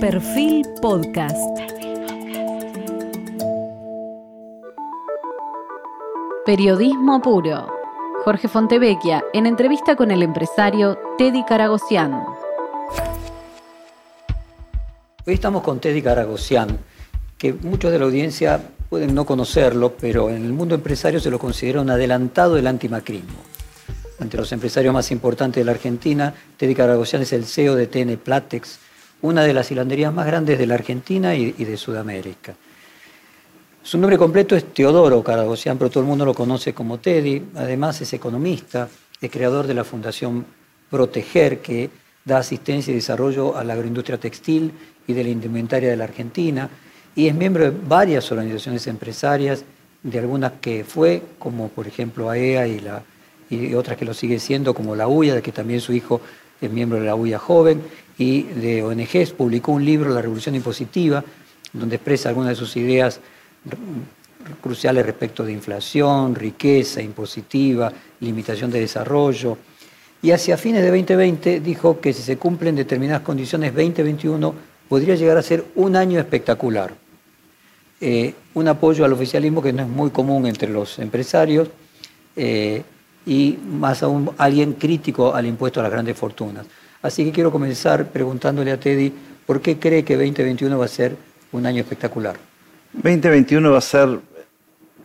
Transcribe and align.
Perfil 0.00 0.64
Podcast. 0.80 1.36
Periodismo 6.46 7.20
puro. 7.20 7.66
Jorge 8.24 8.46
Fontevecchia 8.46 9.24
en 9.32 9.46
entrevista 9.46 9.96
con 9.96 10.12
el 10.12 10.22
empresario 10.22 10.96
Teddy 11.18 11.44
Caragosian. 11.44 12.12
Hoy 15.26 15.34
estamos 15.34 15.64
con 15.64 15.80
Teddy 15.80 16.00
Caragosian, 16.00 16.78
que 17.36 17.52
muchos 17.52 17.90
de 17.90 17.98
la 17.98 18.04
audiencia 18.04 18.60
pueden 18.88 19.16
no 19.16 19.26
conocerlo, 19.26 19.94
pero 20.00 20.30
en 20.30 20.44
el 20.44 20.52
mundo 20.52 20.76
empresario 20.76 21.18
se 21.18 21.30
lo 21.30 21.40
considera 21.40 21.80
un 21.80 21.90
adelantado 21.90 22.54
del 22.54 22.68
antimacrismo. 22.68 23.34
Entre 24.20 24.38
los 24.38 24.52
empresarios 24.52 24.94
más 24.94 25.10
importantes 25.10 25.60
de 25.60 25.64
la 25.64 25.72
Argentina, 25.72 26.32
Teddy 26.56 26.76
Caragosian 26.76 27.22
es 27.22 27.32
el 27.32 27.46
CEO 27.46 27.74
de 27.74 27.88
TN 27.88 28.16
Platex, 28.16 28.78
una 29.22 29.42
de 29.42 29.52
las 29.52 29.70
hilanderías 29.70 30.12
más 30.12 30.26
grandes 30.26 30.58
de 30.58 30.66
la 30.66 30.74
Argentina 30.74 31.34
y, 31.34 31.52
de 31.52 31.76
Sudamérica. 31.76 32.54
Su 33.82 33.98
nombre 33.98 34.18
completo 34.18 34.54
es 34.54 34.72
Teodoro 34.72 35.22
Caragosian, 35.22 35.78
pero 35.78 35.90
todo 35.90 36.02
el 36.02 36.08
mundo 36.08 36.24
lo 36.24 36.34
conoce 36.34 36.74
como 36.74 36.98
Teddy. 36.98 37.42
Además 37.54 38.00
es 38.00 38.12
economista, 38.12 38.88
es 39.20 39.30
creador 39.30 39.66
de 39.66 39.74
la 39.74 39.84
Fundación 39.84 40.44
Proteger, 40.90 41.60
que 41.60 41.90
da 42.24 42.38
asistencia 42.38 42.92
y 42.92 42.96
desarrollo 42.96 43.56
a 43.56 43.64
la 43.64 43.72
agroindustria 43.72 44.18
textil 44.18 44.72
y 45.06 45.12
de 45.12 45.24
la 45.24 45.30
indumentaria 45.30 45.88
de 45.88 45.96
la 45.96 46.04
Argentina, 46.04 46.68
y 47.14 47.26
es 47.26 47.34
miembro 47.34 47.64
de 47.64 47.70
varias 47.70 48.30
organizaciones 48.30 48.86
empresarias, 48.86 49.64
de 50.02 50.18
algunas 50.18 50.52
que 50.60 50.84
fue, 50.84 51.22
como 51.38 51.68
por 51.68 51.88
ejemplo 51.88 52.30
AEA 52.30 52.68
y 52.68 52.80
la 52.80 53.02
y 53.50 53.74
otras 53.74 53.96
que 53.96 54.04
lo 54.04 54.14
sigue 54.14 54.38
siendo, 54.38 54.74
como 54.74 54.94
la 54.94 55.08
UIA, 55.08 55.36
de 55.36 55.42
que 55.42 55.52
también 55.52 55.80
su 55.80 55.92
hijo 55.92 56.20
es 56.60 56.70
miembro 56.70 57.00
de 57.00 57.06
la 57.06 57.14
UIA 57.14 57.38
Joven, 57.38 57.82
y 58.18 58.42
de 58.42 58.82
ONGs, 58.82 59.30
publicó 59.32 59.72
un 59.72 59.84
libro, 59.84 60.12
La 60.12 60.20
Revolución 60.20 60.54
Impositiva, 60.54 61.24
donde 61.72 61.96
expresa 61.96 62.28
algunas 62.28 62.50
de 62.50 62.56
sus 62.56 62.76
ideas 62.76 63.20
cruciales 64.60 65.06
respecto 65.06 65.44
de 65.44 65.52
inflación, 65.52 66.34
riqueza 66.34 67.00
impositiva, 67.00 67.92
limitación 68.20 68.70
de 68.70 68.80
desarrollo. 68.80 69.56
Y 70.20 70.32
hacia 70.32 70.56
fines 70.56 70.82
de 70.82 70.88
2020 70.88 71.60
dijo 71.60 72.00
que 72.00 72.12
si 72.12 72.22
se 72.22 72.36
cumplen 72.36 72.74
determinadas 72.74 73.22
condiciones, 73.22 73.72
2021 73.74 74.54
podría 74.88 75.14
llegar 75.14 75.38
a 75.38 75.42
ser 75.42 75.64
un 75.76 75.94
año 75.94 76.18
espectacular. 76.18 76.92
Eh, 78.00 78.34
un 78.54 78.68
apoyo 78.68 79.04
al 79.04 79.12
oficialismo 79.12 79.62
que 79.62 79.72
no 79.72 79.82
es 79.82 79.88
muy 79.88 80.10
común 80.10 80.46
entre 80.46 80.68
los 80.68 80.98
empresarios. 80.98 81.68
Eh, 82.34 82.82
y 83.28 83.58
más 83.70 84.02
aún 84.02 84.30
alguien 84.38 84.72
crítico 84.72 85.34
al 85.34 85.46
impuesto 85.46 85.80
a 85.80 85.82
las 85.82 85.92
grandes 85.92 86.16
fortunas. 86.16 86.66
Así 87.02 87.24
que 87.24 87.32
quiero 87.32 87.52
comenzar 87.52 88.08
preguntándole 88.08 88.72
a 88.72 88.80
Teddy 88.80 89.12
por 89.46 89.60
qué 89.60 89.78
cree 89.78 90.04
que 90.04 90.16
2021 90.16 90.78
va 90.78 90.84
a 90.84 90.88
ser 90.88 91.16
un 91.52 91.64
año 91.66 91.80
espectacular. 91.80 92.36
2021 92.92 93.70
va 93.70 93.78
a 93.78 93.82
ser, 93.82 94.20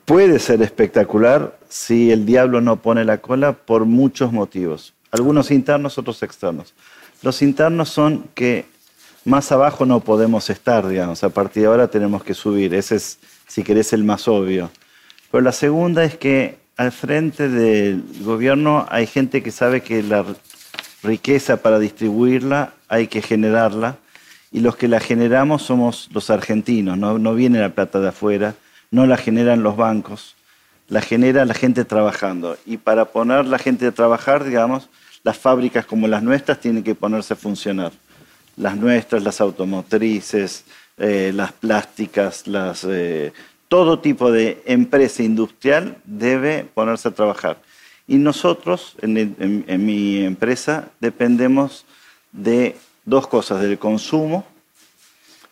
puede 0.05 0.39
ser 0.39 0.61
espectacular 0.61 1.57
si 1.69 2.11
el 2.11 2.25
diablo 2.25 2.61
no 2.61 2.77
pone 2.77 3.05
la 3.05 3.19
cola 3.19 3.53
por 3.53 3.85
muchos 3.85 4.31
motivos, 4.31 4.93
algunos 5.11 5.51
internos, 5.51 5.97
otros 5.97 6.23
externos. 6.23 6.73
Los 7.21 7.41
internos 7.41 7.89
son 7.89 8.25
que 8.33 8.65
más 9.25 9.51
abajo 9.51 9.85
no 9.85 10.01
podemos 10.01 10.49
estar, 10.49 10.87
digamos, 10.87 11.23
a 11.23 11.29
partir 11.29 11.63
de 11.63 11.67
ahora 11.67 11.87
tenemos 11.87 12.23
que 12.23 12.33
subir, 12.33 12.73
ese 12.73 12.95
es, 12.95 13.19
si 13.47 13.63
querés, 13.63 13.93
el 13.93 14.03
más 14.03 14.27
obvio. 14.27 14.71
Pero 15.31 15.41
la 15.41 15.51
segunda 15.51 16.03
es 16.03 16.17
que 16.17 16.57
al 16.75 16.91
frente 16.91 17.49
del 17.49 18.03
gobierno 18.21 18.85
hay 18.89 19.07
gente 19.07 19.41
que 19.41 19.51
sabe 19.51 19.81
que 19.81 20.03
la 20.03 20.25
riqueza 21.03 21.57
para 21.57 21.79
distribuirla 21.79 22.73
hay 22.87 23.07
que 23.07 23.21
generarla 23.21 23.97
y 24.51 24.59
los 24.59 24.75
que 24.75 24.87
la 24.87 24.99
generamos 24.99 25.63
somos 25.63 26.09
los 26.13 26.29
argentinos, 26.29 26.97
no, 26.97 27.33
viene 27.33 27.59
la 27.59 27.69
plata 27.69 27.99
de 27.99 28.09
afuera, 28.09 28.53
no 28.91 29.07
la 29.07 29.17
generan 29.17 29.63
los 29.63 29.75
bancos, 29.75 30.35
la 30.87 31.01
genera 31.01 31.43
la 31.45 31.55
gente 31.55 31.85
trabajando. 31.85 32.55
Y 32.67 32.77
para 32.77 33.05
poner 33.05 33.47
la 33.47 33.57
gente 33.57 33.87
a 33.87 33.91
trabajar, 33.91 34.43
digamos, 34.43 34.89
las 35.23 35.39
fábricas 35.39 35.87
como 35.87 36.07
las 36.07 36.21
nuestras 36.21 36.59
tienen 36.59 36.83
que 36.83 36.93
ponerse 36.93 37.33
a 37.33 37.37
funcionar. 37.37 37.91
Las 38.55 38.77
nuestras, 38.77 39.23
las 39.23 39.41
automotrices, 39.41 40.65
eh, 40.97 41.31
las 41.33 41.51
plásticas. 41.53 42.43
Eh, 42.87 43.33
todo 43.67 43.97
tipo 43.99 44.31
de 44.31 44.61
empresa 44.67 45.23
industrial 45.23 45.97
debe 46.03 46.67
ponerse 46.75 47.07
a 47.07 47.11
trabajar. 47.11 47.57
Y 48.07 48.17
nosotros, 48.17 48.95
en, 49.01 49.85
mi 49.85 50.23
empresa, 50.23 50.89
dependemos 50.99 51.85
de 52.31 52.75
dos 53.05 53.27
cosas, 53.27 53.61
del 53.61 53.79
consumo, 53.79 54.45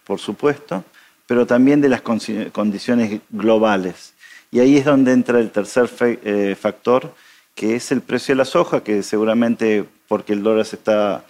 por 0.04 0.20
supuesto, 0.20 0.84
pero 1.28 1.46
también 1.46 1.80
de 1.80 1.90
las 1.90 2.02
condiciones 2.02 3.22
globales. 3.30 4.14
Y 4.52 4.60
ahí 4.60 4.78
es 4.78 4.86
donde 4.86 5.14
entra 5.14 5.40
el 5.40 5.50
tercer 5.50 5.90
eh, 6.02 6.58
factor, 6.60 7.14
que 7.56 7.76
es 7.76 7.92
el 7.92 8.02
precio 8.02 8.34
de 8.34 8.38
la 8.38 8.46
soja, 8.46 8.84
que 8.84 9.02
seguramente 9.02 9.86
porque 10.10 10.34
el 10.34 10.44
dólar 10.44 10.66
se 10.66 10.76
está, 10.76 11.24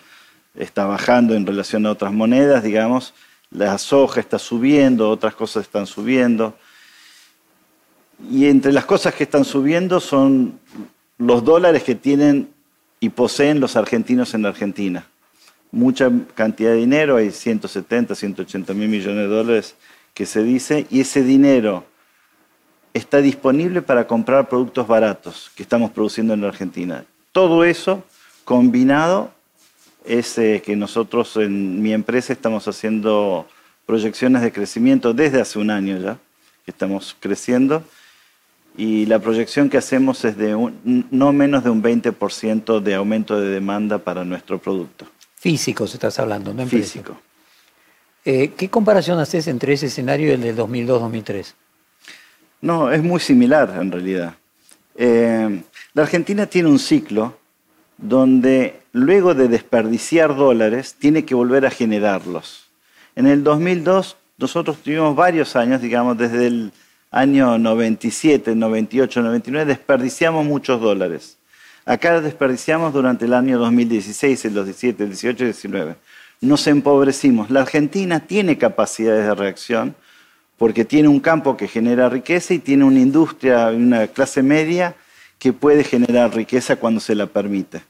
está 0.56 0.86
bajando 0.86 1.36
en 1.36 1.46
relación 1.46 1.86
a 1.86 1.92
otras 1.92 2.12
monedas, 2.12 2.64
digamos, 2.64 3.14
la 3.52 3.78
soja 3.78 4.22
está 4.22 4.40
subiendo, 4.40 5.10
otras 5.10 5.36
cosas 5.36 5.64
están 5.64 5.86
subiendo. 5.86 6.56
Y 8.32 8.48
entre 8.48 8.72
las 8.72 8.86
cosas 8.86 9.14
que 9.14 9.24
están 9.24 9.46
subiendo 9.46 10.00
son 10.00 10.60
los 11.22 11.44
dólares 11.44 11.84
que 11.84 11.94
tienen 11.94 12.50
y 13.00 13.10
poseen 13.10 13.60
los 13.60 13.76
argentinos 13.76 14.34
en 14.34 14.46
Argentina. 14.46 15.06
Mucha 15.72 16.12
cantidad 16.34 16.72
de 16.72 16.78
dinero, 16.78 17.18
hay 17.18 17.30
170, 17.32 18.16
180 18.16 18.74
mil 18.74 18.90
millones 18.90 19.18
de 19.18 19.28
dólares 19.28 19.76
que 20.16 20.26
se 20.26 20.44
dice, 20.44 20.88
y 20.90 21.02
ese 21.02 21.24
dinero 21.24 21.86
está 22.94 23.22
disponible 23.22 23.82
para 23.82 24.08
comprar 24.08 24.50
productos 24.50 24.88
baratos 24.88 25.52
que 25.56 25.64
estamos 25.64 25.92
produciendo 25.92 26.34
en 26.34 26.44
Argentina. 26.44 27.06
Todo 27.32 27.64
eso 27.64 28.04
combinado 28.44 29.32
es 30.04 30.38
eh, 30.40 30.62
que 30.66 30.76
nosotros 30.76 31.38
en 31.38 31.82
mi 31.84 31.94
empresa 31.94 32.34
estamos 32.34 32.68
haciendo 32.68 33.48
proyecciones 33.86 34.42
de 34.42 34.52
crecimiento 34.52 35.14
desde 35.14 35.40
hace 35.40 35.60
un 35.60 35.70
año 35.70 35.98
ya, 36.00 36.18
que 36.66 36.72
estamos 36.72 37.16
creciendo 37.20 37.84
y 38.78 39.06
la 39.06 39.20
proyección 39.20 39.70
que 39.70 39.78
hacemos 39.78 40.24
es 40.26 40.38
de 40.38 40.56
no 40.84 41.34
menos 41.34 41.64
de 41.64 41.70
un 41.70 41.84
20% 41.84 42.80
de 42.80 42.96
aumento 42.96 43.40
de 43.40 43.50
demanda 43.50 44.00
para 44.00 44.24
nuestro 44.24 44.60
producto. 44.60 45.06
Físico 45.36 45.88
se 45.88 45.98
estás 45.98 46.20
hablando, 46.20 46.54
¿no? 46.54 46.66
Físico. 46.66 47.20
Eh, 48.24 48.52
¿Qué 48.56 48.70
comparación 48.70 49.20
haces 49.20 49.48
entre 49.48 49.74
ese 49.74 49.88
escenario 49.88 50.28
y 50.28 50.32
el 50.32 50.42
del 50.42 50.56
2002-2003? 50.56 51.54
No, 52.62 52.92
es 52.92 53.02
muy 53.02 53.20
similar 53.20 53.76
en 53.82 53.92
realidad. 53.92 54.36
Eh, 54.96 55.64
la 55.94 56.04
Argentina 56.04 56.46
tiene 56.46 56.70
un 56.70 56.80
ciclo 56.80 57.38
donde 57.98 58.82
luego 58.94 59.34
de 59.34 59.48
desperdiciar 59.48 60.36
dólares 60.36 60.96
tiene 60.98 61.26
que 61.26 61.36
volver 61.36 61.66
a 61.66 61.72
generarlos. 61.72 62.68
En 63.16 63.28
el 63.28 63.44
2002 63.44 64.18
nosotros 64.38 64.78
tuvimos 64.78 65.16
varios 65.16 65.56
años, 65.56 65.82
digamos, 65.82 66.18
desde 66.18 66.48
el 66.48 66.72
año 67.12 67.58
97, 67.58 68.56
98, 68.56 69.22
99, 69.22 69.66
desperdiciamos 69.66 70.46
muchos 70.46 70.80
dólares. 70.80 71.38
Acá 71.86 72.22
desperdiciamos 72.22 72.94
durante 72.94 73.26
el 73.26 73.34
año 73.34 73.60
2016, 73.60 74.46
el 74.46 74.54
17, 74.54 75.04
el 75.04 75.10
18 75.10 75.44
y 75.44 75.48
el 75.48 75.54
19. 75.54 75.96
Nos 76.40 76.66
empobrecimos. 76.68 77.50
La 77.50 77.62
Argentina 77.62 78.22
tiene 78.22 78.58
capacidades 78.58 79.26
de 79.26 79.36
reacción 79.36 79.96
porque 80.58 80.86
tiene 80.86 81.08
un 81.08 81.20
campo 81.20 81.58
que 81.58 81.68
genera 81.68 82.08
riqueza 82.08 82.54
y 82.54 82.60
tiene 82.60 82.86
una 82.86 83.00
industria, 83.00 83.68
una 83.68 84.08
clase 84.08 84.42
media 84.42 84.96
que 85.38 85.54
puede 85.54 85.84
generar 85.84 86.34
riqueza 86.36 86.76
cuando 86.76 87.00
se 87.00 87.16
la 87.16 87.26
permite. 87.26 87.82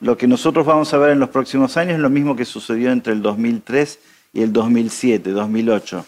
Lo 0.00 0.18
que 0.18 0.26
nosotros 0.26 0.66
vamos 0.66 0.92
a 0.92 0.98
ver 0.98 1.10
en 1.10 1.20
los 1.20 1.30
próximos 1.30 1.76
años 1.76 1.94
es 1.94 2.00
lo 2.00 2.10
mismo 2.10 2.34
que 2.36 2.44
sucedió 2.44 2.90
entre 2.90 3.12
el 3.12 3.22
2003 3.22 4.00
y 4.32 4.42
el 4.42 4.52
2007, 4.52 5.30
2008, 5.30 6.04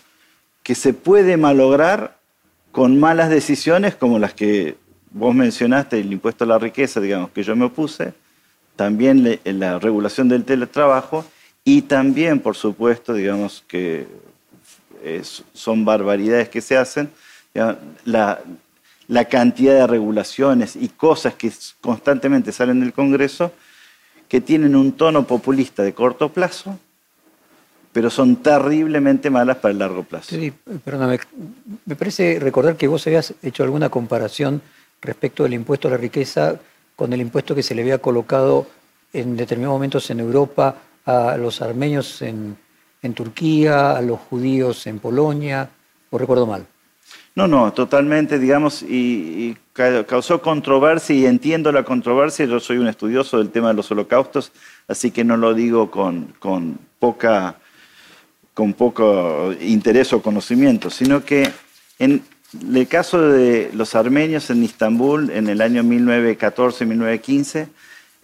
que 0.65 0.75
se 0.75 0.93
puede 0.93 1.37
malograr 1.37 2.16
con 2.77 3.01
malas 3.01 3.31
decisiones 3.31 3.95
como 3.95 4.19
las 4.19 4.35
que 4.35 4.77
vos 5.11 5.35
mencionaste, 5.35 5.99
el 5.99 6.13
impuesto 6.13 6.45
a 6.45 6.47
la 6.47 6.59
riqueza, 6.59 7.01
digamos, 7.01 7.31
que 7.31 7.43
yo 7.43 7.57
me 7.57 7.65
opuse, 7.65 8.13
también 8.77 9.41
la 9.45 9.79
regulación 9.79 10.29
del 10.29 10.45
teletrabajo 10.45 11.25
y 11.65 11.81
también, 11.81 12.39
por 12.39 12.55
supuesto, 12.55 13.15
digamos 13.15 13.65
que 13.67 14.07
son 15.55 15.87
barbaridades 15.87 16.51
que 16.51 16.61
se 16.61 16.77
hacen, 16.77 17.09
la 17.55 19.25
cantidad 19.31 19.73
de 19.73 19.87
regulaciones 19.87 20.77
y 20.77 20.89
cosas 20.89 21.33
que 21.33 21.51
constantemente 21.81 22.53
salen 22.53 22.81
del 22.81 22.93
Congreso 22.93 23.53
que 24.29 24.43
tienen 24.43 24.77
un 24.77 24.93
tono 24.93 25.27
populista 25.27 25.83
de 25.83 25.95
corto 25.95 26.31
plazo 26.31 26.79
pero 27.97 28.11
son 28.11 28.37
terriblemente 28.37 29.31
malas 29.31 29.57
para 29.57 29.73
el 29.73 29.79
largo 29.79 30.03
plazo. 30.03 30.37
Sí, 30.37 30.53
perdóname, 30.85 31.19
me 31.87 31.97
parece 31.97 32.39
recordar 32.39 32.77
que 32.77 32.89
vos 32.89 33.07
habías 33.07 33.33
hecho 33.43 33.63
alguna 33.63 33.89
comparación 33.89 34.61
respecto 35.01 35.45
del 35.45 35.55
impuesto 35.55 35.89
a 35.89 35.93
la 35.93 35.97
riqueza 35.97 36.61
con 36.95 37.15
el 37.15 37.23
impuesto 37.23 37.55
que 37.55 37.63
se 37.63 37.75
le 37.75 37.81
había 37.81 37.97
colocado 37.97 38.67
en 39.15 39.35
determinados 39.35 39.77
momentos 39.77 40.11
en 40.11 40.21
Europa 40.21 40.77
a 41.07 41.39
los 41.39 41.63
armenios 41.63 42.21
en, 42.21 42.59
en 43.01 43.15
Turquía, 43.15 43.97
a 43.97 44.03
los 44.03 44.21
judíos 44.21 44.87
en 44.87 44.99
Polonia, 44.99 45.71
o 46.11 46.19
recuerdo 46.19 46.47
mal. 46.47 46.67
No, 47.35 47.49
no, 47.49 47.73
totalmente, 47.73 48.39
digamos, 48.39 48.83
y, 48.83 49.57
causó 50.07 50.43
controversia 50.43 51.17
y 51.17 51.25
entiendo 51.25 51.73
la 51.73 51.83
controversia. 51.83 52.45
Yo 52.45 52.61
soy 52.61 52.77
un 52.77 52.89
estudioso 52.89 53.39
del 53.39 53.49
tema 53.49 53.69
de 53.69 53.75
los 53.75 53.91
holocaustos, 53.91 54.53
así 54.87 55.11
que 55.11 55.25
no 55.25 55.39
lo 55.39 55.55
digo 55.55 55.91
con, 55.91 56.35
con 56.39 56.79
poca 56.99 57.57
con 58.57 58.73
poco 58.73 59.53
interés 59.61 60.15
o 60.15 60.23
conocimiento, 60.23 60.89
sino 60.89 61.23
que 61.27 61.53
en 61.99 62.23
el 62.75 62.89
caso 62.89 63.21
de 63.21 63.71
los 63.75 63.95
armenios 63.95 64.49
en 64.49 64.65
Istambul 64.65 65.29
en 65.29 65.51
el 65.51 65.61
año 65.61 65.83
1914-1915 65.83 67.69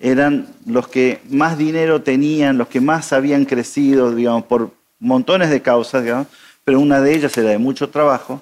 eran 0.00 0.48
los 0.64 0.88
que 0.88 1.20
más 1.28 1.58
dinero 1.58 2.00
tenían, 2.00 2.56
los 2.56 2.68
que 2.68 2.80
más 2.80 3.12
habían 3.12 3.44
crecido, 3.44 4.14
digamos, 4.14 4.44
por 4.44 4.70
montones 4.98 5.50
de 5.50 5.60
causas, 5.60 6.02
digamos, 6.02 6.28
pero 6.64 6.80
una 6.80 7.02
de 7.02 7.14
ellas 7.14 7.36
era 7.36 7.50
de 7.50 7.58
mucho 7.58 7.90
trabajo. 7.90 8.40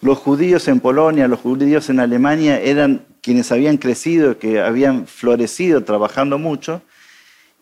Los 0.00 0.16
judíos 0.16 0.66
en 0.66 0.80
Polonia, 0.80 1.28
los 1.28 1.40
judíos 1.40 1.90
en 1.90 2.00
Alemania 2.00 2.58
eran 2.58 3.04
quienes 3.20 3.52
habían 3.52 3.76
crecido, 3.76 4.38
que 4.38 4.62
habían 4.62 5.06
florecido 5.06 5.84
trabajando 5.84 6.38
mucho, 6.38 6.80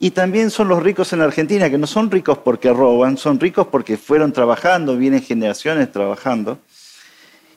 y 0.02 0.12
también 0.12 0.50
son 0.50 0.68
los 0.68 0.82
ricos 0.82 1.12
en 1.12 1.20
Argentina, 1.20 1.68
que 1.68 1.76
no 1.76 1.86
son 1.86 2.10
ricos 2.10 2.38
porque 2.38 2.72
roban, 2.72 3.18
son 3.18 3.38
ricos 3.38 3.66
porque 3.66 3.98
fueron 3.98 4.32
trabajando, 4.32 4.96
vienen 4.96 5.22
generaciones 5.22 5.92
trabajando. 5.92 6.58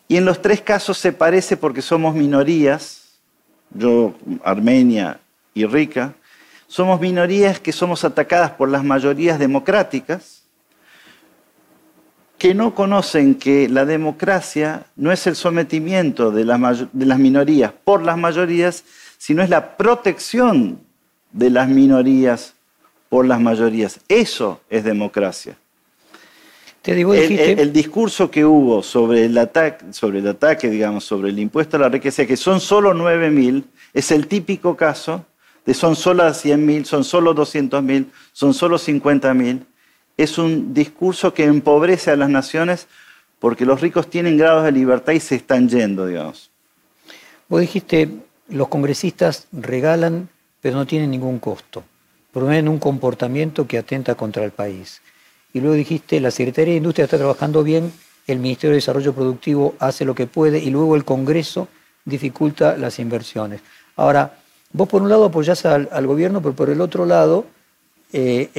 Y 0.10 0.18
en 0.18 0.25
los 0.25 0.42
tres 0.42 0.60
casos 0.60 0.98
se 0.98 1.13
parece 1.13 1.56
porque 1.56 1.81
somos 1.81 2.13
minorías, 2.13 3.13
yo, 3.69 4.13
Armenia 4.44 5.22
y 5.54 5.66
Rica, 5.66 6.16
somos 6.68 7.00
minorías 7.00 7.62
que 7.62 7.72
somos 7.72 8.04
atacadas 8.04 8.51
por 8.51 8.68
las 8.68 8.84
mayorías 8.84 9.40
democráticas, 9.40 10.44
que 12.38 12.54
no 12.54 12.75
conocen 12.75 13.36
que 13.36 13.69
la 13.69 13.86
democracia 13.86 14.86
no 14.98 15.13
es 15.13 15.28
el 15.28 15.38
sometimiento 15.38 16.30
de 16.30 16.44
las, 16.44 16.88
de 16.92 17.06
las 17.06 17.19
minorías 17.19 17.72
por 17.86 18.04
las 18.04 18.18
mayorías, 18.18 18.84
sino 19.18 19.42
es 19.42 19.50
la 19.50 19.78
protección 19.78 20.82
de 21.33 21.50
las 21.50 21.68
minorías 21.68 22.53
por 23.09 23.25
las 23.25 23.41
mayorías. 23.41 24.00
Eso 24.07 24.62
es 24.69 24.83
democracia. 24.83 25.57
Te 26.81 26.94
digo, 26.94 27.13
el, 27.13 27.71
discurso 27.71 28.30
que 28.30 28.44
hubo 28.44 28.83
sobre 28.83 29.25
el, 29.25 29.38
ataque, 29.38 29.85
sobre 29.91 30.19
el 30.19 30.27
ataque, 30.27 30.69
digamos, 30.69 31.06
sobre 31.06 31.30
el 31.30 31.39
impuesto 31.39 31.77
a 31.77 31.80
la 31.80 31.89
riqueza, 31.89 32.25
que 32.25 32.35
son 32.35 32.59
solo 32.59 32.94
9.000, 32.94 33.63
es 33.94 34.12
el 34.12 34.27
típico 34.27 34.75
caso 34.75 35.25
de 35.65 35.74
son 35.74 35.95
solo 35.95 36.24
100.000, 36.25 36.83
son 36.83 37.06
solo 37.06 37.33
200.000, 37.33 38.07
son 38.33 38.53
solo 38.53 38.77
50.000. 38.77 39.63
Es 40.18 40.38
un 40.38 40.74
discurso 40.74 41.33
que 41.33 41.45
empobrece 41.45 42.12
a 42.12 42.18
las 42.18 42.30
naciones 42.30 42.88
porque 43.39 43.65
los 43.65 43.80
ricos 43.80 44.09
tienen 44.09 44.38
grados 44.38 44.65
de 44.65 44.74
libertad 44.74 45.13
y 45.13 45.19
se 45.21 45.35
están 45.35 45.69
yendo, 45.69 46.06
digamos. 46.06 46.51
Vos 47.47 47.62
dijiste, 47.62 48.09
los 48.50 48.68
congresistas 48.68 49.47
regalan 49.53 50.30
pero 50.63 50.77
no 50.77 50.88
tiene 50.88 51.06
ningún 51.07 51.39
costo. 51.39 51.83
Promueven 52.31 52.69
un 52.69 52.80
comportamiento 52.80 53.68
que 53.68 53.77
atenta 53.77 54.15
contra 54.15 54.45
el 54.45 54.51
país. 54.51 55.01
Y 55.51 55.60
luego 55.60 55.75
dijiste, 55.75 56.21
la 56.21 56.31
Secretaría 56.31 56.71
de 56.71 56.77
Industria 56.77 57.04
está 57.04 57.18
trabajando 57.18 57.63
bien, 57.63 57.92
el 58.27 58.39
Ministerio 58.39 58.71
de 58.71 58.77
Desarrollo 58.77 59.13
Productivo 59.13 59.75
hace 59.77 60.06
lo 60.06 60.15
que 60.15 60.25
puede 60.25 60.60
y 60.60 60.69
luego 60.69 60.95
el 60.95 61.04
Congreso 61.04 61.68
dificulta 62.06 62.77
las 62.77 62.98
inversiones. 63.00 63.60
Ahora, 63.98 64.39
vos 64.71 64.88
por 64.88 65.01
un 65.01 65.10
lado 65.10 65.25
apoyás 65.25 65.65
al, 65.65 66.07
gobierno, 66.07 66.42
pero 66.42 66.56
por 66.56 66.69
el 66.69 66.80
otro 66.80 67.06
lado, 67.06 67.45
eh, 68.13 68.50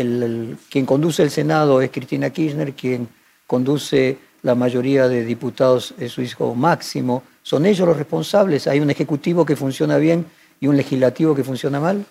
quien 0.68 0.84
conduce 0.84 1.22
el 1.22 1.30
Senado 1.30 1.80
es 1.80 1.90
Cristina 1.90 2.28
Kirchner, 2.28 2.74
quien 2.74 3.08
conduce 3.46 4.18
la 4.42 4.54
mayoría 4.54 5.08
de 5.08 5.24
diputados 5.24 5.94
es 5.98 6.12
su 6.12 6.20
hijo 6.20 6.54
Máximo. 6.54 7.22
¿Son 7.42 7.64
ellos 7.64 7.88
los 7.88 7.96
responsables? 7.96 8.66
¿Hay 8.66 8.80
un 8.80 8.90
ejecutivo 8.90 9.46
que 9.46 9.56
funciona 9.56 9.96
bien 9.96 10.26
y 10.60 10.66
un 10.66 10.76
legislativo 10.76 11.34
que 11.34 11.44
funciona 11.44 11.80
mal? 11.80 12.04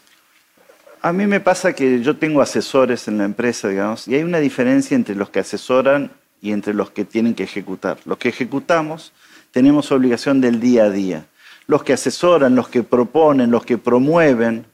A 1.01 1.11
mí 1.11 1.27
me 1.27 1.39
pasa 1.39 1.73
que 1.73 2.01
yo 2.01 2.15
tengo 2.17 2.41
asesores 2.41 3.07
en 3.07 3.17
la 3.17 3.25
empresa, 3.25 3.67
digamos, 3.67 4.07
y 4.07 4.15
hay 4.15 4.23
una 4.23 4.39
diferencia 4.39 4.95
entre 4.95 5.15
los 5.15 5.29
que 5.29 5.39
asesoran 5.39 6.11
y 6.41 6.51
entre 6.51 6.73
los 6.73 6.91
que 6.91 7.03
tienen 7.03 7.35
que 7.35 7.43
ejecutar. 7.43 7.97
Los 8.05 8.17
que 8.17 8.29
ejecutamos 8.29 9.11
tenemos 9.51 9.91
obligación 9.91 10.39
del 10.39 10.59
día 10.59 10.85
a 10.85 10.89
día. 10.89 11.25
Los 11.67 11.83
que 11.83 11.93
asesoran, 11.93 12.55
los 12.55 12.69
que 12.69 12.83
proponen, 12.83 13.51
los 13.51 13.65
que 13.65 13.77
promueven, 13.77 14.65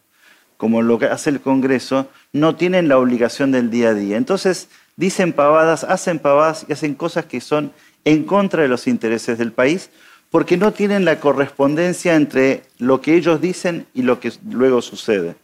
como 0.57 0.81
lo 0.81 1.00
que 1.00 1.06
hace 1.06 1.30
el 1.30 1.42
Congreso, 1.42 2.10
no 2.33 2.56
tienen 2.56 2.89
la 2.89 2.98
obligación 2.98 3.51
del 3.51 3.69
día 3.69 3.89
a 3.89 3.94
día. 3.94 4.18
Entonces, 4.18 4.69
dicen 4.98 5.33
pavadas, 5.33 5.83
hacen 5.83 6.19
pavadas 6.19 6.65
y 6.68 6.74
hacen 6.74 6.94
cosas 6.94 7.25
que 7.25 7.42
son 7.42 7.72
en 8.06 8.24
contra 8.24 8.62
de 8.62 8.68
los 8.68 8.86
intereses 8.86 9.38
del 9.38 9.51
país 9.51 9.89
porque 10.30 10.58
no 10.58 10.72
tienen 10.72 11.06
la 11.06 11.20
correspondencia 11.20 12.16
entre 12.16 12.64
lo 12.78 13.02
que 13.02 13.16
ellos 13.16 13.42
dicen 13.42 13.88
y 13.94 14.04
lo 14.04 14.20
que 14.20 14.31
luego 14.50 14.81
sucede. 14.81 15.36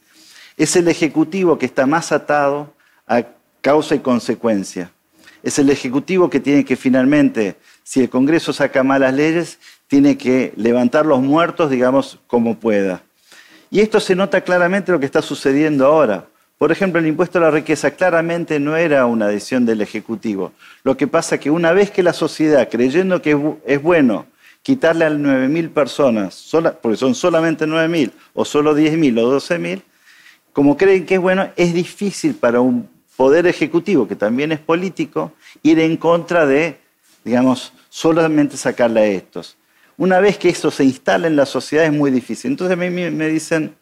Es 0.58 0.76
el 0.76 0.88
Ejecutivo 0.88 1.58
que 1.58 1.66
está 1.66 1.86
más 1.86 2.12
atado 2.12 2.74
a 3.08 3.24
causa 3.62 3.96
y 3.96 4.00
consecuencia. 4.00 4.92
Es 5.44 5.60
el 5.60 5.70
Ejecutivo 5.70 6.30
que 6.30 6.40
tiene 6.40 6.66
que 6.66 6.76
finalmente, 6.76 7.56
si 7.84 8.02
el 8.02 8.10
Congreso 8.10 8.54
saca 8.54 8.84
malas 8.84 9.14
leyes, 9.14 9.60
tiene 9.88 10.18
que 10.18 10.54
levantar 10.56 11.06
los 11.06 11.22
muertos, 11.22 11.70
digamos, 11.70 12.20
como 12.28 12.60
pueda. 12.60 13.02
Y 13.70 13.82
esto 13.82 14.00
se 14.00 14.16
nota 14.16 14.42
claramente 14.42 14.92
lo 14.92 15.00
que 15.00 15.06
está 15.06 15.22
sucediendo 15.22 15.86
ahora. 15.86 16.28
Por 16.58 16.72
ejemplo, 16.72 17.00
el 17.00 17.08
impuesto 17.08 17.40
a 17.40 17.42
la 17.42 17.52
riqueza 17.52 17.92
claramente 17.92 18.60
no 18.60 18.78
era 18.78 19.06
una 19.06 19.28
decisión 19.28 19.66
del 19.66 19.82
Ejecutivo. 19.82 20.54
Lo 20.84 20.96
que 20.96 21.08
pasa 21.08 21.36
es 21.36 21.42
que 21.42 21.52
una 21.52 21.74
vez 21.74 21.92
que 21.92 22.02
la 22.02 22.14
sociedad, 22.14 22.70
creyendo 22.72 23.22
que 23.22 23.38
es 23.66 23.82
bueno 23.82 24.26
quitarle 24.66 25.06
a 25.06 25.12
9.000 25.12 25.70
personas, 25.70 26.50
porque 26.82 26.98
son 26.98 27.14
solamente 27.14 27.68
9.000, 27.68 28.12
o 28.34 28.44
solo 28.44 28.76
10.000 28.76 29.20
o 29.20 29.40
12.000, 29.40 29.84
como 30.54 30.76
creen 30.76 31.06
que 31.06 31.14
es 31.14 31.22
bueno, 31.22 31.48
es 31.56 31.72
difícil 31.72 32.34
para 32.34 32.62
un 32.62 32.90
poder 33.16 33.46
ejecutivo, 33.46 34.08
que 34.08 34.16
también 34.16 34.52
es 34.52 34.60
político, 34.60 35.34
ir 35.62 35.80
en 35.80 35.98
contra 35.98 36.48
de, 36.48 36.80
digamos, 37.24 37.74
solamente 37.90 38.58
sacarle 38.58 39.02
a 39.02 39.06
estos. 39.06 39.56
Una 39.98 40.20
vez 40.20 40.40
que 40.40 40.50
eso 40.50 40.72
se 40.72 40.84
instala 40.84 41.28
en 41.28 41.36
la 41.36 41.46
sociedad 41.46 41.86
es 41.86 41.94
muy 41.94 42.10
difícil. 42.10 42.50
Entonces 42.50 42.76
a 42.76 42.76
mí 42.76 42.90
me 42.90 43.28
dicen, 43.28 43.76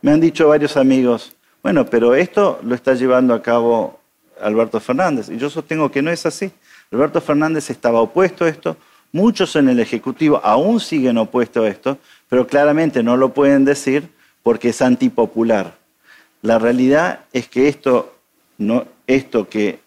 me 0.00 0.10
han 0.10 0.20
dicho 0.20 0.48
varios 0.48 0.78
amigos, 0.78 1.36
bueno, 1.62 1.84
pero 1.84 2.14
esto 2.14 2.60
lo 2.62 2.74
está 2.74 2.94
llevando 2.94 3.34
a 3.34 3.42
cabo 3.42 4.00
Alberto 4.40 4.80
Fernández. 4.80 5.28
Y 5.28 5.36
yo 5.36 5.50
sostengo 5.50 5.90
que 5.90 6.00
no 6.00 6.10
es 6.10 6.24
así. 6.24 6.50
Alberto 6.90 7.20
Fernández 7.20 7.68
estaba 7.68 8.00
opuesto 8.00 8.46
a 8.46 8.48
esto, 8.48 8.78
Muchos 9.12 9.56
en 9.56 9.68
el 9.68 9.80
Ejecutivo 9.80 10.40
aún 10.44 10.80
siguen 10.80 11.18
opuestos 11.18 11.64
a 11.64 11.68
esto, 11.68 11.98
pero 12.28 12.46
claramente 12.46 13.02
no 13.02 13.16
lo 13.16 13.32
pueden 13.32 13.64
decir 13.64 14.08
porque 14.42 14.70
es 14.70 14.82
antipopular. 14.82 15.76
La 16.42 16.58
realidad 16.58 17.20
es 17.32 17.48
que 17.48 17.68
esto, 17.68 18.14
no, 18.58 18.86
esto 19.06 19.48
que 19.48 19.80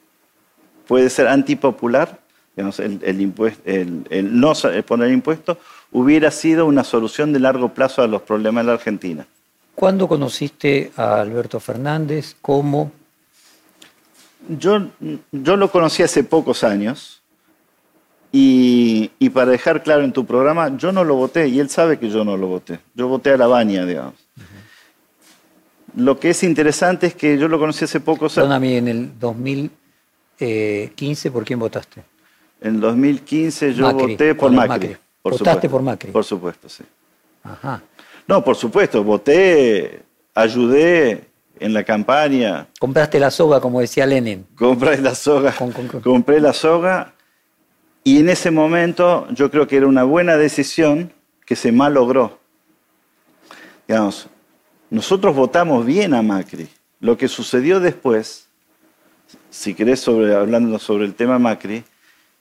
puede 0.88 1.10
ser 1.10 1.28
antipopular, 1.28 2.20
digamos, 2.56 2.80
el, 2.80 3.00
el, 3.04 4.40
no 4.40 4.54
poner 4.86 5.12
impuesto, 5.12 5.58
hubiera 5.92 6.32
sido 6.32 6.66
una 6.66 6.84
solución 6.84 7.32
de 7.32 7.40
largo 7.40 7.70
plazo 7.70 8.02
a 8.02 8.08
los 8.08 8.24
problemas 8.24 8.64
de 8.64 8.68
la 8.68 8.74
Argentina. 8.74 9.26
¿Cuándo 9.76 10.08
conociste 10.08 10.92
a 10.98 11.22
Alberto 11.22 11.60
Fernández? 11.60 12.36
¿Cómo? 12.42 12.92
Yo, 14.50 14.88
yo 15.32 15.56
lo 15.56 15.72
conocí 15.72 16.04
hace 16.04 16.24
pocos 16.24 16.64
años. 16.64 17.21
Y, 18.34 19.10
para 19.34 19.52
dejar 19.52 19.84
claro 19.84 20.04
en 20.04 20.14
tu 20.14 20.26
programa, 20.26 20.76
yo 20.78 20.92
no 20.92 21.04
lo 21.04 21.16
voté 21.16 21.48
y 21.48 21.60
él 21.60 21.70
sabe 21.70 22.00
que 22.00 22.10
yo 22.10 22.24
no 22.24 22.38
lo 22.38 22.48
voté. 22.48 22.80
Yo 22.96 23.08
voté 23.08 23.32
a 23.32 23.38
la 23.38 23.48
baña, 23.48 23.86
digamos. 23.86 24.14
Lo 25.96 26.20
que 26.20 26.30
es 26.30 26.44
interesante 26.44 27.08
es 27.08 27.16
que 27.16 27.38
yo 27.38 27.50
lo 27.50 27.60
conocí 27.60 27.84
hace 27.84 27.98
años. 27.98 28.34
Perdóname, 28.34 28.78
en 28.78 28.88
el 28.88 29.20
2015, 29.20 31.32
¿por 31.32 31.44
quién 31.44 31.60
votaste? 31.60 32.02
En 32.62 32.76
el 32.76 32.82
2015 32.82 33.74
yo 33.74 33.94
voté 33.94 34.34
por 34.36 34.52
Macri. 34.52 34.96
¿Votaste 35.22 35.70
por 35.70 35.82
Macri? 35.82 36.12
Por 36.12 36.24
supuesto, 36.24 36.70
sí. 36.70 36.86
Ajá. 37.44 37.84
No, 38.28 38.44
por 38.44 38.56
supuesto, 38.56 39.04
voté, 39.04 40.04
ayudé 40.34 41.26
en 41.60 41.74
la 41.74 41.84
campaña. 41.84 42.68
Compraste 42.80 43.20
la 43.20 43.30
soga, 43.30 43.60
como 43.60 43.82
decía 43.82 44.06
Lenin. 44.06 44.48
Compré 44.56 45.02
la 45.02 45.16
soga. 45.16 45.54
Compré 46.02 46.40
la 46.40 46.54
soga 46.54 47.14
y 48.04 48.20
en 48.20 48.30
ese 48.30 48.52
momento 48.52 49.28
yo 49.32 49.52
creo 49.52 49.68
que 49.68 49.78
era 49.78 49.88
una 49.88 50.04
buena 50.04 50.38
decisión 50.38 51.12
que 51.46 51.56
se 51.56 51.72
mal 51.72 51.94
logró. 51.94 52.40
Digamos, 53.88 54.28
nosotros 54.90 55.36
votamos 55.36 55.86
bien 55.86 56.14
a 56.14 56.22
Macri. 56.22 56.68
Lo 57.00 57.18
que 57.18 57.28
sucedió 57.28 57.80
después, 57.80 58.48
si 59.50 59.74
querés 59.74 60.08
hablando 60.08 60.80
sobre 60.80 61.06
el 61.06 61.14
tema 61.14 61.40
Macri, 61.40 61.84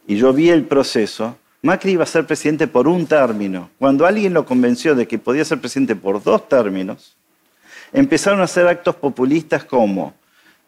y 0.06 0.16
yo 0.16 0.32
vi 0.32 0.50
el 0.50 0.64
proceso, 0.64 1.36
Macri 1.62 1.92
iba 1.92 2.04
a 2.04 2.06
ser 2.06 2.26
presidente 2.26 2.66
por 2.66 2.88
un 2.88 3.06
término. 3.06 3.70
Cuando 3.78 4.06
alguien 4.06 4.32
lo 4.32 4.46
convenció 4.46 4.94
de 4.94 5.06
que 5.06 5.18
podía 5.18 5.44
ser 5.44 5.60
presidente 5.60 5.94
por 5.94 6.22
dos 6.22 6.48
términos, 6.48 7.16
empezaron 7.92 8.40
a 8.40 8.44
hacer 8.44 8.66
actos 8.66 8.96
populistas 8.96 9.64
como 9.64 10.14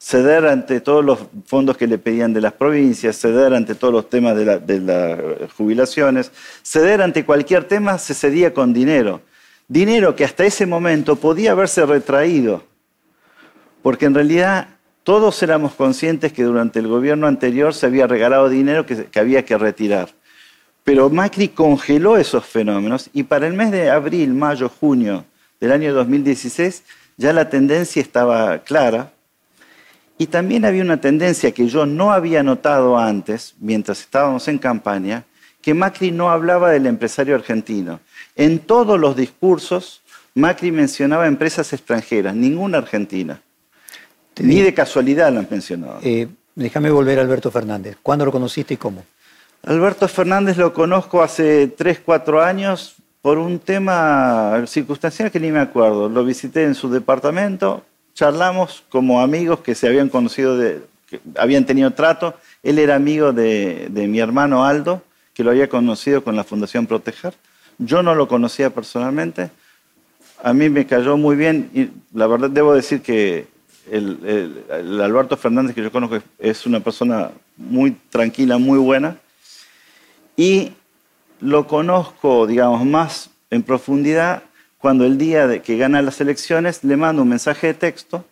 ceder 0.03 0.47
ante 0.47 0.81
todos 0.81 1.05
los 1.05 1.21
fondos 1.47 1.77
que 1.77 1.87
le 1.87 1.97
pedían 1.97 2.33
de 2.33 2.41
las 2.41 2.53
provincias, 2.55 3.17
ceder 3.17 3.55
ante 3.55 3.77
todos 3.77 3.95
los 3.95 4.11
temas 4.11 4.37
de, 4.37 4.81
las 4.81 5.53
jubilaciones, 5.53 6.33
ceder 6.65 7.01
ante 7.01 7.25
cualquier 7.25 7.65
tema 7.65 7.97
se 7.99 8.13
cedía 8.13 8.53
con 8.53 8.73
dinero. 8.73 9.23
Dinero 9.69 10.17
que 10.17 10.25
hasta 10.25 10.45
ese 10.45 10.67
momento 10.67 11.15
podía 11.15 11.53
haberse 11.53 11.87
retraído, 11.87 12.65
porque 13.81 14.07
en 14.07 14.15
realidad 14.15 14.71
todos 15.05 15.41
éramos 15.41 15.75
conscientes 15.75 16.33
que 16.33 16.43
durante 16.43 16.81
el 16.81 16.89
gobierno 16.89 17.29
anterior 17.29 17.73
se 17.73 17.87
había 17.87 18.09
regalado 18.09 18.49
dinero 18.49 18.85
que, 18.85 19.05
que 19.05 19.21
había 19.21 19.45
que 19.45 19.57
retirar. 19.57 20.09
Pero 20.83 21.11
Macri 21.11 21.47
congeló 21.47 22.17
esos 22.17 22.45
fenómenos 22.45 23.09
y 23.13 23.23
para 23.23 23.47
el 23.47 23.53
mes 23.53 23.71
de 23.71 23.89
abril, 23.89 24.35
mayo, 24.35 24.69
junio 24.69 25.25
del 25.61 25.71
año 25.71 25.95
2016 25.95 26.83
ya 27.17 27.33
la 27.33 27.49
tendencia 27.49 28.03
estaba 28.03 28.59
clara 28.65 29.12
y 30.19 30.27
también 30.27 30.65
había 30.65 30.83
una 30.83 31.01
tendencia 31.01 31.53
que 31.53 31.69
yo 31.69 31.87
no 31.87 32.13
había 32.13 32.43
notado 32.43 32.99
antes, 32.99 33.55
mientras 33.59 34.01
estábamos 34.01 34.47
en 34.49 34.59
campaña, 34.59 35.25
que 35.61 35.75
Macri 35.75 36.11
no 36.11 36.31
hablaba 36.31 36.71
del 36.71 36.87
empresario 36.87 37.35
argentino. 37.35 38.01
En 38.37 38.59
todos 38.59 38.99
los 38.99 39.17
discursos, 39.17 40.03
Macri 40.35 40.73
mencionaba 40.73 41.27
empresas 41.27 41.73
extranjeras, 41.73 42.35
ninguna 42.35 42.79
argentina. 42.79 43.41
Ni 44.41 44.61
de 44.61 44.73
casualidad 44.75 45.33
la 45.33 45.41
han 45.41 45.49
mencionado. 45.51 45.99
Eh, 46.03 46.29
déjame 46.55 46.91
volver 46.91 47.19
a 47.19 47.23
Alberto 47.23 47.51
Fernández. 47.51 47.97
¿Cuándo 48.03 48.25
lo 48.25 48.33
conociste 48.33 48.75
y 48.75 48.77
cómo? 48.77 49.05
Alberto 49.65 50.09
Fernández 50.09 50.57
lo 50.57 50.73
conozco 50.73 51.23
hace 51.23 51.69
3, 51.69 52.01
4 52.05 52.43
años 52.43 52.97
por 53.21 53.39
un 53.39 53.61
tema 53.61 54.65
circunstancial 54.67 55.31
que 55.31 55.39
ni 55.39 55.53
me 55.53 55.61
acuerdo. 55.61 56.09
Lo 56.09 56.25
visité 56.25 56.65
en 56.65 56.75
su 56.75 56.91
departamento, 56.91 57.85
charlamos 58.15 58.85
como 58.89 59.21
amigos 59.21 59.61
que 59.61 59.75
se 59.75 59.89
habían 59.89 60.09
conocido, 60.09 60.57
de, 60.57 60.83
que 61.09 61.21
habían 61.37 61.65
tenido 61.65 61.91
trato. 61.93 62.35
Él 62.63 62.79
era 62.79 62.95
amigo 62.95 63.33
de, 63.33 63.89
mi 64.09 64.21
hermano 64.21 64.65
Aldo, 64.65 65.03
que 65.35 65.45
lo 65.45 65.51
había 65.51 65.69
conocido 65.69 66.23
con 66.23 66.37
la 66.37 66.45
Fundación 66.45 66.87
Proteger. 66.87 67.35
Yo 67.79 68.03
no 68.03 68.15
lo 68.15 68.29
conocía 68.29 68.71
personalmente. 68.71 69.51
A 70.43 70.53
mí 70.53 70.69
me 70.69 70.87
cayó 70.87 71.17
muy 71.17 71.37
bien 71.37 71.71
y 71.73 71.89
la 72.17 72.27
verdad 72.27 72.51
debo 72.51 72.75
decir 72.75 73.01
que 73.01 73.47
el, 73.91 74.65
Alberto 74.71 75.37
Fernández 75.37 75.75
que 75.75 75.83
yo 75.83 75.91
conozco 75.91 76.19
es 76.39 76.67
una 76.67 76.81
persona 76.81 77.31
muy 77.57 77.97
tranquila, 78.11 78.59
muy 78.59 78.79
buena. 78.79 79.17
Y 80.37 80.73
lo 81.41 81.67
conozco, 81.67 82.47
digamos, 82.47 82.85
más 82.85 83.31
en 83.51 83.63
profundidad 83.63 84.43
cuando 84.83 85.07
el 85.07 85.17
día 85.17 85.47
de 85.47 85.63
que 85.63 85.77
gana 85.77 86.03
las 86.03 86.21
elecciones 86.21 86.83
le 86.83 86.97
mando 86.97 87.23
un 87.23 87.29
mensaje 87.29 87.69
de 87.69 87.75
texto 87.75 88.25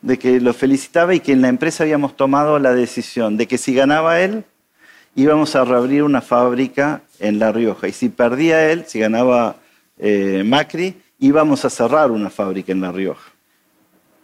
de 0.00 0.18
que 0.18 0.40
lo 0.40 0.54
felicitaba 0.54 1.14
y 1.14 1.20
que 1.20 1.32
en 1.32 1.42
la 1.42 1.48
empresa 1.48 1.84
habíamos 1.84 2.16
tomado 2.16 2.58
la 2.58 2.72
decisión 2.72 3.36
de 3.36 3.46
que 3.46 3.58
si 3.58 3.74
ganaba 3.74 4.18
él, 4.18 4.44
íbamos 5.14 5.54
a 5.56 5.66
reabrir 5.66 6.04
una 6.04 6.22
fábrica 6.22 7.02
en 7.18 7.38
La 7.38 7.52
Rioja. 7.52 7.86
Y 7.86 7.92
si 7.92 8.08
perdía 8.08 8.72
él, 8.72 8.84
si 8.86 8.98
ganaba 8.98 9.56
eh, 9.98 10.42
Macri, 10.42 11.02
íbamos 11.18 11.66
a 11.66 11.70
cerrar 11.70 12.12
una 12.12 12.30
fábrica 12.30 12.72
en 12.72 12.80
La 12.80 12.90
Rioja. 12.90 13.30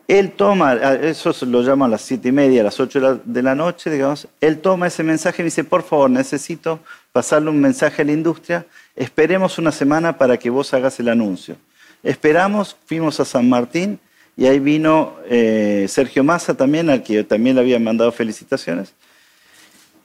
Él 0.09 0.33
toma, 0.33 0.73
eso 0.73 1.35
lo 1.45 1.61
llama 1.61 1.85
a 1.85 1.89
las 1.89 2.01
siete 2.01 2.31
y 2.31 2.33
media, 2.33 2.63
a 2.63 2.65
las 2.65 2.81
ocho 2.81 3.21
de 3.23 3.43
la 3.43 3.55
noche, 3.55 3.91
digamos, 3.91 4.29
él 4.41 4.61
toma 4.61 4.87
ese 4.87 5.03
mensaje 5.03 5.43
y 5.43 5.45
me 5.45 5.47
dice, 5.47 5.65
por 5.65 5.83
favor, 5.83 6.09
necesito 6.09 6.81
pasarle 7.13 7.51
un 7.51 7.61
mensaje 7.61 8.01
a 8.01 8.05
la 8.07 8.13
industria, 8.13 8.67
esperemos 8.97 9.59
una 9.59 9.73
semana 9.73 10.19
para 10.19 10.37
que 10.37 10.51
vos 10.51 10.73
hagas 10.75 10.99
el 11.01 11.09
anuncio. 11.09 11.57
Esperamos, 12.03 12.77
fuimos 12.87 13.19
a 13.21 13.25
San 13.25 13.49
Martín 13.49 13.99
y 14.37 14.47
ahí 14.47 14.59
vino 14.59 15.17
eh, 15.29 15.87
Sergio 15.89 16.25
Massa 16.25 16.55
también, 16.55 16.91
al 16.91 17.03
que 17.03 17.25
también 17.25 17.57
le 17.57 17.63
habían 17.63 17.83
mandado 17.83 18.13
felicitaciones. 18.13 18.93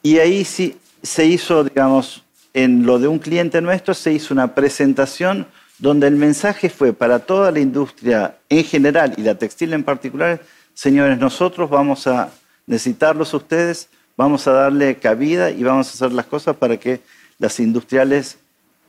Y 0.01 0.19
ahí 0.19 0.45
sí 0.45 0.77
se 1.03 1.25
hizo, 1.25 1.63
digamos, 1.63 2.23
en 2.53 2.85
lo 2.85 2.99
de 2.99 3.07
un 3.07 3.19
cliente 3.19 3.61
nuestro, 3.61 3.93
se 3.93 4.13
hizo 4.13 4.33
una 4.33 4.55
presentación 4.55 5.47
donde 5.77 6.07
el 6.07 6.15
mensaje 6.15 6.69
fue 6.69 6.93
para 6.93 7.19
toda 7.19 7.51
la 7.51 7.59
industria 7.59 8.35
en 8.49 8.63
general 8.63 9.13
y 9.17 9.21
la 9.21 9.35
textil 9.35 9.73
en 9.73 9.83
particular, 9.83 10.41
señores, 10.73 11.17
nosotros 11.17 11.69
vamos 11.69 12.05
a 12.07 12.31
necesitarlos 12.67 13.33
a 13.33 13.37
ustedes, 13.37 13.89
vamos 14.17 14.45
a 14.47 14.51
darle 14.51 14.95
cabida 14.97 15.51
y 15.51 15.63
vamos 15.63 15.87
a 15.87 15.91
hacer 15.91 16.11
las 16.11 16.25
cosas 16.25 16.55
para 16.55 16.77
que 16.77 17.01
las 17.39 17.59
industriales 17.59 18.37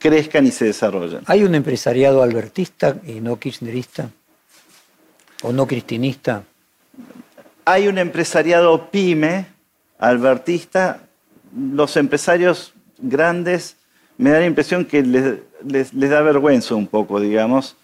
crezcan 0.00 0.46
y 0.46 0.50
se 0.50 0.64
desarrollen. 0.64 1.20
¿Hay 1.26 1.44
un 1.44 1.54
empresariado 1.54 2.22
albertista 2.22 2.96
y 3.06 3.20
no 3.20 3.38
kirchnerista? 3.38 4.10
¿O 5.42 5.52
no 5.52 5.66
cristinista? 5.66 6.42
Hay 7.64 7.86
un 7.86 7.98
empresariado 7.98 8.90
pyme, 8.90 9.46
albertista. 9.98 11.02
Los 11.54 11.96
empresarios 11.96 12.72
grandes 12.98 13.76
me 14.16 14.30
da 14.30 14.40
la 14.40 14.46
impresión 14.46 14.84
que 14.84 15.02
les, 15.02 15.38
les, 15.64 16.10
da 16.10 16.22
vergüenza 16.22 16.74
un 16.74 16.86
poco, 16.86 17.20
digamos. 17.20 17.76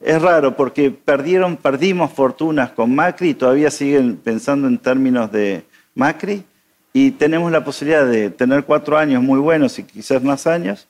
Es 0.00 0.20
raro 0.20 0.56
porque 0.56 0.90
perdieron, 0.90 1.56
perdimos 1.56 2.12
fortunas 2.12 2.70
con 2.70 2.94
Macri 2.94 3.30
y 3.30 3.34
todavía 3.34 3.70
siguen 3.70 4.16
pensando 4.16 4.66
en 4.66 4.78
términos 4.78 5.30
de 5.30 5.64
Macri 5.94 6.44
y 6.92 7.12
tenemos 7.12 7.52
la 7.52 7.64
posibilidad 7.64 8.06
de 8.06 8.30
tener 8.30 8.64
cuatro 8.64 8.98
años 8.98 9.22
muy 9.22 9.38
buenos 9.38 9.78
y 9.78 9.84
quizás 9.84 10.22
más 10.22 10.46
años 10.46 10.88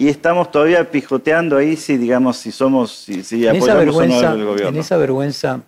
y 0.00 0.08
estamos 0.08 0.50
todavía 0.50 0.90
pijoteando 0.90 1.58
ahí 1.58 1.76
si 1.76 1.98
digamos 1.98 2.38
si 2.38 2.52
somos 2.52 2.90
si, 2.90 3.22
si 3.22 3.46
apoyamos 3.46 3.94
o 3.96 4.06
no 4.06 4.18
al 4.18 4.44
gobierno. 4.46 4.68
En 4.70 4.76
esa 4.78 4.96
vergüenza 4.96 5.60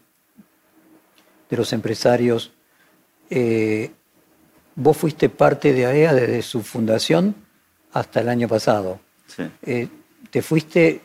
de 1.50 1.56
los 1.58 1.70
empresarios, 1.74 2.50
eh, 3.28 3.90
vos 4.74 4.96
fuiste 4.96 5.28
parte 5.28 5.74
de 5.74 5.84
AEA 5.84 6.14
desde 6.14 6.40
su 6.40 6.62
fundación 6.62 7.34
hasta 7.92 8.22
el 8.22 8.30
año 8.30 8.48
pasado. 8.48 9.00
Sí. 9.26 9.42
Eh, 9.66 9.88
¿Te 10.30 10.40
fuiste 10.40 11.02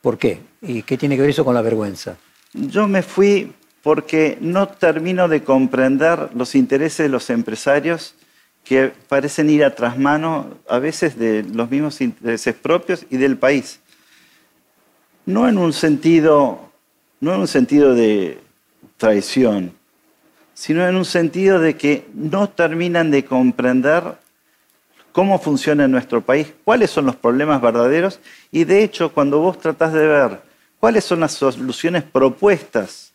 por 0.00 0.18
qué? 0.18 0.40
¿Y 0.60 0.82
qué 0.82 0.98
tiene 0.98 1.14
que 1.14 1.20
ver 1.20 1.30
eso 1.30 1.44
con 1.44 1.54
la 1.54 1.62
vergüenza? 1.62 2.16
Yo 2.54 2.88
me 2.88 3.02
fui 3.02 3.52
porque 3.84 4.36
no 4.40 4.66
termino 4.66 5.28
de 5.28 5.44
comprender 5.44 6.30
los 6.34 6.56
intereses 6.56 7.04
de 7.04 7.08
los 7.08 7.30
empresarios 7.30 8.16
que 8.64 8.92
parecen 9.08 9.50
ir 9.50 9.62
a 9.62 9.74
trasmano 9.74 10.56
a 10.68 10.78
veces 10.78 11.18
de 11.18 11.44
los 11.44 11.70
mismos 11.70 12.00
intereses 12.00 12.54
propios 12.54 13.04
y 13.10 13.18
del 13.18 13.36
país. 13.36 13.80
No 15.26 15.48
en 15.48 15.58
un 15.58 15.72
sentido, 15.72 16.72
no 17.20 17.34
en 17.34 17.40
un 17.40 17.48
sentido 17.48 17.94
de 17.94 18.40
traición, 18.96 19.74
sino 20.54 20.86
en 20.86 20.96
un 20.96 21.04
sentido 21.04 21.60
de 21.60 21.76
que 21.76 22.06
no 22.14 22.48
terminan 22.48 23.10
de 23.10 23.24
comprender 23.24 24.16
cómo 25.12 25.38
funciona 25.38 25.86
nuestro 25.86 26.22
país, 26.22 26.52
cuáles 26.64 26.90
son 26.90 27.06
los 27.06 27.16
problemas 27.16 27.60
verdaderos 27.60 28.18
y 28.50 28.64
de 28.64 28.82
hecho 28.82 29.12
cuando 29.12 29.40
vos 29.40 29.60
tratás 29.60 29.92
de 29.92 30.06
ver 30.06 30.40
cuáles 30.80 31.04
son 31.04 31.20
las 31.20 31.32
soluciones 31.32 32.02
propuestas 32.02 33.12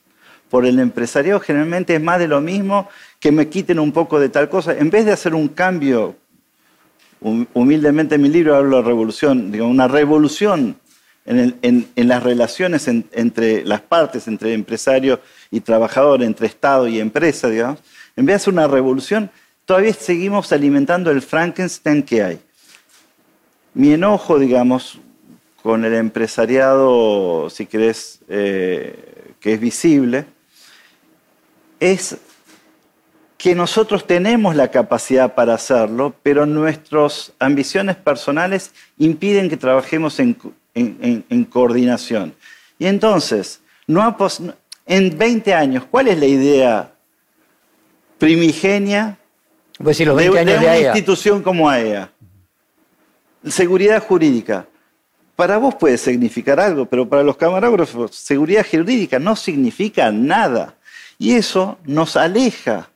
por 0.49 0.65
el 0.65 0.79
empresariado, 0.79 1.39
generalmente 1.39 1.95
es 1.95 2.01
más 2.01 2.19
de 2.19 2.27
lo 2.27 2.41
mismo 2.41 2.89
que 3.19 3.31
me 3.31 3.49
quiten 3.49 3.79
un 3.79 3.91
poco 3.91 4.19
de 4.19 4.29
tal 4.29 4.49
cosa. 4.49 4.77
En 4.77 4.89
vez 4.89 5.05
de 5.05 5.11
hacer 5.11 5.35
un 5.35 5.49
cambio, 5.49 6.15
humildemente 7.19 8.15
en 8.15 8.21
mi 8.21 8.29
libro 8.29 8.55
hablo 8.55 8.77
de 8.77 8.83
revolución, 8.83 9.51
digo, 9.51 9.67
una 9.67 9.87
revolución 9.87 10.79
en, 11.25 11.87
las 11.95 12.23
relaciones 12.23 12.87
entre 12.87 13.63
las 13.65 13.81
partes, 13.81 14.27
entre 14.27 14.53
empresario 14.53 15.19
y 15.51 15.59
trabajador, 15.59 16.23
entre 16.23 16.47
Estado 16.47 16.87
y 16.87 16.99
empresa, 16.99 17.49
digamos, 17.49 17.79
en 18.15 18.25
vez 18.25 18.33
de 18.33 18.35
hacer 18.37 18.53
una 18.53 18.67
revolución, 18.67 19.29
todavía 19.65 19.93
seguimos 19.93 20.51
alimentando 20.51 21.11
el 21.11 21.21
Frankenstein 21.21 22.03
que 22.03 22.23
hay. 22.23 22.39
Mi 23.73 23.93
enojo, 23.93 24.39
digamos, 24.39 24.99
con 25.61 25.85
el 25.85 25.93
empresariado, 25.93 27.49
si 27.49 27.65
querés, 27.65 28.19
eh, 28.27 29.33
que 29.39 29.53
es 29.53 29.59
visible, 29.59 30.25
es 31.79 32.17
que 33.39 33.55
nosotros 33.55 34.05
tenemos 34.05 34.53
la 34.53 34.69
capacidad 34.69 35.33
para 35.33 35.53
hacerlo, 35.53 36.13
pero 36.21 36.45
nuestras 36.45 37.31
ambiciones 37.39 37.95
personales 37.95 38.73
impiden 38.97 39.49
que 39.49 39.55
trabajemos 39.55 40.19
en, 40.19 40.35
coordinación. 41.49 42.35
Y 42.77 42.85
entonces, 42.85 43.61
no 43.87 44.15
en 44.85 45.17
20 45.17 45.53
años, 45.53 45.85
¿cuál 45.89 46.09
es 46.09 46.19
la 46.19 46.25
idea 46.25 46.93
primigenia 48.17 49.17
pues 49.81 49.97
de, 49.97 50.29
una 50.29 50.75
e 50.75 50.81
institución 50.81 51.41
como 51.41 51.69
AEA. 51.69 52.11
E 53.41 53.49
seguridad 53.49 54.03
jurídica. 54.03 54.67
Para 55.37 55.57
vos 55.57 55.75
puede 55.75 55.97
significar 55.97 56.59
algo, 56.59 56.85
pero 56.85 57.07
para 57.07 57.23
los 57.23 57.37
camarógrafos, 57.37 58.13
seguridad 58.13 58.65
jurídica 58.69 59.17
no 59.17 59.37
significa 59.37 60.11
nada. 60.11 60.75
Y 61.17 61.35
eso 61.35 61.77
nos 61.85 62.17
aleja 62.17 62.89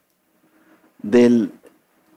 del 1.03 1.51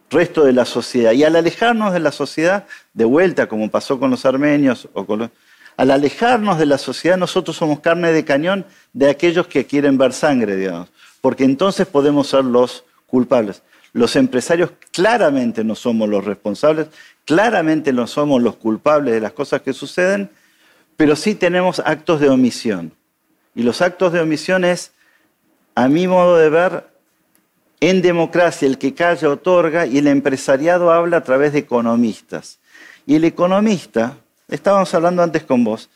resto 0.09 0.45
de 0.45 0.55
la 0.55 0.65
sociedad. 0.65 1.13
Y 1.13 1.25
al 1.25 1.37
alejarnos 1.37 1.93
de 1.93 2.01
la 2.01 2.13
sociedad, 2.13 2.67
de 2.95 3.05
vuelta, 3.05 3.47
como 3.47 3.71
pasó 3.71 4.01
con 4.01 4.11
los 4.11 4.25
armenios, 4.25 4.89
o 4.95 5.07
al 5.77 5.91
alejarnos 5.91 6.59
de 6.59 6.65
la 6.65 6.79
sociedad, 6.79 7.19
nosotros 7.19 7.57
somos 7.57 7.81
carne 7.81 8.13
de 8.13 8.25
cañón 8.25 8.65
de 8.95 9.11
aquellos 9.11 9.47
que 9.47 9.67
quieren 9.67 9.99
ver 9.99 10.15
sangre, 10.15 10.57
digamos 10.57 10.89
porque 11.27 11.43
entonces 11.43 11.89
podemos 11.89 12.29
ser 12.29 12.45
los 12.45 12.85
culpables. 13.09 13.65
Los 13.93 14.15
empresarios 14.15 14.71
claramente 14.93 15.65
no 15.65 15.75
somos 15.75 16.09
los 16.09 16.25
responsables, 16.25 16.87
claramente 17.25 17.93
no 17.93 18.07
somos 18.07 18.41
los 18.41 18.55
culpables 18.55 19.13
de 19.13 19.21
las 19.21 19.33
cosas 19.33 19.63
que 19.63 19.73
suceden, 19.73 20.31
pero 20.97 21.17
sí 21.17 21.35
tenemos 21.35 21.81
actos 21.81 22.21
de 22.21 22.29
omisión. 22.29 22.93
Y 23.57 23.65
los 23.65 23.83
actos 23.83 24.13
de 24.13 24.21
omisión 24.21 24.65
es, 24.65 24.93
a 25.75 25.89
mi 25.89 26.07
modo 26.07 26.37
de 26.37 26.49
ver, 26.49 26.87
en 27.81 28.03
democracia 28.03 28.67
el 28.67 28.79
que 28.79 28.95
calla 28.95 29.29
otorga 29.29 29.87
y 29.87 29.99
el 29.99 30.07
empresariado 30.07 30.91
habla 30.91 31.19
a 31.19 31.25
través 31.25 31.53
de 31.53 31.61
economistas. 31.61 32.59
Y 33.07 33.17
el 33.17 33.25
economista, 33.25 34.17
estábamos 34.49 34.93
hablando 34.95 35.23
antes 35.23 35.43
con 35.43 35.65
vos, 35.65 35.89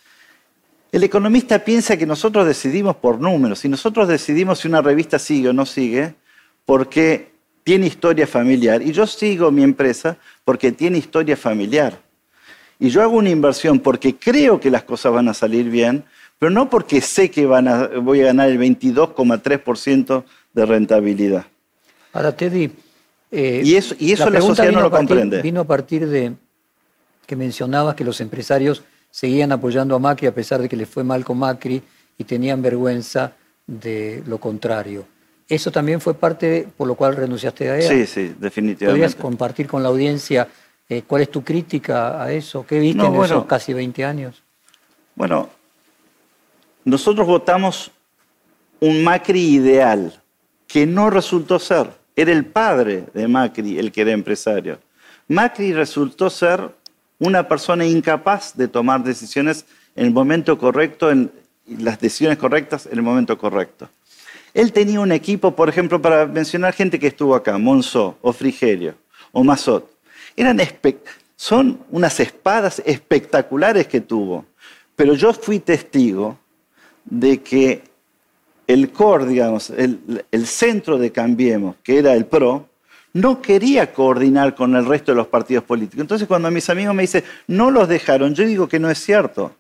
el 0.92 1.04
economista 1.04 1.60
piensa 1.60 1.96
que 1.96 2.06
nosotros 2.06 2.46
decidimos 2.46 2.96
por 2.96 3.20
números, 3.20 3.64
y 3.64 3.68
nosotros 3.68 4.08
decidimos 4.08 4.58
si 4.58 4.68
una 4.68 4.82
revista 4.82 5.18
sigue 5.18 5.50
o 5.50 5.52
no 5.52 5.64
sigue, 5.64 6.14
porque 6.64 7.30
tiene 7.62 7.87
historia 7.87 8.26
familiar. 8.26 8.82
Y 8.82 8.92
yo 8.92 9.06
sigo 9.06 9.50
mi 9.50 9.62
empresa 9.62 10.16
porque 10.44 10.72
tiene 10.72 10.99
historia 10.99 11.37
familiar. 11.37 12.00
Y 12.78 12.88
yo 12.88 13.02
hago 13.02 13.16
una 13.16 13.30
inversión 13.30 13.78
porque 13.78 14.16
creo 14.16 14.58
que 14.58 14.70
las 14.70 14.82
cosas 14.82 15.12
van 15.12 15.28
a 15.28 15.34
salir 15.34 15.70
bien, 15.70 16.02
pero 16.38 16.50
no 16.50 16.70
porque 16.70 17.00
sé 17.00 17.30
que 17.30 17.46
van 17.46 17.68
a, 17.68 17.87
voy 17.87 18.22
a 18.22 18.26
ganar 18.26 18.49
el 18.49 18.58
22,3% 18.58 20.25
de 20.54 20.66
rentabilidad. 20.66 21.46
Ahora, 22.12 22.36
Teddy, 22.36 22.70
eh, 23.30 23.62
y 23.64 23.74
eso, 23.76 23.94
y 23.98 24.12
eso 24.12 24.28
la, 24.28 24.40
sociedad 24.40 24.72
no 24.72 24.80
lo 24.80 24.90
comprende. 24.90 25.42
Vino 25.42 25.60
a 25.60 25.64
partir 25.64 26.08
de 26.08 26.34
que 27.26 27.36
mencionabas 27.36 27.94
que 27.94 28.04
los 28.04 28.20
empresarios 28.20 28.82
seguían 29.10 29.52
apoyando 29.52 29.94
a 29.94 29.98
Macri 29.98 30.26
a 30.26 30.34
pesar 30.34 30.60
de 30.60 30.68
que 30.68 30.76
les 30.76 30.88
fue 30.88 31.04
mal 31.04 31.24
con 31.24 31.38
Macri 31.38 31.82
y 32.18 32.24
tenían 32.24 32.60
vergüenza 32.60 33.32
de 33.66 34.22
lo 34.26 34.38
contrario. 34.38 35.06
¿Eso 35.48 35.70
también 35.70 36.00
fue 36.00 36.14
parte 36.14 36.68
por 36.76 36.86
lo 36.86 36.94
cual 36.94 37.16
renunciaste 37.16 37.70
a 37.70 37.78
ella? 37.78 37.88
Sí, 37.88 38.06
sí, 38.06 38.34
definitivamente. 38.38 38.86
¿Podrías 38.86 39.14
compartir 39.14 39.66
con 39.66 39.82
la 39.82 39.88
audiencia 39.88 40.48
eh, 40.88 41.02
cuál 41.06 41.22
es 41.22 41.30
tu 41.30 41.42
crítica 41.42 42.22
a 42.22 42.32
eso? 42.32 42.64
¿Qué 42.66 42.78
viste 42.78 43.04
en 43.04 43.14
esos 43.16 43.46
casi 43.46 43.72
20 43.72 44.04
años? 44.04 44.42
Bueno, 45.14 45.48
nosotros 46.84 47.26
votamos 47.26 47.90
un 48.80 49.04
Macri 49.04 49.40
ideal 49.40 50.20
que 50.66 50.86
no 50.86 51.10
resultó 51.10 51.58
ser. 51.58 52.00
Era 52.20 52.32
el 52.32 52.44
padre 52.44 53.06
de 53.14 53.26
Macri 53.26 53.78
el 53.78 53.90
que 53.90 54.02
era 54.02 54.10
empresario. 54.10 54.78
Macri 55.26 55.72
resultó 55.72 56.28
ser 56.28 56.70
una 57.18 57.48
persona 57.48 57.86
incapaz 57.86 58.54
de 58.54 58.68
tomar 58.68 59.02
decisiones 59.02 59.64
en 59.96 60.04
el 60.04 60.12
momento 60.12 60.58
correcto, 60.58 61.10
en 61.10 61.32
las 61.66 61.98
decisiones 61.98 62.36
correctas 62.36 62.84
en 62.84 62.98
el 62.98 63.02
momento 63.02 63.38
correcto. 63.38 63.88
Él 64.52 64.70
tenía 64.70 65.00
un 65.00 65.12
equipo, 65.12 65.56
por 65.56 65.70
ejemplo, 65.70 66.02
para 66.02 66.26
mencionar 66.26 66.74
gente 66.74 66.98
que 66.98 67.06
estuvo 67.06 67.34
acá, 67.34 67.56
Monzó, 67.56 68.18
o 68.20 68.34
Frigerio, 68.34 68.96
o 69.32 69.42
Mazot. 69.42 69.90
Son 71.36 71.80
unas 71.90 72.20
espadas 72.20 72.82
espectaculares 72.84 73.86
que 73.86 74.02
tuvo. 74.02 74.44
Pero 74.94 75.14
yo 75.14 75.32
fui 75.32 75.58
testigo 75.58 76.38
de 77.06 77.40
que 77.40 77.89
el 78.72 78.92
core, 78.92 79.26
digamos, 79.26 79.70
el, 79.70 80.46
centro 80.46 80.96
de 80.96 81.10
Cambiemos, 81.10 81.76
que 81.82 81.98
era 81.98 82.14
el 82.14 82.26
PRO, 82.26 82.68
no 83.12 83.42
quería 83.42 83.92
coordinar 83.92 84.54
con 84.54 84.76
el 84.76 84.86
resto 84.86 85.10
de 85.10 85.16
los 85.16 85.26
partidos 85.26 85.64
políticos. 85.64 86.00
Entonces 86.00 86.28
cuando 86.28 86.50
mis 86.52 86.70
amigos 86.70 86.94
me 86.94 87.02
dicen, 87.02 87.24
no 87.48 87.72
los 87.72 87.88
dejaron, 87.88 88.34
yo 88.34 88.46
digo 88.46 88.68
que 88.68 88.78
no 88.78 88.88
es 88.88 88.98
cierto. 88.98 89.56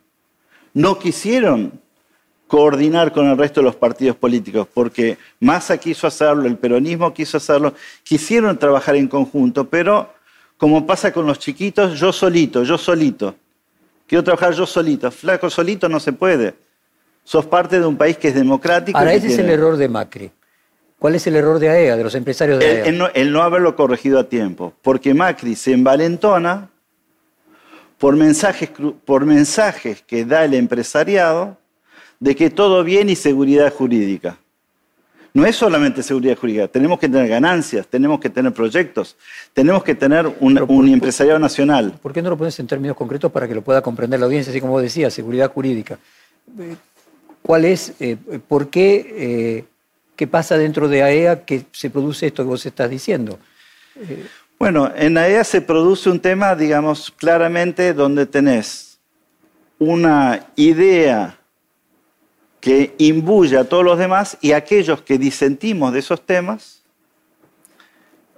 No 0.74 1.00
quisieron 1.00 1.72
coordinar 2.46 3.12
con 3.12 3.26
el 3.26 3.36
resto 3.36 3.60
de 3.60 3.64
los 3.64 3.74
partidos 3.74 4.14
políticos, 4.14 4.68
porque 4.72 5.18
Massa 5.40 5.78
quiso 5.78 6.06
hacerlo, 6.06 6.46
el 6.46 6.56
peronismo 6.56 7.12
quiso 7.12 7.38
hacerlo, 7.38 7.74
quisieron 8.04 8.58
trabajar 8.58 8.94
en 8.94 9.08
conjunto, 9.08 9.68
pero 9.68 10.14
como 10.56 10.86
pasa 10.86 11.12
con 11.12 11.26
los 11.26 11.40
chiquitos, 11.40 11.98
yo 11.98 12.12
solito, 12.12 12.62
yo 12.62 12.78
solito. 12.78 13.34
Quiero 14.06 14.22
trabajar 14.22 14.54
yo 14.54 14.66
solito. 14.66 15.10
Flaco 15.10 15.50
solito 15.50 15.88
no 15.88 15.98
se 15.98 16.12
puede. 16.12 16.54
Sos 17.30 17.46
parte 17.46 17.78
de 17.78 17.86
un 17.86 17.96
país 17.96 18.16
que 18.16 18.26
es 18.26 18.34
democrático. 18.34 18.98
Ahora, 18.98 19.14
ese 19.14 19.28
es 19.28 19.38
el 19.38 19.48
error 19.50 19.76
de 19.76 19.88
Macri. 19.88 20.32
¿Cuál 20.98 21.14
es 21.14 21.28
el 21.28 21.36
error 21.36 21.60
de 21.60 21.68
AEA, 21.68 21.96
de 21.96 22.02
los 22.02 22.16
empresarios 22.16 22.58
de 22.58 22.66
AEA? 22.66 22.86
El, 22.86 22.98
no, 22.98 23.06
el 23.14 23.32
no 23.32 23.42
haberlo 23.42 23.76
corregido 23.76 24.18
a 24.18 24.24
tiempo, 24.24 24.74
porque 24.82 25.14
Macri 25.14 25.54
se 25.54 25.72
envalentona 25.72 26.70
por 27.98 28.16
mensajes, 28.16 28.70
por 29.04 29.26
mensajes 29.26 30.02
que 30.02 30.24
da 30.24 30.44
el 30.44 30.54
empresariado 30.54 31.56
de 32.18 32.34
que 32.34 32.50
todo 32.50 32.82
bien 32.82 33.08
y 33.08 33.14
seguridad 33.14 33.72
jurídica. 33.72 34.36
No 35.32 35.46
es 35.46 35.54
solamente 35.54 36.02
seguridad 36.02 36.36
jurídica, 36.36 36.66
tenemos 36.66 36.98
que 36.98 37.08
tener 37.08 37.28
ganancias, 37.28 37.86
tenemos 37.86 38.18
que 38.18 38.28
tener 38.28 38.52
proyectos, 38.52 39.16
tenemos 39.52 39.84
que 39.84 39.94
tener 39.94 40.26
un, 40.40 40.88
empresariado 40.88 41.38
nacional. 41.38 41.92
¿Por 42.02 42.12
qué 42.12 42.22
no 42.22 42.30
lo 42.30 42.36
pones 42.36 42.58
en 42.58 42.66
términos 42.66 42.96
concretos 42.96 43.30
para 43.30 43.46
que 43.46 43.54
lo 43.54 43.62
pueda 43.62 43.82
comprender 43.82 44.18
la 44.18 44.26
audiencia, 44.26 44.50
así 44.50 44.60
como 44.60 44.72
vos 44.72 44.82
decías, 44.82 45.14
seguridad 45.14 45.52
jurídica? 45.52 45.96
¿Cuál 47.42 47.64
es, 47.64 47.94
eh, 48.00 48.16
por 48.46 48.70
qué, 48.70 49.14
eh, 49.16 49.64
qué 50.16 50.26
pasa 50.26 50.58
dentro 50.58 50.88
de 50.88 51.02
AEA 51.02 51.44
que 51.44 51.64
se 51.72 51.90
produce 51.90 52.26
esto 52.26 52.42
que 52.42 52.48
vos 52.48 52.64
estás 52.66 52.90
diciendo? 52.90 53.38
Bueno, 54.58 54.92
en 54.94 55.16
AEA 55.16 55.42
se 55.44 55.60
produce 55.60 56.10
un 56.10 56.20
tema, 56.20 56.54
digamos, 56.54 57.10
claramente 57.10 57.94
donde 57.94 58.26
tenés 58.26 58.98
una 59.78 60.46
idea 60.56 61.38
que 62.60 62.94
imbuye 62.98 63.56
a 63.56 63.64
todos 63.64 63.82
los 63.82 63.98
demás 63.98 64.36
y 64.42 64.52
aquellos 64.52 65.00
que 65.00 65.18
disentimos 65.18 65.94
de 65.94 66.00
esos 66.00 66.20
temas, 66.24 66.82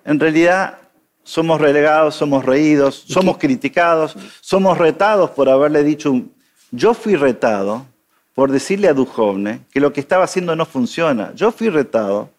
en 0.05 0.21
realidad 0.21 0.79
somos 1.25 1.61
relegados, 1.61 2.15
somos 2.15 2.45
reídos, 2.45 3.05
somos 3.07 3.39
criticados, 3.39 4.17
somos 4.41 4.79
retados 4.79 5.31
por 5.31 5.49
haberle 5.49 5.83
dicho... 5.83 6.23
Yo 6.75 6.95
fui 6.95 7.17
retado 7.17 7.85
por 8.35 8.51
decirle 8.51 8.89
a 8.89 8.95
Duhovne 8.95 9.61
que 9.73 9.81
lo 9.81 9.93
que 9.93 10.01
estaba 10.01 10.25
haciendo 10.25 10.57
no 10.57 10.67
funciona. 10.67 11.33
Yo 11.35 11.53
fui 11.53 11.69
retado 11.69 12.31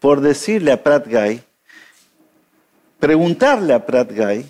por 0.00 0.20
decirle 0.20 0.72
a 0.72 0.82
Pratt 0.82 1.06
Guy, 1.06 1.40
preguntarle 2.98 3.72
a 3.72 3.86
Pratt 3.86 4.12
Guy, 4.12 4.44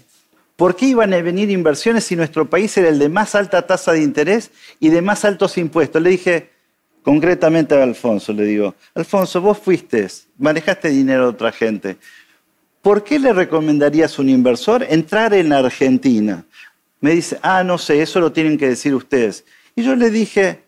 ¿por 0.57 0.75
qué 0.75 0.87
iban 0.87 1.13
a 1.13 1.21
venir 1.21 1.51
inversiones 1.51 2.05
si 2.05 2.17
nuestro 2.17 2.49
país 2.49 2.77
era 2.77 2.89
el 2.89 2.99
de 2.99 3.09
más 3.09 3.35
alta 3.35 3.67
tasa 3.67 3.93
de 3.93 4.03
interés 4.03 4.51
y 4.81 4.89
de 4.89 5.03
más 5.03 5.25
altos 5.25 5.59
impuestos? 5.59 6.03
Le 6.03 6.11
dije, 6.11 6.51
concretamente 7.03 7.75
a 7.75 7.83
Alfonso, 7.83 8.33
le 8.33 8.45
digo, 8.45 8.75
Alfonso, 8.95 9.41
vos 9.41 9.59
fuiste, 9.59 10.09
manejaste 10.39 10.89
dinero 10.89 11.25
de 11.25 11.29
otra 11.29 11.53
gente. 11.53 11.99
¿Por 12.81 13.05
qué 13.05 13.19
le 13.19 13.33
recomendarías 13.33 14.19
a 14.19 14.23
un 14.23 14.29
inversor 14.29 14.85
entrar 14.89 15.35
en 15.35 15.53
Argentina? 15.53 16.45
Me 17.01 17.13
dice, 17.13 17.39
ah, 17.43 17.63
no 17.63 17.79
sé, 17.79 18.03
eso 18.03 18.21
lo 18.21 18.33
tienen 18.33 18.59
que 18.59 18.69
decir 18.69 18.95
ustedes. 18.95 19.45
Y 19.77 19.83
yo 19.83 19.95
le 19.95 20.11
dije, 20.11 20.63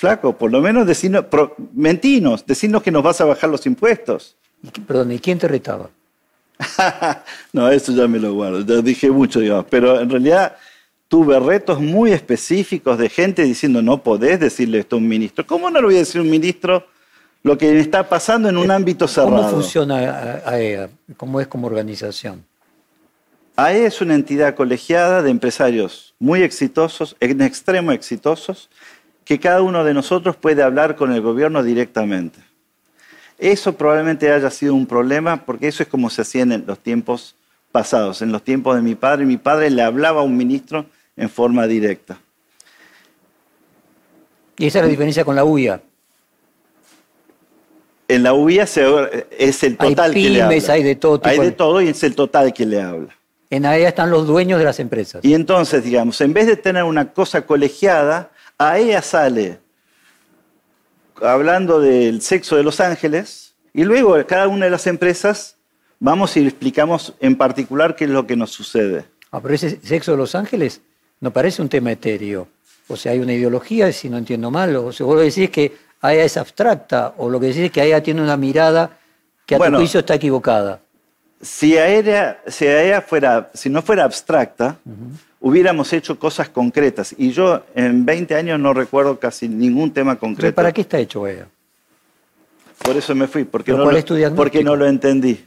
flaco, 0.00 0.32
por 0.36 0.50
lo 0.50 0.62
menos 0.62 0.86
decirnos, 0.86 1.26
mentinos, 1.74 2.44
decirnos 2.46 2.82
que 2.82 2.90
nos 2.90 3.02
vas 3.02 3.20
a 3.20 3.26
bajar 3.26 3.50
los 3.50 3.66
impuestos. 3.66 4.34
Perdón, 4.86 5.12
¿y 5.12 5.18
quién 5.18 5.38
te 5.38 5.46
retaba? 5.46 5.90
no, 7.52 7.70
eso 7.70 7.92
ya 7.92 8.08
me 8.08 8.18
lo 8.18 8.32
guardo, 8.32 8.60
ya 8.60 8.80
dije 8.80 9.10
mucho, 9.10 9.40
digamos, 9.40 9.66
pero 9.68 10.00
en 10.00 10.08
realidad 10.08 10.56
tuve 11.08 11.38
retos 11.38 11.80
muy 11.80 12.12
específicos 12.12 12.96
de 12.96 13.10
gente 13.10 13.42
diciendo 13.42 13.82
no 13.82 14.02
podés 14.02 14.40
decirle 14.40 14.78
esto 14.78 14.96
a 14.96 14.98
un 14.98 15.06
ministro. 15.06 15.46
¿Cómo 15.46 15.70
no 15.70 15.80
le 15.80 15.86
voy 15.86 15.96
a 15.96 15.98
decir 15.98 16.20
a 16.20 16.24
un 16.24 16.30
ministro 16.30 16.86
lo 17.42 17.58
que 17.58 17.78
está 17.78 18.08
pasando 18.08 18.48
en 18.48 18.56
un 18.56 18.70
ámbito 18.70 19.06
cerrado? 19.06 19.36
¿Cómo 19.36 19.50
funciona 19.50 20.40
AEA? 20.46 20.88
¿Cómo 21.18 21.40
es 21.42 21.46
como 21.46 21.66
organización? 21.66 22.42
AEA 23.56 23.86
es 23.86 24.00
una 24.00 24.14
entidad 24.14 24.54
colegiada 24.54 25.20
de 25.22 25.30
empresarios 25.30 26.14
muy 26.18 26.42
exitosos, 26.42 27.16
en 27.20 27.42
extremo 27.42 27.92
exitosos, 27.92 28.70
que 29.30 29.38
cada 29.38 29.62
uno 29.62 29.84
de 29.84 29.94
nosotros 29.94 30.34
puede 30.34 30.60
hablar 30.60 30.96
con 30.96 31.12
el 31.12 31.20
gobierno 31.20 31.62
directamente. 31.62 32.40
Eso 33.38 33.76
probablemente 33.76 34.32
haya 34.32 34.50
sido 34.50 34.74
un 34.74 34.86
problema 34.86 35.44
porque 35.44 35.68
eso 35.68 35.84
es 35.84 35.88
como 35.88 36.10
se 36.10 36.22
hacía 36.22 36.42
en 36.42 36.64
los 36.66 36.80
tiempos 36.80 37.36
pasados, 37.70 38.22
en 38.22 38.32
los 38.32 38.42
tiempos 38.42 38.74
de 38.74 38.82
mi 38.82 38.96
padre. 38.96 39.24
Mi 39.26 39.36
padre 39.36 39.70
le 39.70 39.82
hablaba 39.82 40.22
a 40.22 40.24
un 40.24 40.36
ministro 40.36 40.84
en 41.16 41.30
forma 41.30 41.68
directa. 41.68 42.18
¿Y 44.58 44.66
esa 44.66 44.80
es 44.80 44.86
la 44.86 44.90
diferencia 44.90 45.24
con 45.24 45.36
la 45.36 45.44
UIA? 45.44 45.80
En 48.08 48.24
la 48.24 48.34
UIA 48.34 48.64
es 48.64 49.62
el 49.62 49.76
total 49.76 50.12
que 50.12 50.28
le 50.28 50.42
habla. 50.42 50.72
Hay 50.72 50.82
de 50.82 50.96
todo. 50.96 51.20
hay 51.22 51.38
de 51.38 51.52
todo 51.52 51.80
y 51.80 51.86
es 51.86 52.02
el 52.02 52.16
total 52.16 52.52
que 52.52 52.66
le 52.66 52.82
habla. 52.82 53.16
En 53.48 53.64
AEA 53.64 53.90
están 53.90 54.10
los 54.10 54.26
dueños 54.26 54.58
de 54.58 54.64
las 54.64 54.80
empresas. 54.80 55.24
Y 55.24 55.34
entonces, 55.34 55.84
digamos, 55.84 56.20
en 56.20 56.32
vez 56.32 56.48
de 56.48 56.56
tener 56.56 56.82
una 56.82 57.12
cosa 57.12 57.42
colegiada, 57.42 58.30
AEA 58.60 59.00
sale 59.00 59.58
hablando 61.22 61.80
del 61.80 62.20
sexo 62.20 62.56
de 62.56 62.62
los 62.62 62.78
ángeles 62.80 63.54
y 63.72 63.84
luego 63.84 64.16
cada 64.26 64.48
una 64.48 64.66
de 64.66 64.70
las 64.70 64.86
empresas 64.86 65.56
vamos 65.98 66.36
y 66.36 66.46
explicamos 66.46 67.14
en 67.20 67.36
particular 67.36 67.96
qué 67.96 68.04
es 68.04 68.10
lo 68.10 68.26
que 68.26 68.36
nos 68.36 68.50
sucede. 68.50 69.06
Ah, 69.30 69.40
pero 69.40 69.54
ese 69.54 69.80
sexo 69.82 70.10
de 70.12 70.18
los 70.18 70.34
ángeles 70.34 70.82
no 71.20 71.30
parece 71.32 71.62
un 71.62 71.70
tema 71.70 71.90
etéreo. 71.92 72.48
O 72.88 72.96
sea, 72.96 73.12
hay 73.12 73.20
una 73.20 73.32
ideología, 73.32 73.90
si 73.92 74.10
no 74.10 74.18
entiendo 74.18 74.50
mal, 74.50 74.76
o 74.76 74.92
sea, 74.92 75.06
vos 75.06 75.18
decís 75.20 75.48
que 75.48 75.76
AEA 76.02 76.24
es 76.24 76.36
abstracta 76.36 77.14
o 77.16 77.30
lo 77.30 77.40
que 77.40 77.46
decís 77.46 77.62
es 77.62 77.70
que 77.70 77.80
AEA 77.80 78.02
tiene 78.02 78.20
una 78.20 78.36
mirada 78.36 78.98
que 79.46 79.54
a 79.54 79.58
Bueno. 79.58 79.78
tu 79.78 79.84
juicio 79.84 80.00
está 80.00 80.14
equivocada. 80.16 80.80
Si 81.40 81.78
AEA, 81.78 82.42
si 82.46 82.66
AEA 82.66 83.00
fuera, 83.00 83.50
si 83.54 83.70
no 83.70 83.80
fuera 83.80 84.04
abstracta, 84.04 84.76
hubiéramos 85.40 85.92
hecho 85.92 86.18
cosas 86.18 86.48
concretas. 86.48 87.14
Y 87.16 87.32
yo 87.32 87.64
en 87.74 88.04
20 88.04 88.34
años 88.34 88.60
no 88.60 88.74
recuerdo 88.74 89.18
casi 89.18 89.48
ningún 89.48 89.92
tema 89.92 90.16
concreto. 90.18 90.54
¿Para 90.54 90.72
qué 90.72 90.82
está 90.82 90.98
hecho 90.98 91.24
AEA? 91.24 91.48
Por 92.78 92.96
eso 92.96 93.14
me 93.14 93.26
fui, 93.26 93.44
porque, 93.44 93.72
¿Pero 93.72 93.84
no 93.84 93.90
lo, 93.90 94.34
porque 94.34 94.64
no 94.64 94.76
lo 94.76 94.86
entendí. 94.86 95.44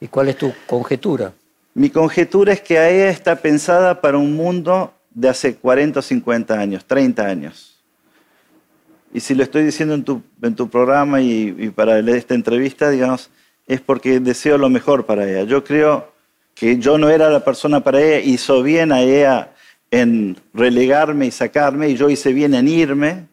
¿Y 0.00 0.08
cuál 0.08 0.28
es 0.28 0.36
tu 0.36 0.52
conjetura? 0.66 1.32
Mi 1.74 1.90
conjetura 1.90 2.52
es 2.52 2.60
que 2.60 2.78
AEA 2.78 3.10
está 3.10 3.36
pensada 3.36 4.00
para 4.00 4.18
un 4.18 4.34
mundo 4.34 4.92
de 5.10 5.28
hace 5.28 5.56
40 5.56 5.98
o 5.98 6.02
50 6.02 6.58
años, 6.58 6.84
30 6.84 7.26
años. 7.26 7.80
Y 9.14 9.20
si 9.20 9.34
lo 9.34 9.42
estoy 9.42 9.64
diciendo 9.64 9.94
en 9.94 10.04
tu, 10.04 10.22
en 10.40 10.54
tu 10.54 10.68
programa 10.68 11.20
y, 11.20 11.54
y 11.58 11.68
para 11.68 11.98
esta 11.98 12.34
entrevista, 12.34 12.88
digamos, 12.88 13.30
es 13.66 13.80
porque 13.80 14.20
deseo 14.20 14.56
lo 14.56 14.70
mejor 14.70 15.04
para 15.04 15.28
ella. 15.28 15.44
Yo 15.44 15.62
creo 15.62 16.11
que 16.54 16.78
yo 16.78 16.98
no 16.98 17.08
era 17.08 17.30
la 17.30 17.44
persona 17.44 17.82
para 17.82 18.00
ella, 18.00 18.20
hizo 18.20 18.62
bien 18.62 18.92
a 18.92 19.00
ella 19.00 19.52
en 19.90 20.36
relegarme 20.54 21.26
y 21.26 21.30
sacarme, 21.30 21.90
y 21.90 21.96
yo 21.96 22.08
hice 22.08 22.32
bien 22.32 22.54
en 22.54 22.68
irme, 22.68 23.26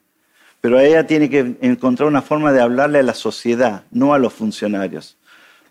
pero 0.61 0.79
ella 0.79 1.07
tiene 1.07 1.29
que 1.29 1.55
encontrar 1.61 2.07
una 2.07 2.21
forma 2.21 2.51
de 2.51 2.61
hablarle 2.61 2.99
a 2.99 3.03
la 3.03 3.13
sociedad, 3.13 3.83
no 3.91 4.13
a 4.13 4.19
los 4.19 4.33
funcionarios. 4.33 5.17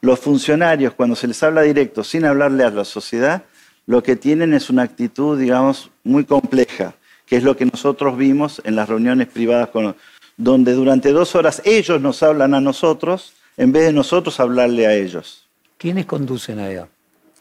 Los 0.01 0.21
funcionarios, 0.21 0.95
cuando 0.95 1.17
se 1.17 1.27
les 1.27 1.43
habla 1.43 1.63
directo, 1.63 2.05
sin 2.05 2.25
hablarle 2.25 2.65
a 2.65 2.71
la 2.71 2.85
sociedad, 2.85 3.43
lo 3.87 4.03
que 4.03 4.17
tienen 4.17 4.55
es 4.55 4.71
una 4.71 4.83
actitud, 4.83 5.39
digamos, 5.39 5.91
muy 6.05 6.25
compleja, 6.25 6.95
que 7.27 7.37
es 7.37 7.43
lo 7.43 7.57
que 7.57 7.67
nosotros 7.67 8.17
vimos 8.17 8.63
en 8.65 8.77
las 8.77 8.89
reuniones 8.89 9.27
privadas, 9.29 9.69
con, 9.69 9.95
donde 10.37 10.73
durante 10.73 11.13
dos 11.13 11.35
horas 11.35 11.61
ellos 11.65 12.01
nos 12.01 12.23
hablan 12.23 12.55
a 12.55 12.61
nosotros 12.61 13.35
en 13.57 13.73
vez 13.73 13.87
de 13.87 13.93
nosotros 13.93 14.41
hablarle 14.41 14.87
a 14.87 14.95
ellos. 14.95 15.47
¿Quiénes 15.77 16.07
conducen 16.07 16.61
AEA? 16.61 16.89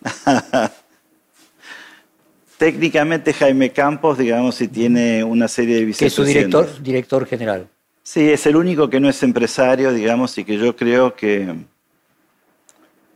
Técnicamente 2.57 3.33
Jaime 3.33 3.71
Campos, 3.71 4.17
digamos, 4.17 4.55
si 4.55 4.67
tiene 4.67 5.23
una 5.23 5.47
serie 5.47 5.75
de 5.75 5.81
Que 5.93 6.05
es 6.07 6.13
su 6.13 6.23
vicepresidentes. 6.23 6.60
director, 6.60 6.83
director 6.83 7.25
general. 7.27 7.67
Sí, 8.01 8.29
es 8.29 8.45
el 8.47 8.55
único 8.55 8.89
que 8.89 8.99
no 8.99 9.10
es 9.10 9.21
empresario, 9.21 9.91
digamos, 9.93 10.36
y 10.38 10.43
que 10.43 10.57
yo 10.57 10.75
creo 10.75 11.13
que 11.15 11.53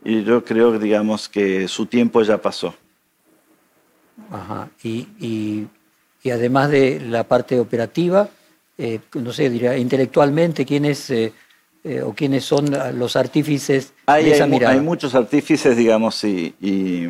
y 0.04 0.22
yo 0.24 0.44
creo, 0.44 0.78
digamos, 0.78 1.28
que 1.28 1.66
su 1.68 1.86
tiempo 1.86 2.22
ya 2.22 2.38
pasó. 2.40 2.74
Ajá. 4.30 4.68
Y, 4.82 5.06
y- 5.20 5.66
y 6.24 6.30
además 6.30 6.70
de 6.70 7.00
la 7.00 7.24
parte 7.24 7.58
operativa, 7.58 8.28
eh, 8.78 9.00
no 9.14 9.32
sé, 9.32 9.50
diría, 9.50 9.76
intelectualmente, 9.76 10.64
¿quiénes 10.64 11.10
eh, 11.10 11.32
eh, 11.84 12.02
o 12.02 12.12
quiénes 12.14 12.44
son 12.44 12.70
los 12.98 13.16
artífices 13.16 13.92
Hay, 14.06 14.24
de 14.24 14.30
esa 14.32 14.44
hay 14.44 14.50
mirada? 14.50 14.74
hay 14.74 14.80
muchos 14.80 15.14
artífices, 15.14 15.76
digamos, 15.76 16.22
y, 16.24 16.54
y- 16.60 17.08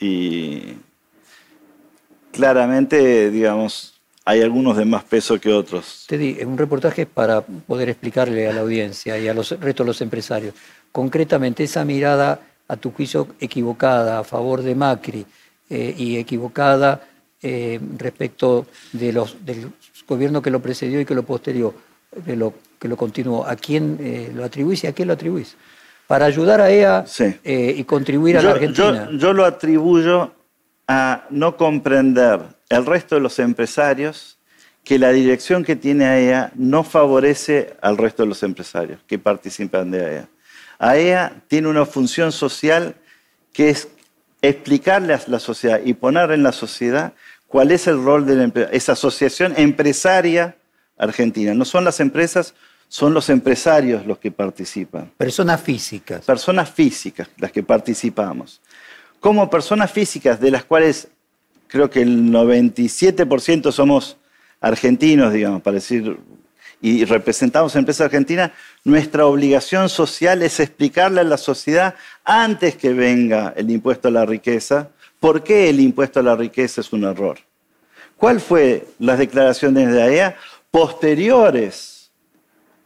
y 0.00 0.76
claramente, 2.32 3.30
digamos, 3.30 3.94
hay 4.24 4.42
algunos 4.42 4.76
de 4.76 4.84
más 4.84 5.04
peso 5.04 5.40
que 5.40 5.52
otros. 5.52 6.04
Te 6.06 6.18
di 6.18 6.38
un 6.44 6.58
reportaje 6.58 7.06
para 7.06 7.40
poder 7.40 7.88
explicarle 7.88 8.46
a 8.48 8.52
la 8.52 8.60
audiencia 8.60 9.18
y 9.18 9.26
a 9.28 9.34
los 9.34 9.50
resto 9.58 9.82
de 9.84 9.88
los 9.88 10.00
empresarios. 10.00 10.54
Concretamente, 10.92 11.64
esa 11.64 11.84
mirada, 11.84 12.40
a 12.68 12.76
tu 12.76 12.90
juicio, 12.92 13.28
equivocada 13.40 14.18
a 14.18 14.24
favor 14.24 14.62
de 14.62 14.74
Macri 14.74 15.24
eh, 15.70 15.94
y 15.96 16.16
equivocada 16.18 17.00
eh, 17.42 17.80
respecto 17.96 18.66
de 18.92 19.12
los, 19.12 19.44
del 19.44 19.70
gobierno 20.06 20.42
que 20.42 20.50
lo 20.50 20.60
precedió 20.60 21.00
y 21.00 21.04
que 21.06 21.14
lo 21.14 21.22
posterior, 21.22 21.72
que 22.24 22.36
lo, 22.36 22.54
que 22.78 22.88
lo 22.88 22.96
continuó, 22.96 23.46
¿a 23.46 23.56
quién 23.56 23.98
eh, 24.00 24.30
lo 24.34 24.44
atribuís 24.44 24.84
y 24.84 24.86
a 24.86 24.92
qué 24.92 25.04
lo 25.04 25.12
atribuís? 25.12 25.56
Para 26.06 26.24
ayudar 26.26 26.60
a 26.60 26.70
EA 26.70 27.04
Sí. 27.06 27.24
eh, 27.44 27.74
y 27.76 27.84
contribuir 27.84 28.38
a 28.38 28.42
la 28.42 28.50
Argentina. 28.52 29.08
yo- 29.10 29.18
yo 29.18 29.32
lo 29.32 29.44
atribuyo 29.44 30.32
a 30.86 31.26
no 31.30 31.56
comprender 31.56 32.40
el 32.70 32.86
resto 32.86 33.14
de 33.16 33.20
los 33.20 33.38
empresarios 33.38 34.38
que 34.84 34.98
la 34.98 35.10
dirección 35.10 35.64
que 35.64 35.76
tiene 35.76 36.06
AEA 36.06 36.52
no 36.54 36.82
favorece 36.82 37.74
al 37.82 37.98
resto 37.98 38.22
de 38.22 38.30
los 38.30 38.42
empresarios 38.42 39.00
que 39.06 39.18
participan 39.18 39.90
de 39.90 40.02
AEA. 40.04 40.28
AEA 40.78 41.32
tiene 41.46 41.68
una 41.68 41.84
función 41.84 42.32
social 42.32 42.94
que 43.52 43.68
es 43.68 43.88
explicarle 44.40 45.12
a 45.12 45.20
la 45.26 45.40
sociedad 45.40 45.80
y 45.84 45.92
poner 45.92 46.30
en 46.30 46.42
la 46.42 46.52
sociedad 46.52 47.12
cuál 47.48 47.70
es 47.70 47.86
el 47.86 48.02
rol 48.02 48.24
de 48.24 48.36
la 48.36 48.50
esa 48.70 48.92
asociación 48.92 49.52
empresaria 49.58 50.56
argentina. 50.98 51.54
No 51.54 51.64
son 51.64 51.84
las 51.84 52.00
empresas, 52.00 52.54
son 52.88 53.14
los 53.14 53.28
empresarios 53.28 54.06
los 54.06 54.18
que 54.18 54.30
participan 54.30 55.12
Personas 55.16 55.60
físicas. 55.60 56.24
personas 56.24 56.70
físicas 56.70 57.28
las 57.38 57.52
que 57.52 57.62
participamos. 57.62 58.60
Como 59.20 59.50
personas 59.50 59.90
físicas 59.90 60.40
de 60.40 60.50
las 60.50 60.64
cuales 60.64 61.08
creo 61.66 61.90
que 61.90 62.02
el 62.02 62.30
97% 62.30 63.72
somos 63.72 64.16
argentinos, 64.60 65.32
digamos, 65.32 65.62
para 65.62 65.74
decir, 65.74 66.18
y 66.80 67.04
representamos 67.04 67.74
empresas 67.76 68.06
argentinas, 68.06 68.52
nuestra 68.84 69.26
obligación 69.26 69.88
social 69.88 70.42
es 70.42 70.60
explicarle 70.60 71.20
a 71.20 71.24
la 71.24 71.36
sociedad 71.36 71.94
antes 72.24 72.76
que 72.76 72.92
venga 72.92 73.52
el 73.56 73.70
impuesto 73.70 74.08
a 74.08 74.10
la 74.12 74.24
riqueza, 74.24 74.90
por 75.20 75.42
qué 75.42 75.68
el 75.68 75.80
impuesto 75.80 76.20
a 76.20 76.22
la 76.22 76.36
riqueza 76.36 76.80
es 76.80 76.92
un 76.92 77.04
error. 77.04 77.38
¿Cuál 78.16 78.40
fue 78.40 78.86
las 78.98 79.18
declaraciones 79.18 79.92
de 79.92 80.02
AEA 80.02 80.36
posteriores 80.70 82.10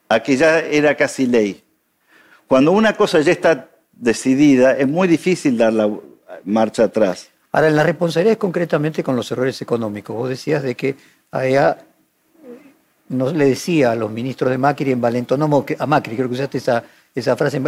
a 0.09 0.21
que 0.23 0.37
ya 0.37 0.59
era 0.61 0.97
casi 0.97 1.27
ley? 1.27 1.63
Cuando 2.47 2.73
una 2.73 2.95
cosa 2.97 3.21
ya 3.21 3.33
está 3.33 3.69
decidida, 3.93 4.77
es 4.77 4.89
muy 4.89 5.09
difícil 5.09 5.57
dar 5.57 5.73
la 5.73 5.91
marcha 6.45 6.85
atrás. 6.85 7.29
Ahora, 7.53 7.69
en 7.69 7.77
la 7.77 7.83
responsabilidad 7.83 8.33
es 8.33 8.39
concretamente 8.39 9.03
con 9.03 9.17
los 9.17 9.31
errores 9.31 9.61
económicos. 9.63 10.17
Vos 10.17 10.29
decías 10.29 10.63
de 10.63 10.75
que 10.75 10.97
AEA 11.31 11.79
no 13.09 13.31
le 13.33 13.47
decía 13.47 13.93
a 13.93 13.95
los 13.95 14.11
ministros 14.11 14.51
de 14.51 14.59
Macri 14.59 14.91
en 14.93 15.01
Valentonomo, 15.01 15.65
que- 15.65 15.77
a 15.79 15.87
Macri, 15.87 16.17
creo 16.17 16.29
que 16.29 16.35
usaste 16.35 16.59
esa, 16.59 16.83
esa 17.15 17.37
frase. 17.37 17.61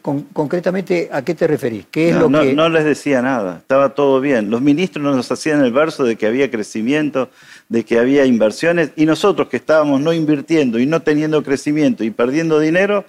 Con- 0.00 0.22
concretamente, 0.32 1.08
¿a 1.12 1.22
qué 1.22 1.34
te 1.34 1.46
referís? 1.46 1.86
¿Qué 1.90 2.08
es 2.10 2.14
no, 2.14 2.22
lo 2.22 2.28
no- 2.30 2.40
que...? 2.42 2.54
no 2.54 2.68
les 2.68 2.84
decía 2.84 3.20
nada, 3.22 3.58
estaba 3.58 3.90
todo 3.94 4.20
bien. 4.20 4.50
Los 4.50 4.60
ministros 4.62 5.14
nos 5.14 5.30
hacían 5.30 5.62
el 5.64 5.72
verso 5.72 6.04
de 6.04 6.16
que 6.16 6.26
había 6.26 6.50
crecimiento, 6.50 7.28
de 7.68 7.84
que 7.84 7.98
había 7.98 8.24
inversiones, 8.24 8.90
y 8.96 9.06
nosotros 9.06 9.48
que 9.48 9.56
estábamos 9.56 10.00
no 10.00 10.12
invirtiendo 10.12 10.78
y 10.78 10.86
no 10.86 11.02
teniendo 11.02 11.42
crecimiento 11.42 12.04
y 12.04 12.10
perdiendo 12.10 12.58
dinero, 12.58 13.04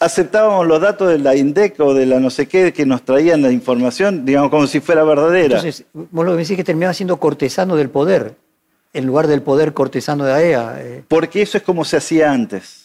aceptábamos 0.00 0.66
los 0.66 0.80
datos 0.80 1.08
de 1.08 1.18
la 1.18 1.34
INDEC 1.34 1.80
o 1.80 1.94
de 1.94 2.06
la 2.06 2.20
no 2.20 2.30
sé 2.30 2.46
qué 2.46 2.72
que 2.72 2.84
nos 2.86 3.02
traían 3.02 3.42
la 3.42 3.50
información, 3.50 4.24
digamos, 4.24 4.50
como 4.50 4.66
si 4.66 4.80
fuera 4.80 5.02
verdadera. 5.04 5.56
Entonces, 5.56 5.84
vos 5.92 6.24
lo 6.26 6.32
que 6.32 6.38
decís 6.38 6.56
que 6.56 6.64
terminaba 6.64 6.92
siendo 6.92 7.16
cortesano 7.18 7.76
del 7.76 7.90
poder, 7.90 8.34
en 8.92 9.06
lugar 9.06 9.26
del 9.26 9.42
poder 9.42 9.72
cortesano 9.72 10.24
de 10.24 10.32
AEA. 10.32 10.74
eh. 10.82 11.04
Porque 11.08 11.42
eso 11.42 11.56
es 11.58 11.64
como 11.64 11.84
se 11.84 11.96
hacía 11.96 12.30
antes. 12.30 12.83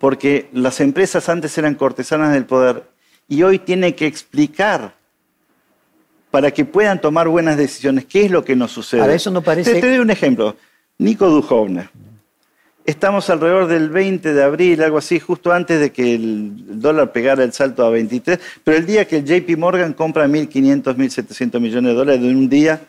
Porque 0.00 0.48
las 0.52 0.80
empresas 0.80 1.28
antes 1.28 1.56
eran 1.58 1.76
cortesanas 1.76 2.32
del 2.32 2.46
poder 2.46 2.82
y 3.28 3.42
hoy 3.44 3.58
tienen 3.60 3.92
que 3.94 4.06
explicar 4.06 4.94
para 6.30 6.50
que 6.50 6.64
puedan 6.64 7.00
tomar 7.00 7.28
buenas 7.28 7.56
decisiones 7.56 8.06
qué 8.06 8.24
es 8.24 8.30
lo 8.30 8.44
que 8.44 8.56
nos 8.56 8.72
sucede. 8.72 9.02
Ahora, 9.02 9.14
eso 9.14 9.30
no 9.30 9.42
parece- 9.42 9.74
Te, 9.74 9.80
te 9.80 9.88
doy 9.90 9.98
un 9.98 10.10
ejemplo. 10.10 10.56
Nico 10.98 11.28
Duhovne. 11.28 11.88
Estamos 12.86 13.28
alrededor 13.30 13.66
del 13.66 13.90
20 13.90 14.32
de 14.32 14.42
abril, 14.42 14.82
algo 14.82 14.98
así, 14.98 15.20
justo 15.20 15.52
antes 15.52 15.78
de 15.78 15.92
que 15.92 16.14
el 16.14 16.80
dólar 16.80 17.12
pegara 17.12 17.44
el 17.44 17.52
salto 17.52 17.84
a 17.84 17.90
23, 17.90 18.40
pero 18.64 18.76
el 18.78 18.86
día 18.86 19.06
que 19.06 19.18
el 19.18 19.24
JP 19.24 19.56
Morgan 19.58 19.92
compra 19.92 20.26
1.500, 20.26 20.96
1.700 20.96 21.60
millones 21.60 21.90
de 21.92 21.94
dólares 21.94 22.22
de 22.22 22.28
un 22.28 22.48
día 22.48 22.80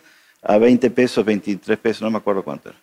a 0.42 0.56
20 0.58 0.90
pesos, 0.90 1.24
23 1.24 1.78
pesos, 1.78 2.02
no 2.02 2.10
me 2.10 2.18
acuerdo 2.18 2.42
cuánto 2.42 2.70
era. 2.70 2.78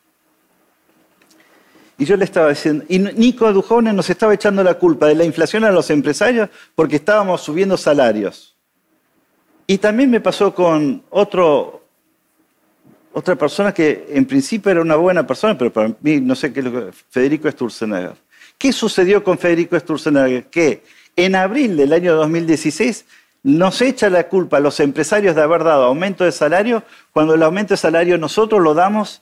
Y 1.99 2.05
yo 2.05 2.15
le 2.15 2.23
estaba 2.23 2.47
diciendo, 2.47 2.85
y 2.88 2.97
Nico 2.97 3.51
Duhovne 3.51 3.91
nos 3.91 4.09
estaba 4.09 4.33
echando 4.33 4.63
la 4.63 4.75
culpa 4.75 5.07
de 5.07 5.15
la 5.15 5.25
inflación 5.25 5.65
a 5.65 5.71
los 5.71 5.89
empresarios 5.89 6.49
porque 6.73 6.95
estábamos 6.95 7.41
subiendo 7.41 7.75
salarios. 7.75 8.55
Y 9.67 9.77
también 9.79 10.09
me 10.09 10.21
pasó 10.21 10.55
con 10.55 11.03
otro, 11.09 11.83
otra 13.12 13.35
persona 13.35 13.73
que 13.73 14.07
en 14.12 14.25
principio 14.25 14.71
era 14.71 14.81
una 14.81 14.95
buena 14.95 15.27
persona, 15.27 15.57
pero 15.57 15.73
para 15.73 15.93
mí 15.99 16.21
no 16.21 16.35
sé 16.35 16.53
qué 16.53 16.62
es 16.62 16.65
lo 16.67 16.71
que... 16.71 16.91
Federico 17.09 17.51
Sturzenegger. 17.51 18.15
¿Qué 18.57 18.71
sucedió 18.71 19.21
con 19.21 19.38
Federico 19.38 19.77
Sturzenegger? 19.77 20.45
Que 20.45 20.83
en 21.17 21.35
abril 21.35 21.75
del 21.75 21.91
año 21.91 22.15
2016 22.15 23.03
nos 23.43 23.81
echa 23.81 24.09
la 24.09 24.29
culpa 24.29 24.55
a 24.55 24.62
los 24.62 24.79
empresarios 24.79 25.35
de 25.35 25.41
haber 25.41 25.65
dado 25.65 25.83
aumento 25.83 26.23
de 26.23 26.31
salario 26.31 26.81
cuando 27.12 27.33
el 27.33 27.43
aumento 27.43 27.73
de 27.73 27.77
salario 27.77 28.17
nosotros 28.17 28.62
lo 28.62 28.73
damos 28.73 29.21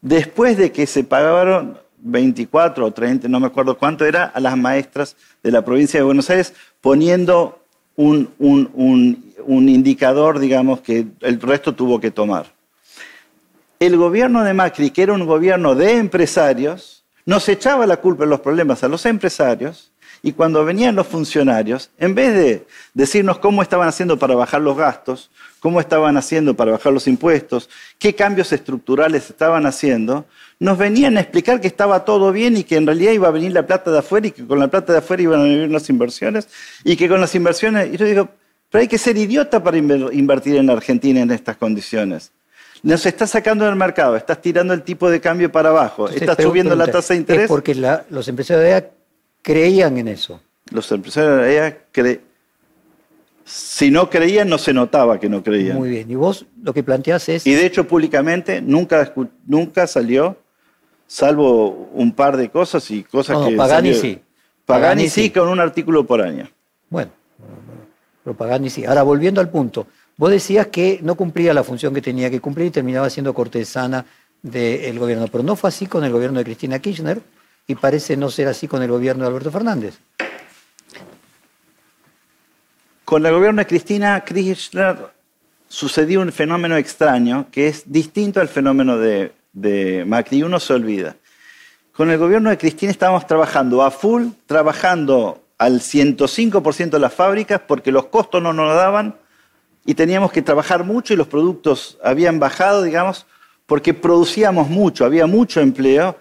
después 0.00 0.56
de 0.56 0.70
que 0.70 0.86
se 0.86 1.02
pagaron 1.02 1.81
24 2.02 2.84
o 2.86 2.90
30, 2.92 3.28
no 3.28 3.40
me 3.40 3.46
acuerdo 3.46 3.78
cuánto 3.78 4.04
era, 4.04 4.24
a 4.24 4.40
las 4.40 4.56
maestras 4.56 5.16
de 5.42 5.50
la 5.50 5.64
provincia 5.64 5.98
de 6.00 6.04
Buenos 6.04 6.28
Aires, 6.30 6.52
poniendo 6.80 7.60
un, 7.96 8.28
un- 8.38 8.70
un- 8.74 9.32
un 9.46 9.68
indicador, 9.68 10.38
digamos, 10.38 10.80
que 10.80 11.06
el 11.20 11.40
resto 11.40 11.74
tuvo 11.74 12.00
que 12.00 12.10
tomar. 12.10 12.46
El 13.80 13.96
gobierno 13.96 14.44
de 14.44 14.54
Macri, 14.54 14.90
que 14.90 15.02
era 15.02 15.12
un 15.12 15.26
gobierno 15.26 15.74
de 15.74 15.96
empresarios, 15.96 17.04
nos 17.26 17.48
echaba 17.48 17.86
la 17.86 17.96
culpa 17.98 18.24
de 18.24 18.30
los 18.30 18.40
problemas 18.40 18.82
a 18.84 18.88
los 18.88 19.04
empresarios 19.06 19.90
y 20.22 20.32
cuando 20.32 20.64
venían 20.64 20.94
los 20.94 21.08
funcionarios, 21.08 21.90
en 21.98 22.14
vez 22.14 22.32
de 22.34 22.66
decirnos 22.94 23.38
cómo 23.38 23.60
estaban 23.62 23.88
haciendo 23.88 24.18
para 24.18 24.36
bajar 24.36 24.60
los 24.60 24.76
gastos, 24.76 25.30
cómo 25.58 25.80
estaban 25.80 26.16
haciendo 26.16 26.54
para 26.54 26.72
bajar 26.72 26.92
los 26.92 27.08
impuestos, 27.08 27.68
qué 27.98 28.14
cambios 28.14 28.52
estructurales 28.52 29.30
estaban 29.30 29.66
haciendo, 29.66 30.24
nos 30.62 30.78
venían 30.78 31.16
a 31.16 31.20
explicar 31.20 31.60
que 31.60 31.66
estaba 31.66 32.04
todo 32.04 32.30
bien 32.30 32.56
y 32.56 32.62
que 32.62 32.76
en 32.76 32.86
realidad 32.86 33.10
iba 33.10 33.26
a 33.26 33.32
venir 33.32 33.50
la 33.50 33.66
plata 33.66 33.90
de 33.90 33.98
afuera 33.98 34.28
y 34.28 34.30
que 34.30 34.46
con 34.46 34.60
la 34.60 34.68
plata 34.68 34.92
de 34.92 35.00
afuera 35.00 35.20
iban 35.20 35.40
a 35.40 35.42
venir 35.42 35.68
las 35.68 35.90
inversiones 35.90 36.46
y 36.84 36.94
que 36.94 37.08
con 37.08 37.20
las 37.20 37.34
inversiones... 37.34 37.92
Y 37.92 37.96
yo 37.96 38.06
digo, 38.06 38.28
pero 38.70 38.82
hay 38.82 38.86
que 38.86 38.96
ser 38.96 39.16
idiota 39.16 39.60
para 39.60 39.76
invertir 39.76 40.54
en 40.54 40.70
Argentina 40.70 41.20
en 41.20 41.32
estas 41.32 41.56
condiciones. 41.56 42.30
Nos 42.84 43.04
estás 43.06 43.30
sacando 43.30 43.64
del 43.64 43.74
mercado, 43.74 44.14
estás 44.14 44.40
tirando 44.40 44.72
el 44.72 44.82
tipo 44.82 45.10
de 45.10 45.20
cambio 45.20 45.50
para 45.50 45.70
abajo, 45.70 46.08
estás 46.08 46.36
subiendo 46.40 46.76
la 46.76 46.86
tasa 46.86 47.14
de 47.14 47.18
interés. 47.18 47.42
Es 47.42 47.48
porque 47.48 47.74
los 47.74 48.28
empresarios 48.28 48.64
de 48.64 48.88
creían 49.42 49.98
en 49.98 50.06
eso. 50.06 50.40
Los 50.70 50.92
empresarios 50.92 51.42
de 51.42 51.56
EA 51.56 52.20
si 53.44 53.90
no 53.90 54.08
creían, 54.08 54.48
no 54.48 54.58
se 54.58 54.72
notaba 54.72 55.18
que 55.18 55.28
no 55.28 55.42
creían. 55.42 55.76
Muy 55.76 55.90
bien. 55.90 56.10
Y 56.10 56.14
vos 56.14 56.46
lo 56.62 56.72
que 56.72 56.82
planteás 56.82 57.28
es. 57.28 57.46
Y 57.46 57.52
de 57.52 57.66
hecho, 57.66 57.88
públicamente 57.88 58.62
nunca, 58.62 59.12
nunca 59.44 59.86
salió, 59.88 60.36
salvo 61.12 61.90
un 61.92 62.12
par 62.12 62.38
de 62.38 62.48
cosas 62.48 62.90
y 62.90 63.04
cosas 63.04 63.46
que. 63.46 63.54
Pagani 63.54 63.92
sí. 63.92 64.18
Pagani, 64.64 65.08
sí, 65.08 65.28
con 65.28 65.48
un 65.48 65.60
artículo 65.60 66.06
por 66.06 66.22
año. 66.22 66.48
Bueno, 66.88 67.10
pero 68.24 68.34
Pagani 68.34 68.70
sí. 68.70 68.86
Ahora, 68.86 69.02
volviendo 69.02 69.40
al 69.40 69.50
punto. 69.50 69.86
Vos 70.16 70.30
decías 70.30 70.68
que 70.68 71.00
no 71.02 71.14
cumplía 71.14 71.52
la 71.52 71.64
función 71.64 71.92
que 71.92 72.00
tenía 72.00 72.30
que 72.30 72.40
cumplir 72.40 72.68
y 72.68 72.70
terminaba 72.70 73.10
siendo 73.10 73.34
cortesana 73.34 74.06
del 74.40 74.98
gobierno. 74.98 75.26
Pero 75.30 75.44
no 75.44 75.56
fue 75.56 75.68
así 75.68 75.86
con 75.86 76.04
el 76.04 76.12
gobierno 76.12 76.38
de 76.38 76.44
Cristina 76.44 76.78
Kirchner 76.78 77.20
y 77.66 77.74
parece 77.74 78.16
no 78.16 78.30
ser 78.30 78.48
así 78.48 78.66
con 78.66 78.82
el 78.82 78.90
gobierno 78.90 79.24
de 79.24 79.28
Alberto 79.28 79.50
Fernández. 79.50 79.98
Con 83.04 83.26
el 83.26 83.32
gobierno 83.32 83.60
de 83.60 83.66
Cristina 83.66 84.18
Kirchner 84.24 84.96
sucedió 85.68 86.20
un 86.20 86.32
fenómeno 86.32 86.76
extraño 86.76 87.48
que 87.50 87.68
es 87.68 87.90
distinto 87.90 88.40
al 88.40 88.48
fenómeno 88.48 88.96
de, 88.96 89.32
de 89.52 90.04
Macri 90.06 90.42
uno 90.42 90.60
se 90.60 90.72
olvida. 90.74 91.16
Con 91.92 92.10
el 92.10 92.18
gobierno 92.18 92.50
de 92.50 92.58
Cristina 92.58 92.90
estábamos 92.90 93.26
trabajando 93.26 93.82
a 93.82 93.90
full, 93.90 94.28
trabajando 94.46 95.42
al 95.58 95.80
105% 95.80 96.90
de 96.90 96.98
las 96.98 97.12
fábricas 97.12 97.60
porque 97.66 97.92
los 97.92 98.06
costos 98.06 98.42
no 98.42 98.52
nos 98.52 98.74
daban 98.74 99.16
y 99.84 99.94
teníamos 99.94 100.32
que 100.32 100.42
trabajar 100.42 100.84
mucho 100.84 101.12
y 101.12 101.16
los 101.16 101.26
productos 101.26 101.98
habían 102.02 102.38
bajado, 102.38 102.82
digamos, 102.82 103.26
porque 103.66 103.94
producíamos 103.94 104.68
mucho, 104.68 105.04
había 105.04 105.26
mucho 105.26 105.60
empleo 105.60 106.16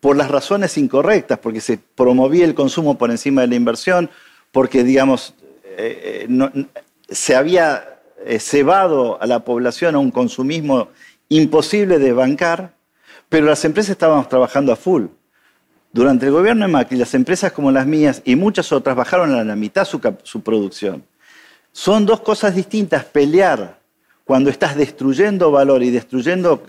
por 0.00 0.16
las 0.16 0.30
razones 0.30 0.76
incorrectas, 0.76 1.38
porque 1.38 1.62
se 1.62 1.78
promovía 1.78 2.44
el 2.44 2.54
consumo 2.54 2.98
por 2.98 3.10
encima 3.10 3.40
de 3.40 3.46
la 3.46 3.54
inversión, 3.54 4.10
porque, 4.52 4.84
digamos, 4.84 5.34
eh, 5.78 6.28
eh, 6.28 6.66
se 7.08 7.34
había 7.34 8.00
eh, 8.26 8.38
cebado 8.38 9.20
a 9.20 9.26
la 9.26 9.44
población 9.44 9.94
a 9.94 9.98
un 9.98 10.10
consumismo 10.10 10.88
imposible 11.30 11.98
de 11.98 12.12
bancar, 12.12 12.73
pero 13.34 13.46
las 13.46 13.64
empresas 13.64 13.90
estábamos 13.90 14.28
trabajando 14.28 14.72
a 14.72 14.76
full. 14.76 15.06
Durante 15.92 16.24
el 16.24 16.30
gobierno 16.30 16.64
de 16.66 16.70
Macri, 16.70 16.96
las 16.96 17.14
empresas 17.14 17.50
como 17.50 17.72
las 17.72 17.84
mías 17.84 18.22
y 18.24 18.36
muchas 18.36 18.70
otras 18.70 18.94
bajaron 18.94 19.34
a 19.34 19.42
la 19.42 19.56
mitad 19.56 19.84
su, 19.84 20.40
producción. 20.40 21.02
Son 21.72 22.06
dos 22.06 22.20
cosas 22.20 22.54
distintas, 22.54 23.04
pelear 23.06 23.80
cuando 24.22 24.50
estás 24.50 24.76
destruyendo 24.76 25.50
valor 25.50 25.82
y 25.82 25.90
destruyendo 25.90 26.62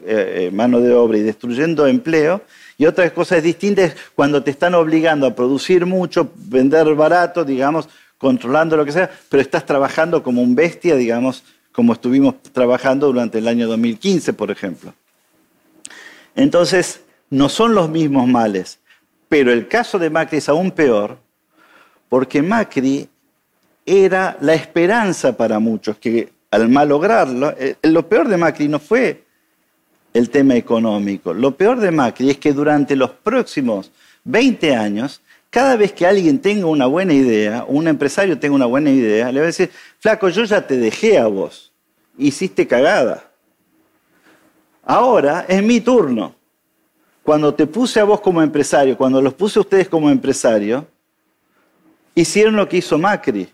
mano 0.54 0.80
de 0.80 0.91
obra 0.91 1.19
y 1.19 1.21
destruyendo 1.21 1.86
empleo, 1.86 2.41
y 2.80 2.88
otra 2.88 3.13
cosa 3.13 3.39
distinta 3.39 3.84
es 3.84 3.95
cuando 4.15 4.41
te 4.41 4.49
están 4.49 4.73
obligando 4.73 5.28
a 5.28 5.36
producir 5.36 5.86
mucho, 5.86 6.32
vender 6.34 6.95
barato, 6.95 7.45
digamos, 7.45 7.88
controlando 8.17 8.75
lo 8.75 8.86
que 8.86 8.91
sea, 8.91 9.12
pero 9.30 9.39
estás 9.39 9.67
trabajando 9.67 10.23
como 10.23 10.41
un 10.41 10.56
bestia, 10.56 10.95
digamos, 10.95 11.43
como 11.71 11.93
estuvimos 11.93 12.41
trabajando 12.41 13.06
durante 13.06 13.38
el 13.38 13.47
año 13.47 13.67
2015, 13.67 14.34
por 14.34 14.49
ejemplo. 14.49 14.95
Entonces, 16.36 17.02
no 17.30 17.50
son 17.50 17.74
los 17.74 17.89
mismos 17.89 18.28
males, 18.28 18.80
pero 19.30 19.52
el 19.52 19.67
caso 19.67 19.98
de 19.98 20.10
Macri 20.10 20.38
es 20.38 20.50
aún 20.50 20.71
peor, 20.71 21.17
porque 22.10 22.41
Macri 22.41 23.10
era 23.86 24.38
la 24.41 24.54
esperanza 24.54 25.36
para 25.36 25.60
muchos, 25.60 25.98
que 25.98 26.30
al 26.52 26.69
malograrlo, 26.69 27.54
eh, 27.58 27.76
lo 27.84 28.08
peor 28.08 28.28
de 28.28 28.38
Macri 28.38 28.67
no 28.67 28.80
fue 28.80 29.24
el 30.13 30.30
tema 30.30 30.56
económico, 30.56 31.34
lo 31.34 31.56
peor 31.56 31.80
de 31.80 31.91
Macri 31.91 32.30
es 32.30 32.38
que 32.38 32.54
durante 32.54 32.95
los 32.95 33.12
próximos 33.12 33.91
20 34.24 34.76
años 34.76 35.21
cada 35.56 35.78
vez 35.78 35.93
que 35.93 36.06
alguien 36.06 36.39
tenga 36.39 36.65
una 36.65 36.86
buena 36.86 37.13
idea, 37.13 37.63
un 37.65 37.88
empresario 37.88 38.38
tenga 38.38 38.56
una 38.56 38.65
buena 38.65 38.89
idea, 38.89 39.32
le 39.32 39.39
va 39.39 39.45
a 39.45 39.48
decir, 39.48 39.71
flaco, 40.00 40.28
yo 40.28 40.43
ya 40.43 40.67
te 40.67 40.76
dejé 40.76 41.17
a 41.17 41.28
vos, 41.28 41.71
hiciste 42.17 42.67
cagada. 42.67 43.32
Ahora 44.86 45.45
es 45.48 45.62
mi 45.62 45.82
turno. 45.82 46.34
Cuando 47.24 47.54
te 47.54 47.65
puse 47.65 48.00
a 48.00 48.04
vos 48.04 48.21
como 48.21 48.41
empresario, 48.41 48.95
cuando 48.95 49.21
los 49.21 49.34
puse 49.34 49.60
a 49.60 49.62
ustedes 49.62 49.89
como 49.89 50.10
empresario, 50.10 50.86
hicieron 52.13 52.56
lo 52.56 52.69
que 52.69 52.78
hizo 52.78 52.98
Macri. 52.98 53.50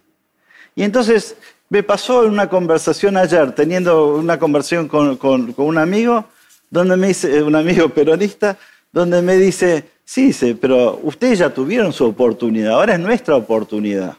Y 0.75 0.83
entonces 0.83 1.37
me 1.69 1.81
pasó 1.81 2.25
en 2.25 2.31
una 2.31 2.49
conversación 2.49 3.17
ayer, 3.17 3.53
teniendo 3.53 4.15
una 4.15 4.37
conversación 4.37 4.87
con, 4.87 5.15
con 5.15 5.53
un 5.57 5.77
amigo, 5.77 6.25
donde 6.69 6.97
me 6.97 7.07
dice, 7.07 7.41
un 7.41 7.55
amigo 7.55 7.89
peronista, 7.89 8.57
donde 8.91 9.21
me 9.21 9.37
dice, 9.37 9.85
Sí, 10.11 10.33
sí, 10.33 10.57
pero 10.59 10.99
ustedes 11.03 11.39
ya 11.39 11.53
tuvieron 11.53 11.93
su 11.93 12.05
oportunidad, 12.05 12.73
ahora 12.73 12.95
es 12.95 12.99
nuestra 12.99 13.33
oportunidad. 13.33 14.17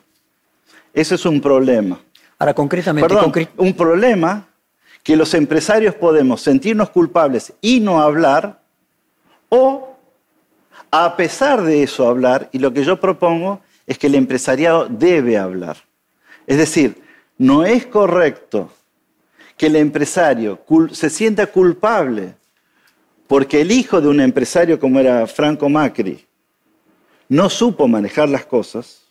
Ese 0.95 1.17
es 1.17 1.27
un 1.27 1.39
problema. 1.39 2.01
Ahora, 2.39 2.55
concretamente... 2.55 3.07
Perdón, 3.07 3.31
un 3.59 3.75
problema 3.75 4.47
que 5.03 5.17
los 5.17 5.35
empresarios 5.35 5.95
podemos 5.95 6.41
sentirnos 6.41 6.91
culpables 6.91 7.53
y 7.61 7.81
no 7.81 8.01
hablar, 8.01 8.63
o 9.49 9.97
a 10.91 11.17
pesar 11.17 11.63
de 11.63 11.83
eso 11.83 12.07
hablar, 12.07 12.49
y 12.53 12.59
lo 12.59 12.73
que 12.73 12.85
yo 12.85 13.01
propongo 13.01 13.61
es 13.87 13.99
que 13.99 14.07
el 14.07 14.15
empresariado 14.15 14.87
debe 14.89 15.39
hablar. 15.39 15.77
Es 16.47 16.59
decir, 16.59 17.03
no 17.39 17.65
es 17.65 17.87
correcto 17.87 18.71
que 19.57 19.67
el 19.67 19.77
empresario 19.77 20.61
se 20.93 21.11
sienta 21.11 21.47
culpable 21.47 22.35
porque 23.27 23.61
el 23.61 23.73
hijo 23.73 24.01
de 24.01 24.09
un 24.09 24.21
empresario 24.21 24.79
como 24.79 25.01
era 25.01 25.27
Franco 25.27 25.69
Macri 25.69 26.27
no 27.29 27.49
supo 27.49 27.89
manejar 27.89 28.29
las 28.29 28.45
cosas, 28.45 29.02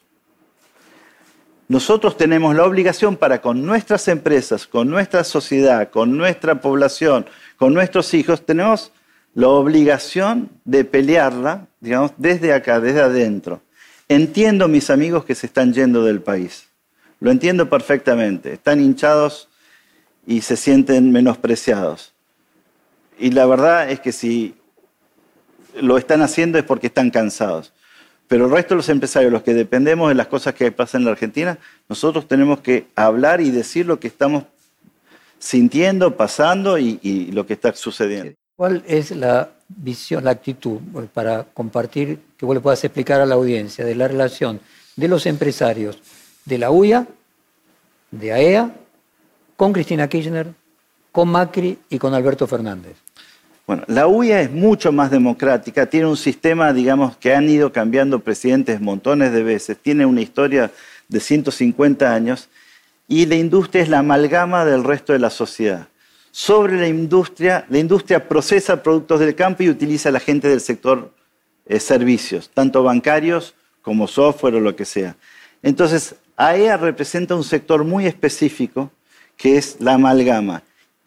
nosotros 1.72 2.18
tenemos 2.18 2.54
la 2.54 2.66
obligación 2.66 3.16
para 3.16 3.42
con 3.42 3.66
nuestras 3.66 4.10
empresas, 4.10 4.68
con 4.68 4.90
nuestra 4.90 5.24
sociedad, 5.24 5.90
con 5.90 6.18
nuestra 6.18 6.60
población, 6.60 7.26
con 7.56 7.74
nuestros 7.74 8.14
hijos, 8.14 8.46
tenemos 8.46 8.92
la 9.34 9.48
obligación 9.48 10.50
de 10.66 10.84
pelearla, 10.84 11.68
digamos, 11.80 12.12
desde 12.18 12.52
acá, 12.52 12.82
desde 12.82 13.00
adentro. 13.00 13.62
Entiendo 14.10 14.68
mis 14.68 14.90
amigos 14.90 15.24
que 15.24 15.34
se 15.34 15.46
están 15.48 15.72
yendo 15.72 16.04
del 16.04 16.20
país. 16.22 16.68
Lo 17.22 17.32
entiendo 17.32 17.70
perfectamente. 17.70 18.52
Están 18.52 18.82
hinchados 18.82 19.48
y 20.28 20.42
se 20.42 20.58
sienten 20.58 21.14
menospreciados. 21.14 22.12
Y 23.18 23.32
la 23.32 23.46
verdad 23.46 23.90
es 23.90 24.02
que 24.02 24.12
si 24.12 24.56
lo 25.80 25.98
están 25.98 26.22
haciendo 26.22 26.58
es 26.58 26.66
porque 26.66 26.88
están 26.88 27.12
cansados. 27.12 27.72
Pero 28.32 28.46
el 28.46 28.52
resto 28.52 28.76
de 28.76 28.78
los 28.78 28.88
empresarios, 28.88 29.30
los 29.30 29.44
que 29.44 29.54
dependemos 29.54 30.08
de 30.08 30.16
las 30.16 30.28
cosas 30.28 30.56
que 30.56 30.72
pasan 30.72 31.02
en 31.02 31.06
la 31.08 31.12
Argentina, 31.12 31.58
nosotros 31.90 32.30
tenemos 32.30 32.62
que 32.62 32.86
hablar 32.96 33.42
y 33.42 33.52
decir 33.52 33.86
lo 33.86 34.00
que 34.00 34.08
estamos 34.08 34.46
sintiendo, 35.38 36.16
pasando 36.16 36.78
y, 36.80 37.30
lo 37.34 37.46
que 37.46 37.52
está 37.52 37.74
sucediendo. 37.74 38.32
¿Cuál 38.56 38.86
es 38.88 39.12
la 39.12 39.50
visión, 39.68 40.24
la 40.24 40.32
actitud 40.32 40.80
para 41.14 41.44
compartir, 41.44 42.20
que 42.38 42.46
vos 42.46 42.56
le 42.56 42.62
puedas 42.62 42.82
explicar 42.86 43.20
a 43.20 43.26
la 43.26 43.36
audiencia 43.36 43.84
de 43.84 43.96
la 43.96 44.08
relación 44.08 44.62
de 44.96 45.10
los 45.10 45.26
empresarios 45.26 46.00
de 46.46 46.58
la 46.58 46.72
UIA, 46.72 47.06
de 48.12 48.32
AEA, 48.32 48.64
e 48.64 48.72
con 49.58 49.74
Cristina 49.74 50.08
Kirchner, 50.08 50.54
con 51.12 51.28
Macri 51.28 51.78
y 51.90 52.00
con 52.00 52.14
Alberto 52.14 52.48
Fernández? 52.48 52.96
Bueno, 53.72 53.86
la 53.88 54.06
UIA 54.06 54.42
es 54.42 54.52
mucho 54.52 54.92
más 54.92 55.12
democrática, 55.12 55.86
tiene 55.86 56.06
un 56.06 56.18
sistema, 56.18 56.74
digamos, 56.74 57.16
que 57.16 57.34
han 57.34 57.48
ido 57.48 57.72
cambiando 57.72 58.20
presidentes 58.20 58.82
montones 58.82 59.32
de 59.32 59.44
veces, 59.44 59.78
tiene 59.78 60.06
una 60.06 60.20
historia 60.20 60.72
de 61.08 61.22
150 61.22 62.14
años 62.14 62.50
y 63.08 63.28
la 63.28 63.36
industria 63.36 63.82
es 63.82 63.88
la 63.88 64.00
amalgama 64.00 64.66
del 64.66 64.84
resto 64.84 65.14
de 65.14 65.20
la 65.20 65.30
sociedad. 65.30 65.88
Sobre 66.32 66.82
la 66.82 66.90
industria, 66.90 67.66
la 67.70 67.78
industria 67.78 68.28
procesa 68.28 68.84
productos 68.84 69.22
del 69.22 69.36
campo 69.36 69.64
y 69.64 69.70
utiliza 69.70 70.10
a 70.10 70.12
la 70.12 70.20
gente 70.20 70.50
del 70.50 70.60
sector 70.60 71.10
eh, 71.66 71.80
servicios, 71.80 72.52
tanto 72.54 72.84
bancarios 72.84 73.56
como 73.82 74.06
software 74.06 74.56
o 74.56 74.60
lo 74.60 74.76
que 74.76 74.84
sea. 74.84 75.16
Entonces, 75.64 76.16
AEA 76.36 76.76
representa 76.76 77.36
un 77.36 77.46
sector 77.46 77.86
muy 77.86 78.06
específico 78.06 78.92
que 79.38 79.56
es 79.56 79.78
la 79.80 79.94
amalgama 79.94 80.62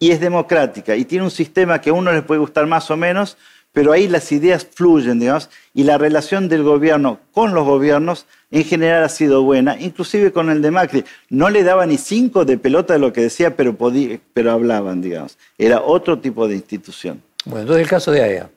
y 0.05 0.11
es 0.11 0.19
democrática 0.19 0.95
y 0.95 1.03
tiene 1.03 1.25
un 1.25 1.31
sistema 1.31 1.81
que 1.81 1.89
a 1.89 1.93
uno 1.93 2.11
les 2.11 2.21
puede 2.21 2.39
gustar 2.39 2.67
más 2.67 2.91
o 2.91 2.95
menos, 2.95 3.37
pero 3.73 3.91
ahí 3.91 4.07
las 4.07 4.31
ideas 4.31 4.63
fluyen, 4.63 5.19
digamos, 5.19 5.49
y 5.73 5.83
la 5.83 5.97
relación 5.97 6.47
del 6.47 6.61
gobierno 6.61 7.19
con 7.31 7.55
los 7.55 7.65
gobiernos 7.65 8.27
en 8.51 8.65
general 8.65 9.03
ha 9.03 9.09
sido 9.09 9.41
buena, 9.41 9.75
inclusive 9.79 10.31
con 10.31 10.51
el 10.51 10.61
de 10.61 10.69
Macri. 10.69 11.05
No 11.29 11.49
le 11.49 11.63
daba 11.63 11.87
ni 11.87 11.97
cinco 11.97 12.45
de 12.45 12.59
pelota 12.59 12.93
de 12.93 12.99
lo 12.99 13.11
que 13.11 13.21
decía, 13.21 13.57
pero, 13.57 13.75
podía, 13.75 14.19
pero 14.31 14.51
hablaban, 14.51 15.01
digamos. 15.01 15.39
Era 15.57 15.81
otro 15.81 16.19
tipo 16.19 16.47
de 16.47 16.53
institución. 16.53 17.23
Bueno, 17.43 17.61
entonces 17.61 17.83
el 17.83 17.89
caso 17.89 18.11
de 18.11 18.21
AEA. 18.21 18.49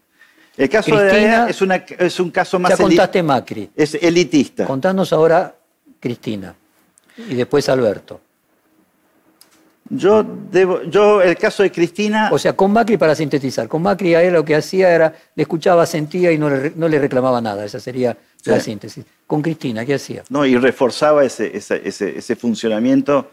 El 0.59 0.69
caso 0.69 0.97
de 0.99 1.11
AEA 1.11 1.49
es, 1.49 1.63
una, 1.63 1.77
es, 1.77 2.21
un 2.21 2.31
caso 2.31 2.59
más... 2.59 2.73
Ya 2.73 2.77
contaste 2.77 3.23
Macri. 3.23 3.71
Es 3.75 3.95
elitista. 3.95 4.67
Contanos 4.67 5.15
ahora 5.15 5.55
Cristina 5.99 6.55
y 7.17 7.37
después 7.37 7.71
Alberto. 7.71 8.21
Yo, 9.91 10.25
debo, 10.51 10.83
yo, 10.83 11.23
el 11.23 11.37
caso 11.37 11.63
de 11.63 11.73
Cristina... 11.73 12.29
O 12.31 12.39
sea, 12.39 12.55
con 12.55 12.73
Macri, 12.73 12.97
para 12.97 13.15
sintetizar, 13.15 13.69
con 13.69 13.83
Macri 13.83 14.15
a 14.15 14.23
él 14.23 14.35
lo 14.35 14.45
que 14.45 14.55
hacía 14.55 14.95
era, 14.95 15.15
le 15.35 15.43
escuchaba, 15.43 15.87
sentía 15.87 16.31
y 16.31 16.39
no 16.39 16.51
le, 16.51 16.73
no 16.77 16.89
le 16.89 16.99
reclamaba 16.99 17.41
nada. 17.41 17.65
Esa 17.65 17.81
sería 17.81 18.17
la 18.45 18.61
síntesis. 18.61 19.05
Con 19.27 19.43
Cristina, 19.43 19.85
¿qué 19.85 19.95
hacía? 19.95 20.25
No, 20.29 20.45
y 20.45 20.57
reforzaba 20.57 21.25
ese, 21.25 21.57
ese, 21.57 21.83
ese, 21.87 22.37
funcionamiento 22.37 23.31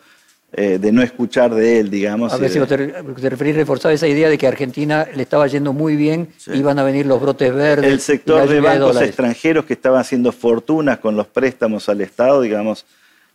eh, 0.54 0.78
de 0.80 0.92
no 0.92 1.02
escuchar 1.02 1.54
de 1.54 1.80
él, 1.80 1.90
digamos. 1.90 2.32
A 2.32 2.38
ver 2.38 2.50
si 2.50 2.60
te, 2.60 2.78
te 2.78 3.30
referís, 3.30 3.56
reforzaba 3.56 3.94
esa 3.94 4.08
idea 4.08 4.30
de 4.30 4.38
que 4.38 4.46
a 4.46 4.50
Argentina 4.50 5.08
le 5.14 5.24
estaba 5.24 5.48
yendo 5.48 5.74
muy 5.74 5.96
bien, 5.96 6.30
iban 6.54 6.80
a 6.80 6.84
venir 6.84 7.06
los 7.06 7.22
brotes 7.22 7.54
verdes. 7.54 7.92
El 7.92 8.00
sector 8.00 8.48
de 8.48 8.62
bancos 8.62 9.02
extranjeros 9.02 9.66
que 9.66 9.74
estaban 9.74 10.00
haciendo 10.00 10.32
fortunas 10.32 11.00
con 11.00 11.18
los 11.18 11.28
préstamos 11.28 11.90
al 11.90 12.02
Estado, 12.02 12.42
digamos 12.42 12.86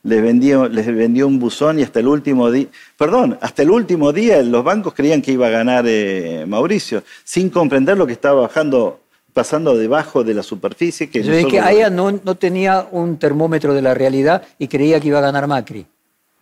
les 0.02 0.22
vendió, 0.22 0.68
les 0.68 0.86
vendió 0.86 1.26
un 1.26 1.38
buzón 1.38 1.78
y 1.78 1.82
hasta 1.82 2.00
el 2.00 2.08
último 2.08 2.50
día, 2.50 2.68
perdón, 2.96 3.38
hasta 3.40 3.62
el 3.62 3.70
último 3.70 4.12
día 4.12 4.42
los 4.42 4.64
bancos 4.64 4.94
creían 4.94 5.20
que 5.20 5.32
iba 5.32 5.48
a 5.48 5.50
ganar 5.50 5.84
eh, 5.86 6.44
Mauricio, 6.46 7.02
sin 7.24 7.50
comprender 7.50 7.98
lo 7.98 8.06
que 8.06 8.14
estaba 8.14 8.42
bajando, 8.42 9.00
pasando 9.32 9.76
debajo 9.76 10.24
de 10.24 10.34
la 10.34 10.42
superficie. 10.42 11.10
Que 11.10 11.22
Yo 11.22 11.48
que 11.48 11.58
ella 11.58 11.90
no, 11.90 12.12
no 12.12 12.34
tenía 12.34 12.86
un 12.90 13.18
termómetro 13.18 13.74
de 13.74 13.82
la 13.82 13.94
realidad 13.94 14.42
y 14.58 14.68
creía 14.68 15.00
que 15.00 15.08
iba 15.08 15.18
a 15.18 15.22
ganar 15.22 15.46
Macri. 15.46 15.86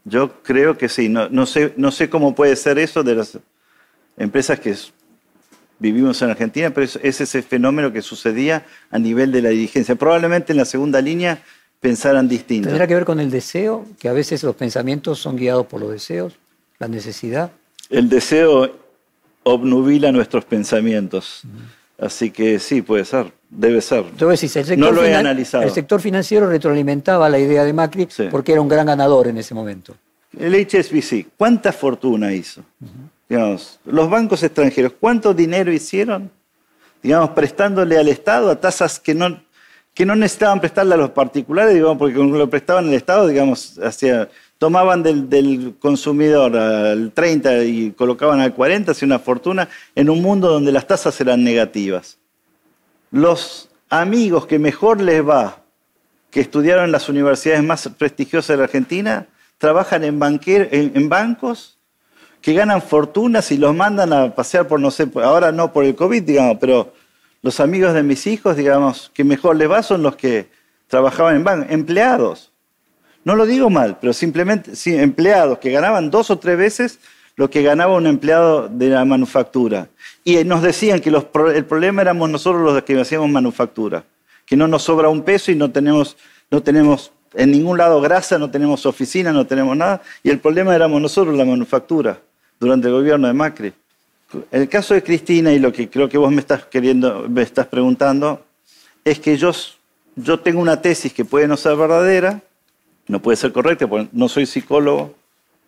Yo 0.04 0.40
creo 0.42 0.78
que 0.78 0.88
sí, 0.88 1.08
no, 1.08 1.28
no, 1.28 1.44
sé, 1.44 1.74
no 1.76 1.90
sé 1.90 2.08
cómo 2.08 2.34
puede 2.34 2.54
ser 2.56 2.78
eso 2.78 3.02
de 3.02 3.14
las 3.16 3.38
empresas 4.16 4.58
que 4.60 4.74
vivimos 5.80 6.22
en 6.22 6.30
Argentina, 6.30 6.70
pero 6.70 6.84
es, 6.84 6.98
es 7.02 7.20
ese 7.20 7.42
fenómeno 7.42 7.92
que 7.92 8.02
sucedía 8.02 8.64
a 8.90 8.98
nivel 8.98 9.32
de 9.32 9.42
la 9.42 9.48
dirigencia. 9.50 9.96
Probablemente 9.96 10.52
en 10.52 10.58
la 10.58 10.64
segunda 10.64 11.00
línea 11.00 11.42
pensaran 11.80 12.28
distinto. 12.28 12.68
¿Tendrá 12.68 12.86
que 12.86 12.94
ver 12.94 13.04
con 13.04 13.20
el 13.20 13.30
deseo? 13.30 13.86
Que 13.98 14.08
a 14.08 14.12
veces 14.12 14.42
los 14.42 14.56
pensamientos 14.56 15.18
son 15.18 15.36
guiados 15.36 15.66
por 15.66 15.80
los 15.80 15.90
deseos, 15.90 16.34
la 16.78 16.88
necesidad. 16.88 17.50
El 17.90 18.08
deseo 18.08 18.70
obnubila 19.42 20.12
nuestros 20.12 20.44
pensamientos. 20.44 21.42
Así 21.98 22.30
que 22.30 22.58
sí, 22.58 22.82
puede 22.82 23.04
ser, 23.04 23.32
debe 23.50 23.80
ser. 23.80 24.04
no 24.76 24.92
lo 24.92 25.04
he 25.04 25.14
analizado. 25.14 25.64
El 25.64 25.70
sector 25.70 26.00
financiero 26.00 26.48
retroalimentaba 26.48 27.28
la 27.28 27.38
idea 27.38 27.64
de 27.64 27.72
Macri 27.72 28.08
porque 28.30 28.52
era 28.52 28.60
un 28.60 28.68
gran 28.68 28.86
ganador 28.86 29.26
en 29.26 29.38
ese 29.38 29.54
momento. 29.54 29.96
El 30.38 30.54
HSBC, 30.54 31.26
¿cuánta 31.36 31.72
fortuna 31.72 32.32
hizo? 32.32 32.62
Digamos, 33.28 33.80
los 33.84 34.08
bancos 34.08 34.42
extranjeros, 34.42 34.92
¿cuánto 35.00 35.34
dinero 35.34 35.72
hicieron? 35.72 36.30
Digamos, 37.02 37.30
prestándole 37.30 37.98
al 37.98 38.08
Estado 38.08 38.50
a 38.50 38.60
tasas 38.60 39.00
que 39.00 39.14
no, 39.14 39.40
que 39.98 40.06
no 40.06 40.14
necesitaban 40.14 40.60
prestarle 40.60 40.94
a 40.94 40.96
los 40.96 41.10
particulares, 41.10 41.74
digamos, 41.74 41.98
porque 41.98 42.14
lo 42.14 42.48
prestaban 42.48 42.86
el 42.86 42.94
Estado, 42.94 43.26
digamos, 43.26 43.80
hacía, 43.80 44.28
tomaban 44.56 45.02
del, 45.02 45.74
consumidor 45.80 46.56
al 46.56 47.10
30 47.10 47.64
y 47.64 47.90
colocaban 47.90 48.38
al 48.38 48.54
40, 48.54 48.92
hacía 48.92 49.06
una 49.06 49.18
fortuna 49.18 49.68
en 49.96 50.08
un 50.08 50.22
mundo 50.22 50.50
donde 50.50 50.70
las 50.70 50.86
tasas 50.86 51.20
eran 51.20 51.42
negativas. 51.42 52.16
Los 53.10 53.70
amigos 53.90 54.46
que 54.46 54.60
mejor 54.60 55.00
les 55.00 55.28
va, 55.28 55.64
que 56.30 56.42
estudiaron 56.42 56.84
en 56.84 56.92
las 56.92 57.08
universidades 57.08 57.64
más 57.64 57.88
prestigiosas 57.98 58.50
de 58.50 58.56
la 58.58 58.64
Argentina, 58.66 59.26
trabajan 59.58 60.04
en, 60.04 60.20
en 60.70 61.08
bancos 61.08 61.76
que 62.40 62.54
ganan 62.54 62.82
fortunas 62.82 63.50
y 63.50 63.56
los 63.56 63.74
mandan 63.74 64.12
a 64.12 64.32
pasear 64.32 64.68
por, 64.68 64.78
no 64.78 64.92
sé, 64.92 65.08
ahora 65.16 65.50
no 65.50 65.72
por 65.72 65.84
el 65.84 65.96
COVID, 65.96 66.22
digamos, 66.22 66.58
pero 66.60 66.92
los 67.42 67.60
amigos 67.60 67.94
de 67.94 68.02
mis 68.02 68.26
hijos, 68.26 68.56
digamos, 68.56 69.10
que 69.14 69.24
mejor 69.24 69.56
les 69.56 69.70
va 69.70 69.82
son 69.82 70.02
los 70.02 70.16
que 70.16 70.48
trabajaban 70.86 71.36
en 71.36 71.44
banco, 71.44 71.66
empleados. 71.70 72.52
No 73.24 73.36
lo 73.36 73.46
digo 73.46 73.70
mal, 73.70 73.98
pero 74.00 74.12
simplemente 74.12 74.74
sí, 74.74 74.94
empleados 74.94 75.58
que 75.58 75.70
ganaban 75.70 76.10
dos 76.10 76.30
o 76.30 76.38
tres 76.38 76.56
veces 76.56 76.98
lo 77.36 77.48
que 77.48 77.62
ganaba 77.62 77.94
un 77.94 78.06
empleado 78.06 78.68
de 78.68 78.88
la 78.88 79.04
manufactura. 79.04 79.88
Y 80.24 80.42
nos 80.44 80.60
decían 80.60 81.00
que 81.00 81.10
el 81.10 81.64
problema 81.64 82.02
éramos 82.02 82.28
nosotros 82.28 82.62
los 82.62 82.82
que 82.82 83.00
hacíamos 83.00 83.30
manufactura, 83.30 84.04
que 84.44 84.56
no 84.56 84.66
nos 84.66 84.82
sobra 84.82 85.08
un 85.08 85.22
peso 85.22 85.52
y 85.52 85.54
no 85.54 85.70
tenemos, 85.70 86.16
no 86.50 86.62
tenemos 86.62 87.12
en 87.34 87.52
ningún 87.52 87.78
lado 87.78 88.00
grasa, 88.00 88.38
no 88.38 88.50
tenemos 88.50 88.86
oficina, 88.86 89.32
no 89.32 89.46
tenemos 89.46 89.76
nada, 89.76 90.02
y 90.22 90.30
el 90.30 90.40
problema 90.40 90.74
éramos 90.74 91.00
nosotros 91.00 91.36
la 91.36 91.44
manufactura 91.44 92.18
durante 92.58 92.88
el 92.88 92.94
gobierno 92.94 93.28
de 93.28 93.34
Macri. 93.34 93.72
El 94.50 94.68
caso 94.68 94.94
de 94.94 95.02
Cristina 95.02 95.52
y 95.52 95.58
lo 95.58 95.72
que 95.72 95.88
creo 95.88 96.08
que 96.08 96.18
vos 96.18 96.30
me 96.30 96.40
estás 96.40 96.66
queriendo, 96.66 97.26
me 97.28 97.42
estás 97.42 97.66
preguntando, 97.66 98.44
es 99.04 99.18
que 99.20 99.36
yo, 99.36 99.52
yo 100.16 100.40
tengo 100.40 100.60
una 100.60 100.82
tesis 100.82 101.12
que 101.12 101.24
puede 101.24 101.48
no 101.48 101.56
ser 101.56 101.76
verdadera, 101.76 102.42
no 103.06 103.22
puede 103.22 103.36
ser 103.36 103.52
correcta 103.52 103.86
porque 103.86 104.08
no 104.12 104.28
soy 104.28 104.44
psicólogo, 104.44 105.14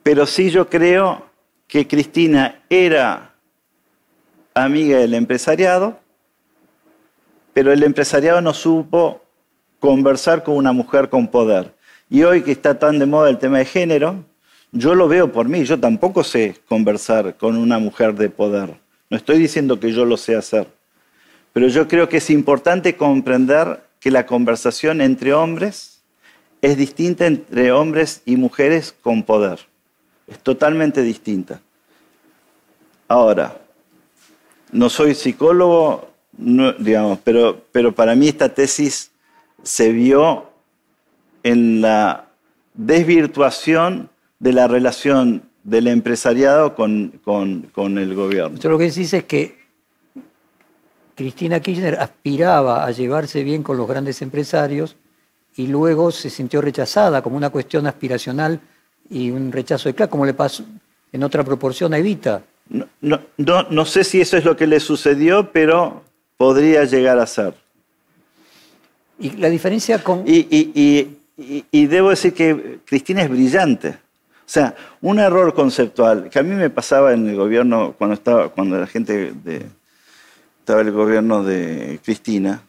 pero 0.02 0.26
sí 0.26 0.50
yo 0.50 0.68
creo 0.68 1.24
que 1.66 1.86
Cristina 1.86 2.60
era 2.68 3.32
amiga 4.52 4.98
del 4.98 5.14
empresariado, 5.14 5.98
pero 7.54 7.72
el 7.72 7.82
empresariado 7.82 8.42
no 8.42 8.52
supo 8.52 9.22
conversar 9.78 10.42
con 10.42 10.56
una 10.56 10.72
mujer 10.72 11.08
con 11.08 11.28
poder. 11.28 11.74
Y 12.10 12.24
hoy 12.24 12.42
que 12.42 12.52
está 12.52 12.78
tan 12.78 12.98
de 12.98 13.06
moda 13.06 13.30
el 13.30 13.38
tema 13.38 13.58
de 13.58 13.64
género, 13.64 14.24
yo 14.72 14.94
lo 14.94 15.08
veo 15.08 15.32
por 15.32 15.48
mí, 15.48 15.64
yo 15.64 15.78
tampoco 15.78 16.22
sé 16.24 16.56
conversar 16.68 17.36
con 17.36 17.56
una 17.56 17.78
mujer 17.78 18.14
de 18.14 18.30
poder. 18.30 18.78
No 19.08 19.16
estoy 19.16 19.38
diciendo 19.38 19.80
que 19.80 19.92
yo 19.92 20.04
lo 20.04 20.16
sé 20.16 20.36
hacer, 20.36 20.68
pero 21.52 21.68
yo 21.68 21.88
creo 21.88 22.08
que 22.08 22.18
es 22.18 22.30
importante 22.30 22.96
comprender 22.96 23.82
que 23.98 24.10
la 24.10 24.26
conversación 24.26 25.00
entre 25.00 25.34
hombres 25.34 26.00
es 26.62 26.76
distinta 26.76 27.26
entre 27.26 27.72
hombres 27.72 28.22
y 28.24 28.36
mujeres 28.36 28.94
con 29.00 29.22
poder. 29.22 29.60
Es 30.26 30.38
totalmente 30.38 31.02
distinta. 31.02 31.60
Ahora, 33.08 33.60
no 34.70 34.88
soy 34.88 35.14
psicólogo, 35.14 36.10
digamos, 36.32 37.18
pero, 37.24 37.64
pero 37.72 37.92
para 37.92 38.14
mí 38.14 38.28
esta 38.28 38.54
tesis 38.54 39.10
se 39.62 39.90
vio 39.92 40.50
en 41.42 41.80
la 41.80 42.26
desvirtuación 42.74 44.08
de 44.40 44.52
la 44.52 44.66
relación 44.66 45.42
del 45.62 45.86
empresariado 45.86 46.74
con, 46.74 47.20
el 47.98 48.14
gobierno. 48.14 48.58
Lo 48.62 48.78
que 48.78 48.84
decís 48.84 49.12
es 49.12 49.24
que 49.24 49.60
Cristina 51.14 51.60
Kirchner 51.60 51.98
aspiraba 52.00 52.84
a 52.84 52.90
llevarse 52.90 53.44
bien 53.44 53.62
con 53.62 53.76
los 53.76 53.86
grandes 53.86 54.22
empresarios 54.22 54.96
y 55.54 55.66
luego 55.66 56.10
se 56.10 56.30
sintió 56.30 56.62
rechazada 56.62 57.22
como 57.22 57.36
una 57.36 57.50
cuestión 57.50 57.86
aspiracional 57.86 58.60
y 59.10 59.30
un 59.30 59.52
rechazo 59.52 59.90
de 59.90 59.94
clase, 59.94 60.10
como 60.10 60.24
le 60.24 60.32
pasó 60.32 60.64
en 61.12 61.22
otra 61.22 61.44
proporción 61.44 61.92
a 61.92 61.98
Evita. 61.98 62.42
No, 62.68 62.86
no, 63.36 63.64
no, 63.68 63.84
sé 63.84 64.04
si 64.04 64.20
eso 64.20 64.36
es 64.36 64.44
lo 64.44 64.56
que 64.56 64.66
le 64.66 64.80
sucedió, 64.80 65.50
pero 65.52 66.04
podría 66.36 66.84
llegar 66.84 67.18
a 67.18 67.26
ser. 67.26 67.52
Y 69.18 69.30
la 69.30 69.50
diferencia 69.50 70.02
con... 70.02 70.22
y 70.24 71.86
debo 71.86 72.10
decir 72.10 72.32
que 72.32 72.78
Cristina 72.86 73.22
es 73.22 73.28
brillante. 73.28 73.98
O 74.50 74.52
sea, 74.52 74.74
un 75.00 75.20
error 75.20 75.54
conceptual 75.54 76.28
que 76.28 76.40
a 76.40 76.42
mí 76.42 76.56
me 76.56 76.70
pasaba 76.70 77.12
en 77.12 77.28
el 77.28 77.36
gobierno 77.36 77.94
cuando 77.96 78.14
estaba, 78.14 78.48
cuando 78.48 78.80
la 78.80 78.88
gente 78.88 79.32
estaba 80.58 80.80
el 80.80 80.90
gobierno 80.90 81.44
de 81.44 82.00
Cristina, 82.02 82.60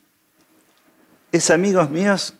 es 1.32 1.49
amigos 1.49 1.89
míos 1.89 2.36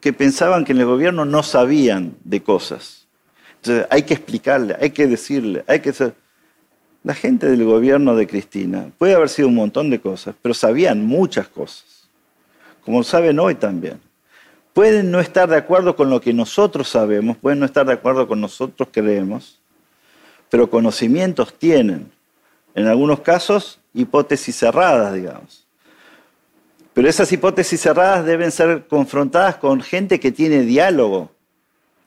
que 0.00 0.12
pensaban 0.12 0.64
que 0.64 0.72
en 0.72 0.78
el 0.78 0.86
gobierno 0.86 1.24
no 1.24 1.44
sabían 1.44 2.16
de 2.24 2.42
cosas. 2.42 3.06
Entonces 3.58 3.86
hay 3.88 4.02
que 4.02 4.14
explicarle, 4.14 4.76
hay 4.80 4.90
que 4.90 5.06
decirle, 5.06 5.62
hay 5.68 5.78
que 5.78 5.92
ser. 5.92 6.14
La 7.04 7.14
gente 7.14 7.48
del 7.48 7.64
gobierno 7.64 8.16
de 8.16 8.26
Cristina 8.26 8.90
puede 8.98 9.14
haber 9.14 9.28
sido 9.28 9.46
un 9.46 9.54
montón 9.54 9.90
de 9.90 10.00
cosas, 10.00 10.34
pero 10.42 10.56
sabían 10.56 11.06
muchas 11.06 11.46
cosas, 11.46 12.08
como 12.84 13.04
saben 13.04 13.38
hoy 13.38 13.54
también. 13.54 14.00
Pueden 14.76 15.10
no 15.10 15.20
estar 15.20 15.48
de 15.48 15.56
acuerdo 15.56 15.96
con 15.96 16.10
lo 16.10 16.20
que 16.20 16.34
nosotros 16.34 16.90
sabemos, 16.90 17.38
pueden 17.38 17.60
no 17.60 17.64
estar 17.64 17.86
de 17.86 17.94
acuerdo 17.94 18.28
con 18.28 18.42
nosotros 18.42 18.90
creemos, 18.92 19.58
pero 20.50 20.68
conocimientos 20.68 21.54
tienen. 21.58 22.12
En 22.74 22.86
algunos 22.86 23.20
casos, 23.20 23.80
hipótesis 23.94 24.54
cerradas, 24.54 25.14
digamos. 25.14 25.66
Pero 26.92 27.08
esas 27.08 27.32
hipótesis 27.32 27.80
cerradas 27.80 28.26
deben 28.26 28.52
ser 28.52 28.86
confrontadas 28.86 29.56
con 29.56 29.80
gente 29.80 30.20
que 30.20 30.30
tiene 30.30 30.60
diálogo, 30.60 31.30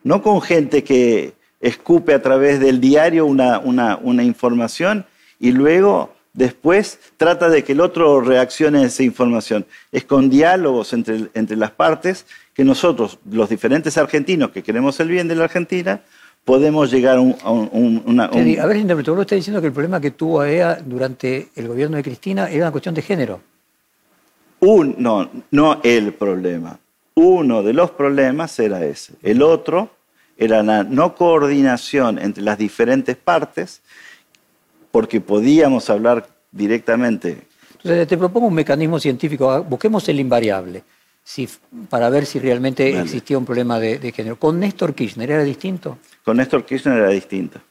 no 0.04 0.22
con 0.22 0.40
gente 0.40 0.84
que 0.84 1.34
escupe 1.62 2.14
a 2.14 2.22
través 2.22 2.60
del 2.60 2.80
diario 2.80 3.26
una, 3.26 3.58
una, 3.58 4.24
información 4.24 5.08
y 5.40 5.54
luego 5.54 6.14
Después 6.32 7.00
trata 7.18 7.50
de 7.50 7.64
que 7.64 7.72
el 7.72 7.82
otro 7.82 8.22
reaccione 8.22 8.84
a 8.84 8.86
esa 8.86 9.02
información. 9.02 9.66
Es 9.92 10.06
con 10.06 10.30
diálogos 10.30 10.94
entre, 10.94 11.28
entre 11.34 11.58
las 11.58 11.72
partes 11.72 12.28
que 12.60 12.66
nosotros, 12.66 13.18
los 13.32 13.48
diferentes 13.48 13.98
argentinos 13.98 14.52
que 14.52 14.62
queremos 14.62 15.00
el 15.00 15.08
bien 15.08 15.30
de 15.30 15.36
la 15.36 15.46
Argentina, 15.46 16.02
podemos 16.44 16.92
llegar 16.92 17.16
a 17.16 17.22
un... 17.22 18.04
una, 18.06 18.26
a 18.26 18.66
ver 18.66 18.76
interpreto, 18.76 19.16
vos 19.16 19.22
estás 19.22 19.38
diciendo 19.38 19.62
que 19.62 19.68
el 19.68 19.72
problema 19.72 20.02
que 20.02 20.12
tuvo 20.12 20.44
EA 20.44 20.76
durante 20.86 21.52
el 21.56 21.70
gobierno 21.70 21.96
de 21.96 22.04
Cristina 22.04 22.50
era 22.50 22.66
una 22.66 22.72
cuestión 22.74 22.94
de 22.94 23.02
género. 23.02 23.40
Un, 24.60 24.94
no, 24.98 25.30
no 25.52 25.80
el 25.84 26.14
problema. 26.16 26.78
Uno 27.14 27.64
de 27.64 27.72
los 27.72 27.92
problemas 27.92 28.60
era 28.60 28.84
ese. 28.84 29.14
El 29.24 29.42
otro 29.42 29.92
era 30.38 30.62
la 30.62 30.84
no 30.84 31.16
coordinación 31.16 32.20
entre 32.20 32.44
las 32.44 32.58
diferentes 32.58 33.16
partes, 33.16 33.82
porque 34.92 35.22
podíamos 35.22 35.90
hablar 35.90 36.28
directamente. 36.52 37.38
Entonces, 37.78 38.06
te 38.06 38.18
propongo 38.18 38.48
un 38.48 38.56
mecanismo 38.56 39.00
científico. 39.00 39.64
Busquemos 39.64 40.10
el 40.10 40.20
invariable 40.20 40.84
si, 41.30 41.48
para 41.92 42.10
ver 42.10 42.26
si 42.26 42.40
realmente 42.40 43.00
existía 43.00 43.38
un 43.38 43.46
problema 43.46 43.80
de, 43.80 44.12
género. 44.12 44.40
¿Con 44.40 44.60
Néstor 44.60 44.96
Kirchner 44.96 45.30
era 45.30 45.44
distinto? 45.44 46.00
Con 46.26 46.38
Néstor 46.38 46.66
Kirchner 46.66 46.98
era 46.98 47.10
distinto. 47.10 47.62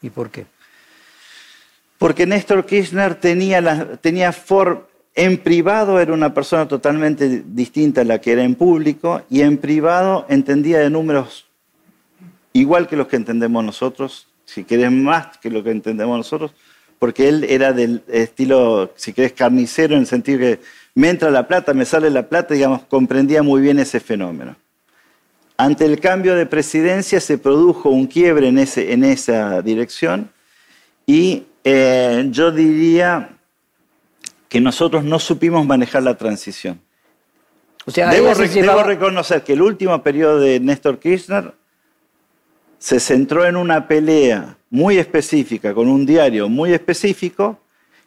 ¿Y 0.00 0.08
por 0.08 0.30
qué? 0.30 0.46
Porque 1.98 2.24
Néstor 2.26 2.64
Kirchner 2.64 3.16
tenía, 3.16 3.60
la, 3.60 3.98
tenía 3.98 4.34
en 5.14 5.36
privado 5.36 6.00
era 6.00 6.14
una 6.14 6.32
persona 6.32 6.66
totalmente 6.66 7.42
distinta 7.44 8.00
a 8.00 8.04
la 8.04 8.18
que 8.18 8.32
era 8.32 8.44
en 8.44 8.54
público 8.54 9.20
y 9.28 9.42
en 9.42 9.58
privado 9.58 10.24
entendía 10.30 10.78
de 10.78 10.88
números 10.88 11.44
igual 12.54 12.88
que 12.88 12.96
los 12.96 13.08
que 13.08 13.16
entendemos 13.16 13.62
nosotros, 13.62 14.26
si 14.46 14.64
querés 14.64 14.90
más 14.90 15.36
que 15.36 15.50
lo 15.50 15.62
que 15.62 15.70
entendemos 15.70 16.16
nosotros, 16.16 16.52
porque 16.98 17.28
él 17.28 17.44
era 17.44 17.74
del 17.74 18.02
estilo, 18.08 18.92
si 18.96 19.12
querés, 19.12 19.34
carnicero 19.34 19.96
en 19.96 20.00
el 20.00 20.06
sentido 20.06 20.38
que 20.38 20.60
me 20.94 21.08
entra 21.08 21.30
la 21.30 21.46
plata, 21.48 21.72
me 21.74 21.84
sale 21.84 22.10
la 22.10 22.28
plata, 22.28 22.54
digamos, 22.54 22.82
comprendía 22.82 23.42
muy 23.42 23.60
bien 23.60 23.78
ese 23.78 24.00
fenómeno. 24.00 24.56
Ante 25.56 25.84
el 25.84 26.00
cambio 26.00 26.34
de 26.34 26.46
presidencia 26.46 27.20
se 27.20 27.38
produjo 27.38 27.90
un 27.90 28.06
quiebre 28.06 28.48
en, 28.48 28.58
ese, 28.58 28.92
en 28.92 29.04
esa 29.04 29.62
dirección 29.62 30.30
y 31.06 31.44
eh, 31.64 32.26
yo 32.30 32.50
diría 32.50 33.36
que 34.48 34.60
nosotros 34.60 35.04
no 35.04 35.18
supimos 35.18 35.66
manejar 35.66 36.02
la 36.02 36.16
transición. 36.16 36.80
O 37.84 37.90
sea, 37.90 38.10
debo, 38.10 38.34
debo 38.34 38.82
reconocer 38.82 39.42
que 39.42 39.54
el 39.54 39.62
último 39.62 40.02
periodo 40.02 40.38
de 40.38 40.60
Néstor 40.60 40.98
Kirchner 40.98 41.54
se 42.78 43.00
centró 43.00 43.46
en 43.46 43.56
una 43.56 43.88
pelea 43.88 44.56
muy 44.70 44.98
específica 44.98 45.74
con 45.74 45.88
un 45.88 46.04
diario 46.04 46.48
muy 46.48 46.72
específico 46.72 47.58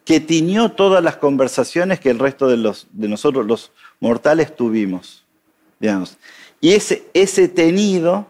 que 0.06 0.20
tiñó 0.20 0.72
todas 0.72 1.04
las 1.04 1.18
conversaciones 1.18 2.00
que 2.00 2.12
el 2.12 2.20
resto 2.20 2.48
de, 2.48 2.58
los, 2.58 2.88
de 2.92 3.10
nosotros 3.10 3.46
los 3.46 3.72
mortales 4.00 4.56
tuvimos. 4.56 5.26
Digamos. 5.80 6.18
Y 6.62 6.74
ese, 6.74 7.08
ese 7.14 7.48
tenido 7.48 8.28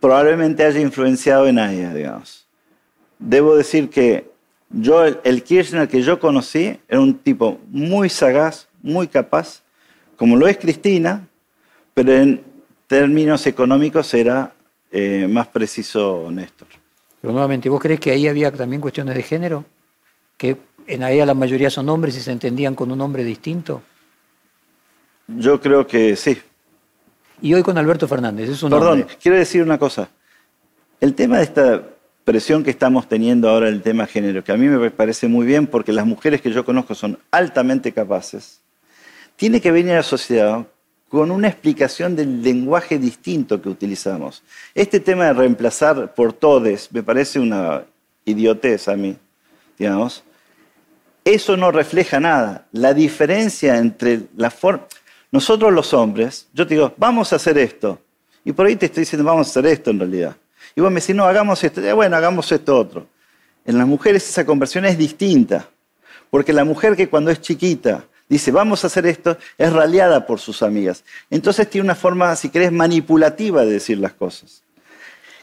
probablemente 0.00 0.64
haya 0.64 0.80
influenciado 0.80 1.46
en 1.46 1.58
ella, 1.58 1.94
digamos. 1.94 2.46
Debo 3.18 3.56
decir 3.56 3.88
que 3.88 4.30
yo, 4.68 5.04
el 5.04 5.42
Kirchner 5.44 5.88
que 5.88 6.02
yo 6.02 6.18
conocí, 6.18 6.78
era 6.88 7.00
un 7.00 7.16
tipo 7.16 7.58
muy 7.68 8.08
sagaz, 8.08 8.68
muy 8.82 9.06
capaz, 9.06 9.62
como 10.16 10.36
lo 10.36 10.46
es 10.46 10.58
Cristina, 10.58 11.26
pero 11.94 12.12
en 12.12 12.42
términos 12.86 13.46
económicos 13.46 14.12
era 14.12 14.52
eh, 14.90 15.26
más 15.30 15.46
preciso 15.46 16.28
Néstor. 16.30 16.68
Pero 17.20 17.32
nuevamente, 17.32 17.68
¿vos 17.68 17.80
crees 17.80 18.00
que 18.00 18.10
ahí 18.10 18.28
había 18.28 18.50
también 18.50 18.82
cuestiones 18.82 19.14
de 19.14 19.22
género? 19.22 19.64
¿Que 20.36 20.56
en 20.86 21.02
ahí 21.02 21.24
la 21.24 21.34
mayoría 21.34 21.70
son 21.70 21.88
hombres 21.88 22.16
y 22.16 22.20
se 22.20 22.32
entendían 22.32 22.74
con 22.74 22.90
un 22.90 23.00
hombre 23.00 23.24
distinto? 23.24 23.82
Yo 25.28 25.60
creo 25.60 25.86
que 25.86 26.16
sí. 26.16 26.38
Y 27.40 27.54
hoy 27.54 27.62
con 27.62 27.78
Alberto 27.78 28.06
Fernández, 28.06 28.50
es 28.50 28.62
un 28.62 28.70
Perdón, 28.70 29.06
quiero 29.22 29.36
decir 29.36 29.62
una 29.62 29.78
cosa. 29.78 30.08
El 31.00 31.14
tema 31.14 31.38
de 31.38 31.44
esta 31.44 31.82
presión 32.24 32.64
que 32.64 32.70
estamos 32.70 33.08
teniendo 33.08 33.48
ahora, 33.48 33.68
el 33.68 33.82
tema 33.82 34.06
género, 34.06 34.42
que 34.42 34.52
a 34.52 34.56
mí 34.56 34.66
me 34.66 34.90
parece 34.90 35.28
muy 35.28 35.46
bien 35.46 35.66
porque 35.66 35.92
las 35.92 36.06
mujeres 36.06 36.40
que 36.40 36.50
yo 36.50 36.64
conozco 36.64 36.94
son 36.94 37.18
altamente 37.30 37.92
capaces, 37.92 38.60
tiene 39.36 39.60
que 39.60 39.72
venir 39.72 39.94
asociado 39.94 40.66
con 41.08 41.30
una 41.30 41.48
explicación 41.48 42.16
del 42.16 42.42
lenguaje 42.42 42.98
distinto 42.98 43.60
que 43.60 43.68
utilizamos. 43.68 44.42
Este 44.74 45.00
tema 45.00 45.26
de 45.26 45.34
reemplazar 45.34 46.14
por 46.14 46.32
todes 46.32 46.90
me 46.92 47.02
parece 47.02 47.38
una 47.38 47.84
idiotez 48.24 48.88
a 48.88 48.96
mí, 48.96 49.16
digamos. 49.78 50.24
Eso 51.24 51.56
no 51.56 51.70
refleja 51.72 52.20
nada. 52.20 52.66
La 52.72 52.94
diferencia 52.94 53.78
entre 53.78 54.22
la 54.36 54.50
forma... 54.50 54.86
Nosotros 55.34 55.72
los 55.72 55.92
hombres, 55.92 56.46
yo 56.52 56.64
te 56.64 56.74
digo, 56.74 56.94
vamos 56.96 57.32
a 57.32 57.36
hacer 57.36 57.58
esto. 57.58 58.00
Y 58.44 58.52
por 58.52 58.66
ahí 58.66 58.76
te 58.76 58.86
estoy 58.86 59.00
diciendo, 59.00 59.24
vamos 59.24 59.48
a 59.48 59.50
hacer 59.50 59.66
esto 59.66 59.90
en 59.90 59.98
realidad. 59.98 60.36
Y 60.76 60.80
vos 60.80 60.92
me 60.92 61.00
decís, 61.00 61.16
no, 61.16 61.24
hagamos 61.24 61.64
esto. 61.64 61.80
Bueno, 61.96 62.14
hagamos 62.14 62.52
esto 62.52 62.78
otro. 62.78 63.08
En 63.64 63.76
las 63.76 63.86
mujeres 63.86 64.28
esa 64.28 64.46
conversión 64.46 64.84
es 64.84 64.96
distinta. 64.96 65.68
Porque 66.30 66.52
la 66.52 66.64
mujer 66.64 66.94
que 66.94 67.08
cuando 67.08 67.32
es 67.32 67.40
chiquita 67.40 68.04
dice, 68.28 68.52
vamos 68.52 68.84
a 68.84 68.86
hacer 68.86 69.06
esto, 69.06 69.36
es 69.58 69.72
raleada 69.72 70.24
por 70.24 70.38
sus 70.38 70.62
amigas. 70.62 71.02
Entonces 71.30 71.68
tiene 71.68 71.86
una 71.86 71.94
forma, 71.96 72.36
si 72.36 72.48
querés, 72.48 72.70
manipulativa 72.70 73.64
de 73.64 73.72
decir 73.72 73.98
las 73.98 74.12
cosas. 74.12 74.62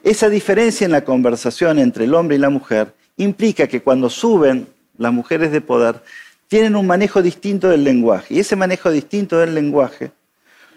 Esa 0.03 0.29
diferencia 0.29 0.85
en 0.85 0.91
la 0.91 1.03
conversación 1.03 1.79
entre 1.79 2.05
el 2.05 2.13
hombre 2.13 2.37
y 2.37 2.39
la 2.39 2.49
mujer 2.49 2.93
implica 3.17 3.67
que 3.67 3.81
cuando 3.81 4.09
suben 4.09 4.67
las 4.97 5.13
mujeres 5.13 5.51
de 5.51 5.61
poder, 5.61 6.01
tienen 6.47 6.75
un 6.75 6.85
manejo 6.85 7.21
distinto 7.21 7.69
del 7.69 7.83
lenguaje. 7.83 8.35
Y 8.35 8.39
ese 8.39 8.55
manejo 8.55 8.91
distinto 8.91 9.37
del 9.37 9.55
lenguaje, 9.55 10.11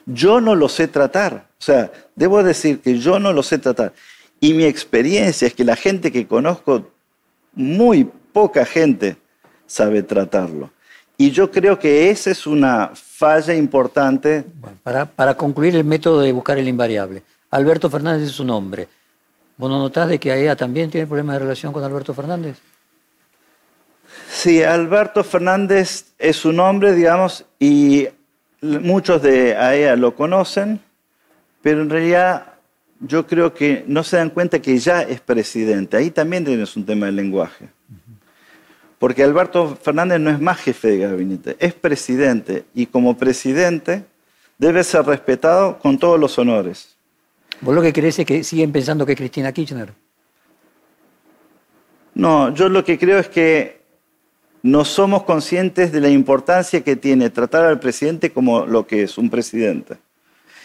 yo 0.06 0.40
no 0.40 0.54
lo 0.54 0.68
sé 0.68 0.88
tratar. 0.88 1.48
O 1.58 1.62
sea, 1.62 1.90
debo 2.14 2.42
decir 2.42 2.80
que 2.80 2.98
yo 2.98 3.18
no 3.18 3.32
lo 3.32 3.42
sé 3.42 3.58
tratar. 3.58 3.92
Y 4.40 4.52
mi 4.54 4.64
experiencia 4.64 5.48
es 5.48 5.54
que 5.54 5.64
la 5.64 5.76
gente 5.76 6.12
que 6.12 6.26
conozco, 6.26 6.90
muy 7.54 8.08
poca 8.32 8.64
gente 8.64 9.16
sabe 9.66 10.02
tratarlo. 10.02 10.70
Y 11.16 11.30
yo 11.30 11.50
creo 11.50 11.78
que 11.78 12.10
esa 12.10 12.30
es 12.30 12.46
una 12.46 12.90
falla 12.94 13.54
importante. 13.54 14.44
para, 14.82 15.36
concluir 15.36 15.76
el 15.76 15.84
método 15.84 16.20
de 16.20 16.32
buscar 16.32 16.58
el 16.58 16.68
invariable. 16.68 17.22
Alberto 17.50 17.88
Fernández 17.88 18.28
es 18.28 18.34
su 18.34 18.44
nombre. 18.44 18.88
¿Vos 19.56 19.70
no 19.70 19.78
notás 19.78 20.08
de 20.08 20.18
que 20.18 20.32
AEA 20.32 20.56
también 20.56 20.90
tiene 20.90 21.06
problemas 21.06 21.34
de 21.34 21.40
relación 21.40 21.72
con 21.72 21.84
Alberto 21.84 22.12
Fernández? 22.12 22.58
Sí, 24.30 24.62
Alberto 24.62 25.22
Fernández 25.22 26.12
es 26.18 26.36
su 26.36 26.52
nombre, 26.52 26.92
digamos, 26.92 27.44
y 27.58 28.08
muchos 28.60 29.22
de 29.22 29.56
AEA 29.56 29.96
lo 29.96 30.14
conocen, 30.14 30.80
pero 31.62 31.82
en 31.82 31.90
realidad 31.90 32.54
yo 33.00 33.26
creo 33.26 33.54
que 33.54 33.84
no 33.86 34.02
se 34.02 34.16
dan 34.16 34.30
cuenta 34.30 34.60
que 34.60 34.78
ya 34.78 35.02
es 35.02 35.20
presidente. 35.20 35.96
Ahí 35.96 36.10
también 36.10 36.44
tienes 36.44 36.76
un 36.76 36.84
tema 36.84 37.06
de 37.06 37.12
lenguaje. 37.12 37.68
Porque 38.98 39.22
Alberto 39.22 39.76
Fernández 39.76 40.20
no 40.20 40.30
es 40.30 40.40
más 40.40 40.58
jefe 40.58 40.88
de 40.88 40.98
gabinete, 40.98 41.56
es 41.58 41.74
presidente 41.74 42.64
y 42.74 42.86
como 42.86 43.16
presidente 43.16 44.04
debe 44.58 44.82
ser 44.82 45.04
respetado 45.04 45.78
con 45.78 45.98
todos 45.98 46.18
los 46.18 46.38
honores. 46.38 46.93
¿Vos 47.60 47.74
lo 47.74 47.82
que 47.82 47.92
crees 47.92 48.18
es 48.18 48.26
que 48.26 48.44
siguen 48.44 48.72
pensando 48.72 49.06
que 49.06 49.12
es 49.12 49.18
Cristina 49.18 49.52
Kirchner? 49.52 49.92
No, 52.14 52.54
yo 52.54 52.68
lo 52.68 52.84
que 52.84 52.98
creo 52.98 53.18
es 53.18 53.28
que 53.28 53.82
no 54.62 54.84
somos 54.84 55.24
conscientes 55.24 55.92
de 55.92 56.00
la 56.00 56.08
importancia 56.08 56.82
que 56.82 56.96
tiene 56.96 57.30
tratar 57.30 57.64
al 57.64 57.80
presidente 57.80 58.30
como 58.30 58.66
lo 58.66 58.86
que 58.86 59.02
es 59.02 59.18
un 59.18 59.30
presidente. 59.30 59.96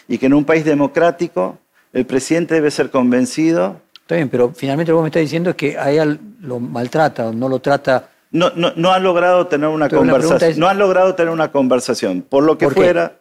Y 0.07 0.17
que 0.17 0.27
en 0.27 0.33
un 0.33 0.45
país 0.45 0.65
democrático 0.65 1.57
el 1.93 2.05
presidente 2.05 2.55
debe 2.55 2.71
ser 2.71 2.91
convencido. 2.91 3.81
Está 4.01 4.15
bien, 4.15 4.29
pero 4.29 4.53
finalmente 4.55 4.91
lo 4.91 4.99
que 4.99 5.03
me 5.03 5.07
estás 5.09 5.21
diciendo 5.21 5.51
es 5.51 5.55
que 5.55 5.77
a 5.77 5.91
él 5.91 6.19
lo 6.41 6.59
maltrata, 6.59 7.31
no 7.31 7.49
lo 7.49 7.59
trata 7.59 8.09
no, 8.31 8.51
no, 8.55 8.73
no 8.75 8.91
han 8.91 9.03
logrado 9.03 9.47
tener 9.47 9.69
una 9.69 9.89
conversación. 9.89 10.59
No 10.59 10.67
han 10.67 10.77
logrado 10.77 11.15
tener 11.15 11.33
una 11.33 11.51
conversación. 11.51 12.21
Por 12.21 12.43
lo 12.43 12.57
que 12.57 12.69
fuera, 12.69 13.13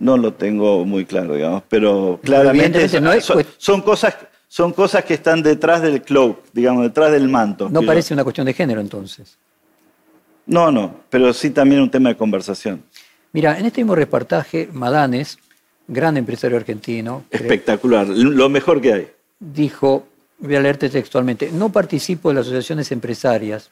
no 0.00 0.16
lo 0.16 0.34
tengo 0.34 0.84
muy 0.84 1.04
claro, 1.04 1.34
digamos, 1.34 1.62
pero 1.68 2.20
claramente 2.22 2.88
son, 2.88 3.82
cosas, 3.82 4.16
son 4.48 4.72
cosas 4.72 5.04
que 5.04 5.14
están 5.14 5.42
detrás 5.42 5.82
del 5.82 6.02
cloak, 6.02 6.38
digamos, 6.52 6.82
detrás 6.84 7.12
del 7.12 7.28
manto. 7.28 7.68
No 7.68 7.82
parece 7.82 8.14
una 8.14 8.24
cuestión 8.24 8.46
de 8.46 8.54
género 8.54 8.80
entonces. 8.80 9.36
No, 10.46 10.72
no, 10.72 10.94
pero 11.10 11.32
sí 11.32 11.50
también 11.50 11.82
un 11.82 11.90
tema 11.90 12.08
de 12.08 12.16
conversación. 12.16 12.82
Mira, 13.32 13.58
en 13.58 13.66
este 13.66 13.82
mismo 13.82 13.94
reportaje, 13.94 14.68
Madanes, 14.72 15.38
gran 15.86 16.16
empresario 16.16 16.56
argentino. 16.56 17.24
Espectacular, 17.30 18.08
lo 18.08 18.48
mejor 18.48 18.80
que 18.80 18.92
hay. 18.92 19.08
Dijo, 19.38 20.06
voy 20.38 20.56
a 20.56 20.60
leerte 20.60 20.88
textualmente, 20.88 21.50
no 21.52 21.70
participo 21.70 22.30
de 22.30 22.36
las 22.36 22.46
asociaciones 22.46 22.90
empresarias, 22.92 23.70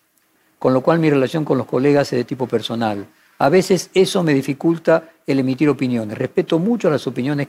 con 0.59 0.75
lo 0.75 0.83
cual 0.83 0.99
mi 0.99 1.09
relación 1.09 1.45
con 1.45 1.59
los 1.59 1.67
colegas 1.67 2.13
es 2.13 2.19
de 2.19 2.25
tipo 2.25 2.47
personal. 2.47 3.07
A 3.39 3.49
veces 3.49 3.91
eso 3.95 4.23
me 4.23 4.33
dificulta 4.35 5.11
el 5.27 5.39
emitir 5.39 5.69
opiniones. 5.69 6.17
Respeto 6.17 6.59
mucho 6.59 6.91
las 6.91 7.07
opiniones 7.07 7.49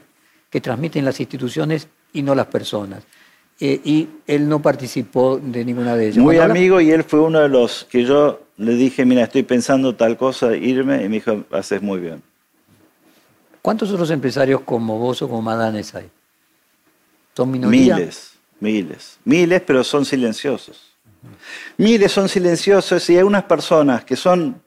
que 0.50 0.60
transmiten 0.60 1.04
las 1.04 1.18
instituciones 1.20 1.88
y 2.12 2.22
no 2.22 2.34
las 2.34 2.46
personas. 2.46 3.02
eh, 3.60 3.80
y 3.84 4.08
él 4.28 4.48
no 4.48 4.62
participó 4.62 5.36
de 5.36 5.64
ninguna 5.64 5.96
de 5.96 6.04
ellas. 6.06 6.18
Muy 6.18 6.36
Cuando 6.36 6.42
habla- 6.44 6.54
amigo 6.54 6.80
y 6.80 6.92
él 6.92 7.02
fue 7.02 7.18
uno 7.18 7.40
de 7.40 7.48
los 7.48 7.84
que 7.90 8.04
yo 8.04 8.42
le 8.56 8.74
dije, 8.74 9.04
mira, 9.04 9.24
estoy 9.24 9.42
pensando 9.42 9.96
tal 9.96 10.16
cosa, 10.16 10.54
irme, 10.54 11.02
y 11.04 11.08
me 11.08 11.16
dijo, 11.16 11.42
haces 11.50 11.82
muy 11.82 11.98
bien. 11.98 12.22
¿Cuántos 13.60 13.90
otros 13.90 14.10
empresarios 14.12 14.60
como 14.60 14.96
vos 14.98 15.20
o 15.22 15.28
como 15.28 15.42
Madanes 15.42 15.92
hay? 15.96 16.08
¿Son 17.36 17.50
minoría? 17.50 17.96
Miles, 17.96 18.34
miles, 18.60 19.18
miles, 19.24 19.60
pero 19.66 19.82
son 19.82 20.04
silenciosos. 20.04 20.92
Miles 21.76 22.12
son 22.12 22.28
silenciosos 22.28 23.10
y 23.10 23.16
hay 23.16 23.24
unas 23.24 23.42
personas 23.42 24.04
que 24.04 24.14
son 24.14 24.62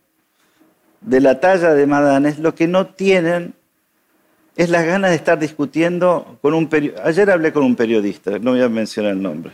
de 1.01 1.19
la 1.19 1.39
talla 1.39 1.73
de 1.73 1.85
Madanes, 1.87 2.39
lo 2.39 2.55
que 2.55 2.67
no 2.67 2.87
tienen 2.87 3.53
es 4.55 4.69
las 4.69 4.85
ganas 4.85 5.09
de 5.09 5.15
estar 5.15 5.39
discutiendo 5.39 6.37
con 6.41 6.53
un 6.53 6.67
periodista. 6.67 7.07
Ayer 7.07 7.29
hablé 7.31 7.51
con 7.51 7.63
un 7.63 7.75
periodista, 7.75 8.37
no 8.39 8.51
voy 8.51 8.61
a 8.61 8.69
mencionar 8.69 9.11
el 9.11 9.21
nombre. 9.21 9.53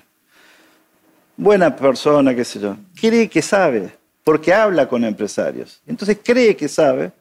Buena 1.37 1.75
persona, 1.75 2.35
qué 2.35 2.43
sé 2.43 2.59
yo. 2.59 2.75
Cree 2.99 3.29
que 3.29 3.41
sabe, 3.41 3.91
porque 4.23 4.53
habla 4.53 4.89
con 4.89 5.03
empresarios. 5.03 5.81
Entonces 5.87 6.17
cree 6.21 6.55
que 6.55 6.67
sabe 6.67 7.11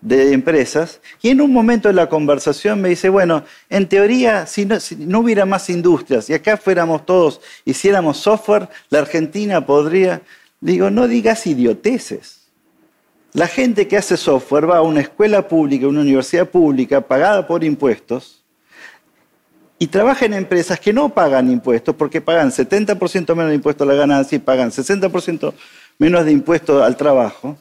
de 0.00 0.32
empresas 0.32 1.00
y 1.22 1.30
en 1.30 1.40
un 1.40 1.52
momento 1.52 1.88
de 1.88 1.94
la 1.94 2.08
conversación 2.08 2.80
me 2.80 2.90
dice, 2.90 3.08
bueno, 3.08 3.44
en 3.70 3.88
teoría, 3.88 4.46
si 4.46 4.66
no, 4.66 4.78
si 4.78 4.96
no 4.96 5.20
hubiera 5.20 5.46
más 5.46 5.70
industrias 5.70 6.28
y 6.28 6.34
acá 6.34 6.56
fuéramos 6.56 7.06
todos, 7.06 7.40
hiciéramos 7.64 8.18
software, 8.18 8.68
la 8.90 9.00
Argentina 9.00 9.64
podría... 9.64 10.20
Digo, 10.60 10.90
no 10.90 11.06
digas 11.06 11.46
idioteces. 11.46 12.35
La 13.36 13.48
gente 13.48 13.86
que 13.86 13.98
hace 13.98 14.16
software 14.16 14.66
va 14.66 14.78
a 14.78 14.80
una 14.80 15.02
escuela 15.02 15.46
pública, 15.46 15.86
una 15.86 16.00
universidad 16.00 16.48
pública, 16.48 17.02
pagada 17.02 17.46
por 17.46 17.64
impuestos, 17.64 18.42
y 19.78 19.88
trabaja 19.88 20.24
en 20.24 20.32
empresas 20.32 20.80
que 20.80 20.94
no 20.94 21.10
pagan 21.10 21.50
impuestos 21.50 21.94
porque 21.94 22.22
pagan 22.22 22.50
70% 22.50 23.34
menos 23.34 23.50
de 23.50 23.54
impuestos 23.56 23.86
a 23.86 23.92
la 23.92 23.94
ganancia 23.94 24.36
y 24.36 24.38
pagan 24.38 24.70
60% 24.70 25.52
menos 25.98 26.24
de 26.24 26.32
impuestos 26.32 26.82
al 26.82 26.96
trabajo. 26.96 27.58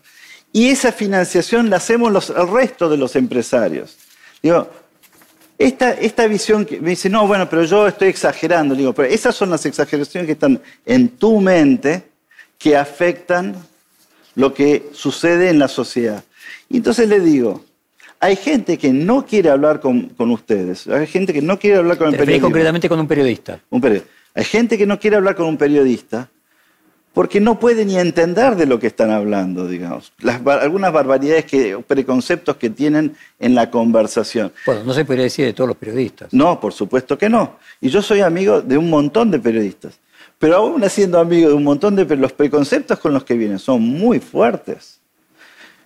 Y 0.54 0.70
esa 0.70 0.94
financiación 0.94 1.70
la 1.70 1.76
hacemos 1.76 2.10
los, 2.10 2.30
el 2.30 2.48
resto 2.48 2.88
de 2.88 2.96
los 2.96 3.18
empresarios. 3.18 3.98
Digo, 4.42 4.70
esta, 5.58 5.92
esta 5.92 6.26
visión 6.28 6.64
que 6.64 6.80
me 6.80 6.92
dice, 6.92 7.10
no, 7.10 7.28
bueno, 7.28 7.50
pero 7.50 7.66
yo 7.66 7.86
estoy 7.86 8.08
exagerando. 8.08 8.76
Digo, 8.76 8.94
pero 8.94 9.10
esas 9.10 9.36
son 9.36 9.50
las 9.50 9.66
exageraciones 9.66 10.26
que 10.26 10.32
están 10.32 10.62
en 10.86 11.10
tu 11.10 11.42
mente 11.42 12.08
que 12.58 12.78
afectan 12.78 13.58
lo 14.36 14.54
que 14.54 14.90
sucede 14.94 15.50
en 15.50 15.60
la 15.60 15.68
sociedad. 15.68 16.24
Y 16.70 16.78
entonces 16.78 17.08
le 17.10 17.20
digo, 17.20 17.64
hay 18.20 18.36
gente 18.36 18.78
que 18.78 18.92
no 18.92 19.26
quiere 19.26 19.50
hablar 19.50 19.80
con, 19.80 20.10
con 20.10 20.32
ustedes, 20.32 20.88
hay 20.88 21.08
gente 21.08 21.34
que 21.34 21.42
no 21.42 21.60
quiere 21.60 21.78
hablar 21.78 21.98
con 21.98 22.08
el 22.08 22.18
periodista. 22.18 22.46
concretamente 22.46 22.90
con 22.90 23.00
un 23.00 23.08
periodista. 23.08 23.60
Un 23.70 23.82
periodista. 23.82 24.10
Hay 24.34 24.44
gente 24.44 24.78
que 24.78 24.86
no 24.86 25.00
quiere 25.00 25.16
hablar 25.16 25.36
con 25.36 25.48
un 25.48 25.58
periodista 25.58 26.30
porque 27.16 27.40
no 27.40 27.58
puede 27.58 27.86
ni 27.86 27.98
entender 27.98 28.58
de 28.58 28.66
lo 28.66 28.78
que 28.78 28.88
están 28.88 29.10
hablando, 29.10 29.70
digamos. 29.70 30.12
Las 30.20 30.46
algunas 30.46 30.92
barbaridades, 30.92 31.46
que, 31.46 31.82
preconceptos 31.88 32.58
que 32.58 32.70
tienen 32.70 33.16
en 33.40 33.56
la 33.56 33.72
conversación. 33.72 34.52
Bueno, 34.66 34.84
no 34.84 34.94
se 34.94 35.06
podría 35.06 35.24
decir 35.24 35.46
de 35.46 35.54
todos 35.54 35.70
los 35.70 35.78
periodistas. 35.78 36.34
No, 36.34 36.60
por 36.60 36.74
supuesto 36.74 37.18
que 37.18 37.30
no. 37.30 37.58
Y 37.80 37.88
yo 37.88 38.02
soy 38.02 38.20
amigo 38.20 38.62
de 38.62 38.78
un 38.78 38.90
montón 38.90 39.32
de 39.32 39.40
periodistas. 39.40 39.98
Pero 40.40 40.58
aún 40.58 40.88
siendo 40.90 41.20
amigo 41.20 41.50
de 41.50 41.56
un 41.56 41.64
montón 41.64 41.96
de... 41.96 42.06
Los 42.16 42.34
preconceptos 42.34 43.00
con 43.00 43.14
los 43.14 43.24
que 43.24 43.36
vienen 43.36 43.60
son 43.60 43.82
muy 43.82 44.20
fuertes. 44.20 45.00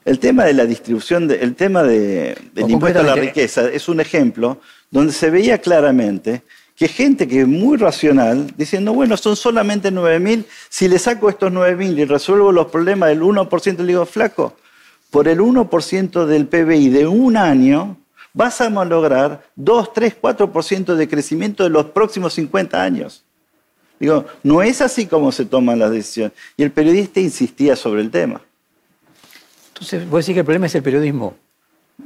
El 0.06 0.18
tema 0.20 0.46
de 0.46 0.54
la 0.54 0.66
distribución, 0.66 1.28
de- 1.28 1.36
el 1.42 1.56
tema 1.56 1.84
de- 1.84 2.36
del 2.54 2.66
impuesto 2.72 3.00
a 3.00 3.04
la 3.04 3.16
riqueza 3.28 3.70
es 3.70 3.88
un 3.90 4.00
ejemplo 4.00 4.60
donde 4.90 5.14
se 5.14 5.30
veía 5.30 5.60
claramente 5.60 6.42
que 6.76 6.88
gente 6.88 7.28
que 7.28 7.42
es 7.42 7.48
muy 7.48 7.78
racional, 7.78 8.48
diciendo, 8.58 8.94
bueno, 8.94 9.18
son 9.18 9.36
solamente 9.36 9.92
9.000, 9.92 10.46
si 10.70 10.88
le 10.88 10.98
saco 10.98 11.30
estos 11.30 11.52
9.000 11.52 12.00
y 12.00 12.06
resuelvo 12.06 12.54
los 12.54 12.68
problemas 12.68 13.10
del 13.10 13.22
1%, 13.22 13.78
le 13.80 13.86
digo, 13.86 14.06
flaco, 14.06 14.56
por 15.12 15.28
el 15.28 15.40
1% 15.42 16.26
del 16.26 16.48
PBI 16.48 16.90
de 16.90 17.06
un 17.06 17.36
año, 17.36 17.98
vas 18.34 18.62
a 18.62 18.70
lograr 18.70 19.44
2, 19.58 19.92
3, 19.94 20.16
4% 20.22 20.96
de 20.96 21.08
crecimiento 21.10 21.64
de 21.66 21.70
los 21.70 21.88
próximos 21.88 22.34
50 22.34 22.82
años. 22.82 23.26
Digo, 24.00 24.26
no 24.44 24.62
es 24.62 24.82
así 24.82 25.06
como 25.08 25.32
se 25.32 25.46
toman 25.46 25.78
las 25.80 25.92
decisiones. 25.92 26.34
Y 26.56 26.64
el 26.64 26.72
periodista 26.72 27.20
insistía 27.20 27.76
sobre 27.76 28.02
el 28.02 28.10
tema. 28.12 28.42
Entonces, 29.70 30.10
vos 30.10 30.26
decís 30.26 30.34
que 30.36 30.40
el 30.40 30.46
problema 30.46 30.66
es 30.68 30.76
el 30.76 30.84
periodismo. 30.84 31.36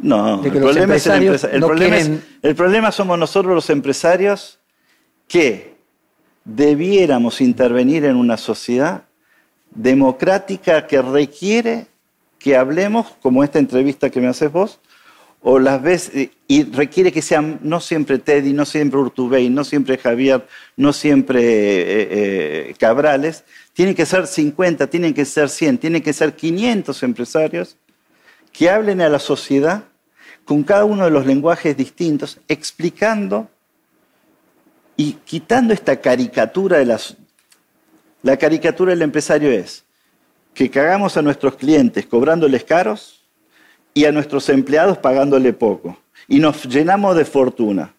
No, 0.02 0.44
el 0.44 0.52
problema 0.52 0.96
es 0.96 1.06
el 1.06 1.14
empresarios 1.14 1.36
empresa- 1.44 1.56
el 1.56 1.62
no 1.62 1.68
problema 1.68 1.98
es- 1.98 2.08
quieren- 2.08 2.26
el 2.42 2.56
problema 2.56 2.92
somos 2.92 3.20
nosotros 3.20 3.54
los 3.54 3.70
empresarios 3.70 4.58
que 5.28 5.76
debiéramos 6.46 7.42
intervenir 7.42 8.06
en 8.06 8.16
una 8.16 8.38
sociedad 8.38 9.04
democrática 9.72 10.88
que 10.88 11.02
requiere 11.02 11.88
que 12.40 12.58
hablemos, 12.58 13.08
como 13.22 13.44
esta 13.44 13.60
entrevista 13.60 14.10
que 14.10 14.20
me 14.20 14.28
haces 14.28 14.52
vos, 14.52 14.80
o 15.44 15.60
las 15.60 15.82
veces, 15.82 16.30
y 16.48 16.64
requiere 16.64 17.12
que 17.12 17.22
sean 17.22 17.60
no 17.62 17.82
siempre 17.82 18.18
Teddy, 18.18 18.54
no 18.54 18.64
siempre 18.64 19.00
Urtubey, 19.00 19.50
no 19.50 19.66
siempre 19.66 19.98
Javier, 19.98 20.48
no 20.78 20.94
siempre 20.94 21.42
eh, 21.42 22.70
eh, 22.70 22.76
Cabrales, 22.80 23.44
tienen 23.74 23.94
que 23.94 24.06
ser 24.06 24.26
50, 24.26 24.88
tienen 24.88 25.14
que 25.14 25.26
ser 25.26 25.50
100, 25.50 25.80
tienen 25.80 26.02
que 26.02 26.14
ser 26.14 26.34
500 26.34 27.04
empresarios 27.04 27.76
que 28.54 28.70
hablen 28.70 29.02
a 29.02 29.10
la 29.10 29.20
sociedad 29.20 29.84
con 30.46 30.64
cada 30.64 30.86
uno 30.86 31.04
de 31.04 31.12
los 31.12 31.26
lenguajes 31.26 31.76
distintos, 31.76 32.40
explicando 32.48 33.50
y 34.96 35.14
quitando 35.26 35.74
esta 35.74 36.00
caricatura 36.00 36.78
de 36.78 36.86
las... 36.86 37.18
La 38.22 38.38
caricatura 38.38 38.92
del 38.92 39.02
empresario 39.02 39.52
es 39.52 39.84
que 40.54 40.70
cagamos 40.70 41.18
a 41.18 41.22
nuestros 41.22 41.56
clientes 41.56 42.06
cobrándoles 42.06 42.64
caros 42.64 43.23
y 43.94 44.06
a 44.06 44.12
nuestros 44.12 44.50
empleados 44.50 44.98
pagándole 44.98 45.54
poco. 45.54 45.98
Y 46.28 46.40
nos 46.40 46.64
llenamos 46.64 47.16
de 47.16 47.26
fortuna. 47.26 47.94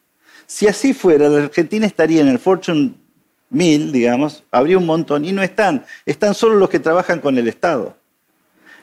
Si 0.47 0.67
así 0.67 0.93
fuera, 0.93 1.29
la 1.29 1.45
Argentina 1.45 1.87
estaría 1.87 2.21
en 2.21 2.29
el 2.29 2.39
Fortune 2.39 2.95
1000, 3.51 3.93
digamos, 3.93 4.43
habría 4.51 4.79
un 4.79 4.87
montón. 4.87 5.25
Y 5.25 5.33
no 5.33 5.43
están. 5.43 5.85
Están 6.05 6.35
solo 6.35 6.57
los 6.57 6.69
que 6.69 6.81
trabajan 6.81 7.21
con 7.21 7.39
el 7.39 7.49
Estado. 7.49 7.97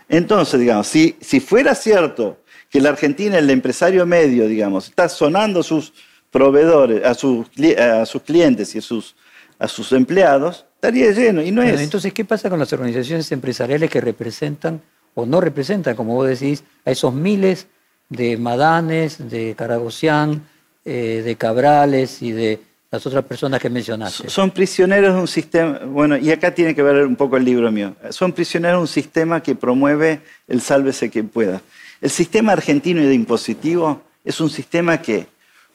Entonces, 0.10 0.60
digamos, 0.60 0.88
si, 0.88 1.16
si 1.22 1.40
fuera 1.40 1.76
cierto 1.76 2.38
que 2.70 2.82
la 2.82 2.90
Argentina, 2.90 3.38
el 3.38 3.50
empresario 3.50 4.06
medio, 4.06 4.48
digamos, 4.48 4.88
está 4.88 5.10
sonando 5.10 5.60
a 5.60 5.64
sus 5.64 5.94
proveedores, 6.32 7.06
a 7.06 7.14
sus, 7.14 7.48
a 7.78 8.06
sus 8.06 8.22
clientes 8.22 8.74
y 8.76 8.80
a 8.80 8.82
sus, 8.82 9.16
a 9.60 9.68
sus 9.68 9.92
empleados, 9.92 10.66
estaría 10.76 11.12
lleno. 11.12 11.42
Y 11.42 11.52
no 11.52 11.62
es. 11.62 11.80
Entonces, 11.80 12.14
¿qué 12.14 12.26
pasa 12.26 12.50
con 12.50 12.60
las 12.60 12.72
organizaciones 12.74 13.32
empresariales 13.32 13.90
que 13.90 14.02
representan 14.02 14.82
o 15.14 15.26
no 15.26 15.42
representan, 15.42 15.96
como 15.96 16.16
vos 16.16 16.28
decís, 16.28 16.64
a 16.86 16.92
esos 16.92 17.14
miles 17.14 17.68
de 18.10 18.38
Madanes, 18.38 19.30
de 19.30 19.56
Caragosian, 19.56 20.44
eh, 20.86 21.22
de 21.24 21.36
Cabrales 21.36 22.22
y 22.22 22.32
de 22.32 22.60
las 22.92 23.06
otras 23.06 23.24
personas 23.24 23.62
que 23.62 23.70
mencionaste? 23.70 24.30
Son 24.30 24.52
prisioneros 24.52 25.16
de 25.16 25.22
un 25.22 25.28
sistema, 25.28 25.80
bueno, 25.86 26.18
y 26.18 26.30
acá 26.32 26.54
tiene 26.54 26.76
que 26.76 26.84
ver 26.84 27.06
un 27.06 27.16
poco 27.16 27.38
el 27.38 27.46
libro 27.46 27.72
mío, 27.72 27.96
son 28.10 28.34
prisioneros 28.34 28.80
de 28.80 28.82
un 28.82 28.88
sistema 28.88 29.42
que 29.42 29.56
promueve 29.56 30.22
el 30.48 30.62
sálvese 30.62 31.10
quien 31.10 31.30
pueda. 31.30 31.62
El 32.02 32.10
sistema 32.10 32.52
argentino 32.52 33.02
de 33.02 33.14
impositivo 33.14 34.02
es 34.26 34.42
un 34.42 34.50
sistema 34.50 35.02
que, 35.02 35.28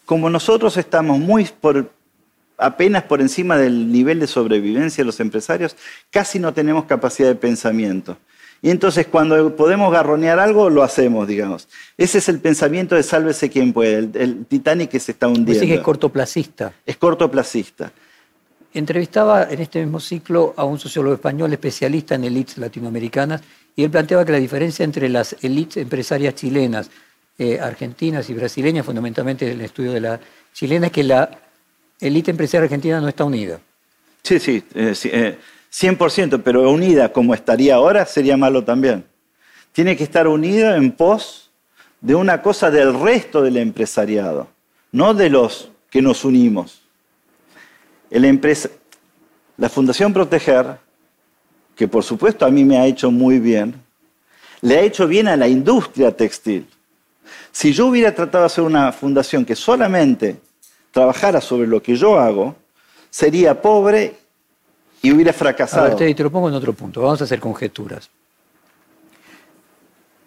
como 0.05 0.29
nosotros 0.29 0.77
estamos 0.77 1.19
muy 1.19 1.45
por, 1.61 1.91
apenas 2.59 3.05
por 3.05 3.21
encima 3.21 3.57
del 3.57 3.91
nivel 3.91 4.21
de 4.21 4.27
sobrevivencia 4.27 5.03
de 5.03 5.07
los 5.07 5.21
empresarios, 5.21 5.77
casi 6.11 6.39
no 6.39 6.53
tenemos 6.53 6.85
capacidad 6.85 7.29
de 7.29 7.35
pensamiento. 7.35 8.19
Y 8.63 8.71
entonces 8.71 9.07
cuando 9.07 9.55
podemos 9.55 9.93
garronear 9.93 10.39
algo, 10.39 10.71
lo 10.71 10.83
hacemos, 10.83 11.29
digamos. 11.29 11.69
Ese 11.97 12.19
es 12.19 12.29
el 12.29 12.41
pensamiento 12.41 12.95
de 12.95 13.03
sálvese 13.03 13.51
quien 13.51 13.73
pueda, 13.73 13.99
el, 13.99 14.11
el 14.15 14.47
Titanic 14.47 14.91
que 14.91 15.01
se 15.01 15.13
está 15.13 15.29
hundiendo. 15.29 15.53
decís 15.53 15.69
que 15.69 15.75
es 15.75 15.81
cortoplacista. 15.81 16.73
es 16.85 16.97
cortoplacista. 16.97 17.93
Entrevistaba 18.73 19.45
en 19.45 19.61
este 19.61 19.81
mismo 19.81 20.01
ciclo 20.01 20.53
a 20.57 20.65
un 20.65 20.79
sociólogo 20.79 21.15
español 21.15 21.53
especialista 21.53 22.15
en 22.15 22.25
élites 22.25 22.59
latinoamericanas 22.59 23.41
y 23.75 23.85
él 23.85 23.91
planteaba 23.91 24.25
que 24.25 24.33
la 24.33 24.39
diferencia 24.39 24.85
entre 24.85 25.09
las 25.09 25.37
élites 25.43 25.79
empresarias 25.79 26.35
chilenas, 26.35 26.91
eh, 27.39 27.61
argentinas 27.61 28.29
y 28.31 28.35
brasileñas, 28.35 28.85
fundamentalmente 28.85 29.47
en 29.47 29.53
el 29.53 29.61
estudio 29.61 29.93
de 29.93 30.01
la 30.01 30.21
chilena, 30.53 30.87
es 30.87 30.93
que 30.93 31.05
la 31.05 31.31
élite 32.01 32.31
empresaria 32.31 32.65
argentina 32.65 33.01
no 33.01 33.09
está 33.09 33.25
unida. 33.25 33.61
Sí, 34.23 34.39
sí, 34.39 34.63
eh, 34.75 34.95
sí, 34.95 35.11
eh, 35.13 35.39
100%, 35.73 36.43
pero 36.43 36.71
unida 36.71 37.13
como 37.13 37.35
estaría 37.35 37.75
ahora 37.75 38.07
sería 38.07 38.37
malo 38.37 38.65
también. 38.65 39.05
Tiene 39.73 39.97
que 39.97 40.05
estar 40.05 40.27
unida 40.27 40.77
en 40.77 40.93
pos 40.93 41.51
de 42.01 42.15
una 42.15 42.41
cosa 42.43 42.71
del 42.71 42.99
resto 42.99 43.43
del 43.43 43.57
empresariado, 43.57 44.49
no 44.93 45.15
de 45.15 45.31
los 45.31 45.71
que 45.91 46.01
nos 46.03 46.25
unimos. 46.25 46.83
La 49.59 49.69
Fundación 49.69 50.13
Proteger, 50.13 50.79
que 51.75 51.89
por 51.89 52.05
supuesto 52.05 52.47
a 52.47 52.51
mí 52.51 52.65
me 52.65 52.79
ha 52.79 52.87
hecho 52.87 53.11
muy 53.11 53.39
bien, 53.39 53.75
le 54.61 54.79
ha 54.79 54.81
hecho 54.81 55.07
bien 55.07 55.29
a 55.29 55.37
la 55.37 55.49
industria 55.49 56.17
textil. 56.17 56.67
Si 57.53 57.73
yo 57.73 57.87
hubiera 57.87 58.15
tratado 58.15 58.43
de 58.43 58.47
hacer 58.47 58.65
una 58.65 58.93
fundación 58.93 59.45
que 59.45 59.57
solamente 59.57 60.37
trabajara 60.91 61.41
sobre 61.41 61.67
lo 61.67 61.83
que 61.83 61.97
yo 61.97 62.19
hago, 62.19 62.55
sería 63.11 63.61
pobre 63.61 64.17
y 65.07 65.13
hubiera 65.13 65.33
fracasado. 65.33 65.87
A 65.87 65.89
ver, 65.89 65.97
te, 65.97 66.15
te 66.15 66.23
lo 66.23 66.31
pongo 66.31 66.49
en 66.49 66.55
otro 66.55 66.73
punto. 66.73 67.01
Vamos 67.03 67.21
a 67.21 67.25
hacer 67.25 67.41
conjeturas. 67.41 68.09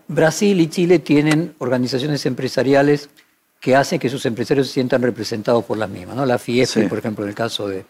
Brasil 0.08 0.60
y 0.60 0.68
Chile 0.68 1.00
tienen 1.00 1.54
organizaciones 1.60 2.26
empresariales 2.26 3.10
que 3.60 3.76
hacen 3.76 4.00
que 4.00 4.10
sus 4.10 4.26
empresarios 4.26 4.68
se 4.68 4.74
sientan 4.74 5.02
representados 5.02 5.64
por 5.66 5.78
las 5.78 5.90
mismas, 5.90 6.16
¿no? 6.16 6.26
La 6.26 6.38
FIESP, 6.40 6.74
Sí. 6.84 6.88
por 6.88 6.98
ejemplo, 6.98 7.24
en 7.26 7.30
el 7.30 7.36
caso 7.36 7.68
de, 7.68 7.86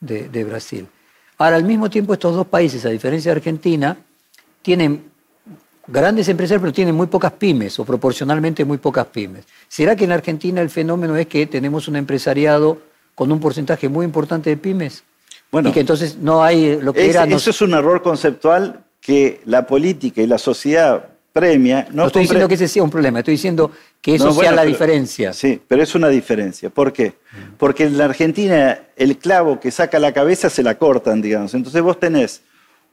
de- 0.00 0.28
de 0.28 0.44
Brasil. 0.44 0.86
Ahora, 1.38 1.56
al 1.56 1.64
mismo 1.64 1.88
tiempo, 1.88 2.12
estos 2.12 2.34
dos 2.34 2.46
países, 2.46 2.84
a 2.84 2.90
diferencia 2.90 3.30
de 3.32 3.38
Argentina, 3.38 3.96
tienen 4.60 5.04
grandes 5.86 6.28
empresarios, 6.28 6.60
pero 6.60 6.72
tienen 6.72 6.94
muy 6.94 7.06
pocas 7.06 7.32
pymes, 7.32 7.78
o 7.78 7.84
proporcionalmente 7.84 8.64
muy 8.64 8.78
pocas 8.78 9.06
pymes. 9.06 9.44
¿Será 9.68 9.96
que 9.96 10.04
en 10.04 10.12
Argentina 10.12 10.60
el 10.60 10.70
fenómeno 10.70 11.16
es 11.16 11.26
que 11.26 11.46
tenemos 11.46 11.88
un 11.88 11.96
empresariado 11.96 12.78
con 13.14 13.32
un 13.32 13.40
porcentaje 13.40 13.88
muy 13.88 14.04
importante 14.04 14.50
de 14.50 14.56
pymes? 14.56 15.04
Bueno, 15.52 15.68
y 15.68 15.72
que 15.72 15.80
entonces 15.80 16.16
no 16.16 16.42
hay 16.42 16.80
lo 16.80 16.92
que 16.92 17.04
Es- 17.08 17.14
era... 17.14 17.24
eso 17.24 17.50
es 17.50 17.60
un 17.60 17.74
error 17.74 18.02
conceptual 18.02 18.84
que 19.00 19.40
la 19.44 19.66
política 19.66 20.22
y 20.22 20.26
la 20.26 20.38
sociedad 20.38 21.08
premia. 21.32 21.86
No, 21.90 22.02
no 22.02 22.06
estoy 22.06 22.22
compre- 22.22 22.24
diciendo 22.24 22.48
que 22.48 22.54
ese 22.54 22.68
sea 22.68 22.82
un 22.82 22.90
problema, 22.90 23.18
estoy 23.20 23.32
diciendo 23.34 23.70
que 24.00 24.14
eso 24.14 24.24
No, 24.26 24.30
sea 24.32 24.36
bueno, 24.36 24.50
la 24.56 24.62
pero- 24.62 24.70
diferencia. 24.72 25.32
Sí, 25.34 25.60
pero 25.68 25.82
es 25.82 25.94
una 25.94 26.08
diferencia. 26.08 26.70
¿Por 26.70 26.92
qué? 26.92 27.14
Porque 27.58 27.84
en 27.84 27.98
la 27.98 28.06
Argentina 28.06 28.78
el 28.96 29.18
clavo 29.18 29.60
que 29.60 29.70
saca 29.70 29.98
la 29.98 30.12
cabeza 30.12 30.48
se 30.50 30.62
la 30.62 30.76
cortan, 30.78 31.20
digamos. 31.20 31.52
Entonces 31.54 31.82
vos 31.82 32.00
tenés 32.00 32.40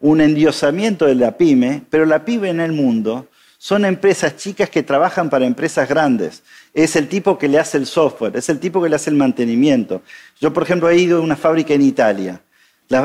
un 0.01 0.19
endiosamiento 0.21 1.05
de 1.05 1.15
la 1.15 1.37
pyme, 1.37 1.83
pero 1.89 2.05
la 2.05 2.23
pyme 2.25 2.49
en 2.49 2.59
el 2.59 2.71
mundo 2.73 3.27
son 3.57 3.83
empresas 3.83 4.37
chicas 4.37 4.69
que 4.69 4.83
trabajan 4.83 5.29
para 5.29 5.45
empresas 5.45 5.87
grandes. 5.89 6.43
Es 6.73 6.95
el 6.95 7.07
tipo 7.09 7.37
que 7.37 7.49
le 7.49 7.59
hace 7.59 7.77
el 7.77 7.85
software, 7.85 8.35
es 8.37 8.47
el 8.49 8.59
tipo 8.59 8.81
que 8.81 8.87
le 8.89 8.95
hace 8.95 9.09
el 9.09 9.17
mantenimiento. 9.17 10.01
Yo, 10.39 10.53
por 10.53 10.63
ejemplo, 10.63 10.89
he 10.89 10.97
ido 10.97 11.19
a 11.19 11.21
una 11.21 11.35
fábrica 11.35 11.73
en 11.73 11.81
Italia. 11.81 12.41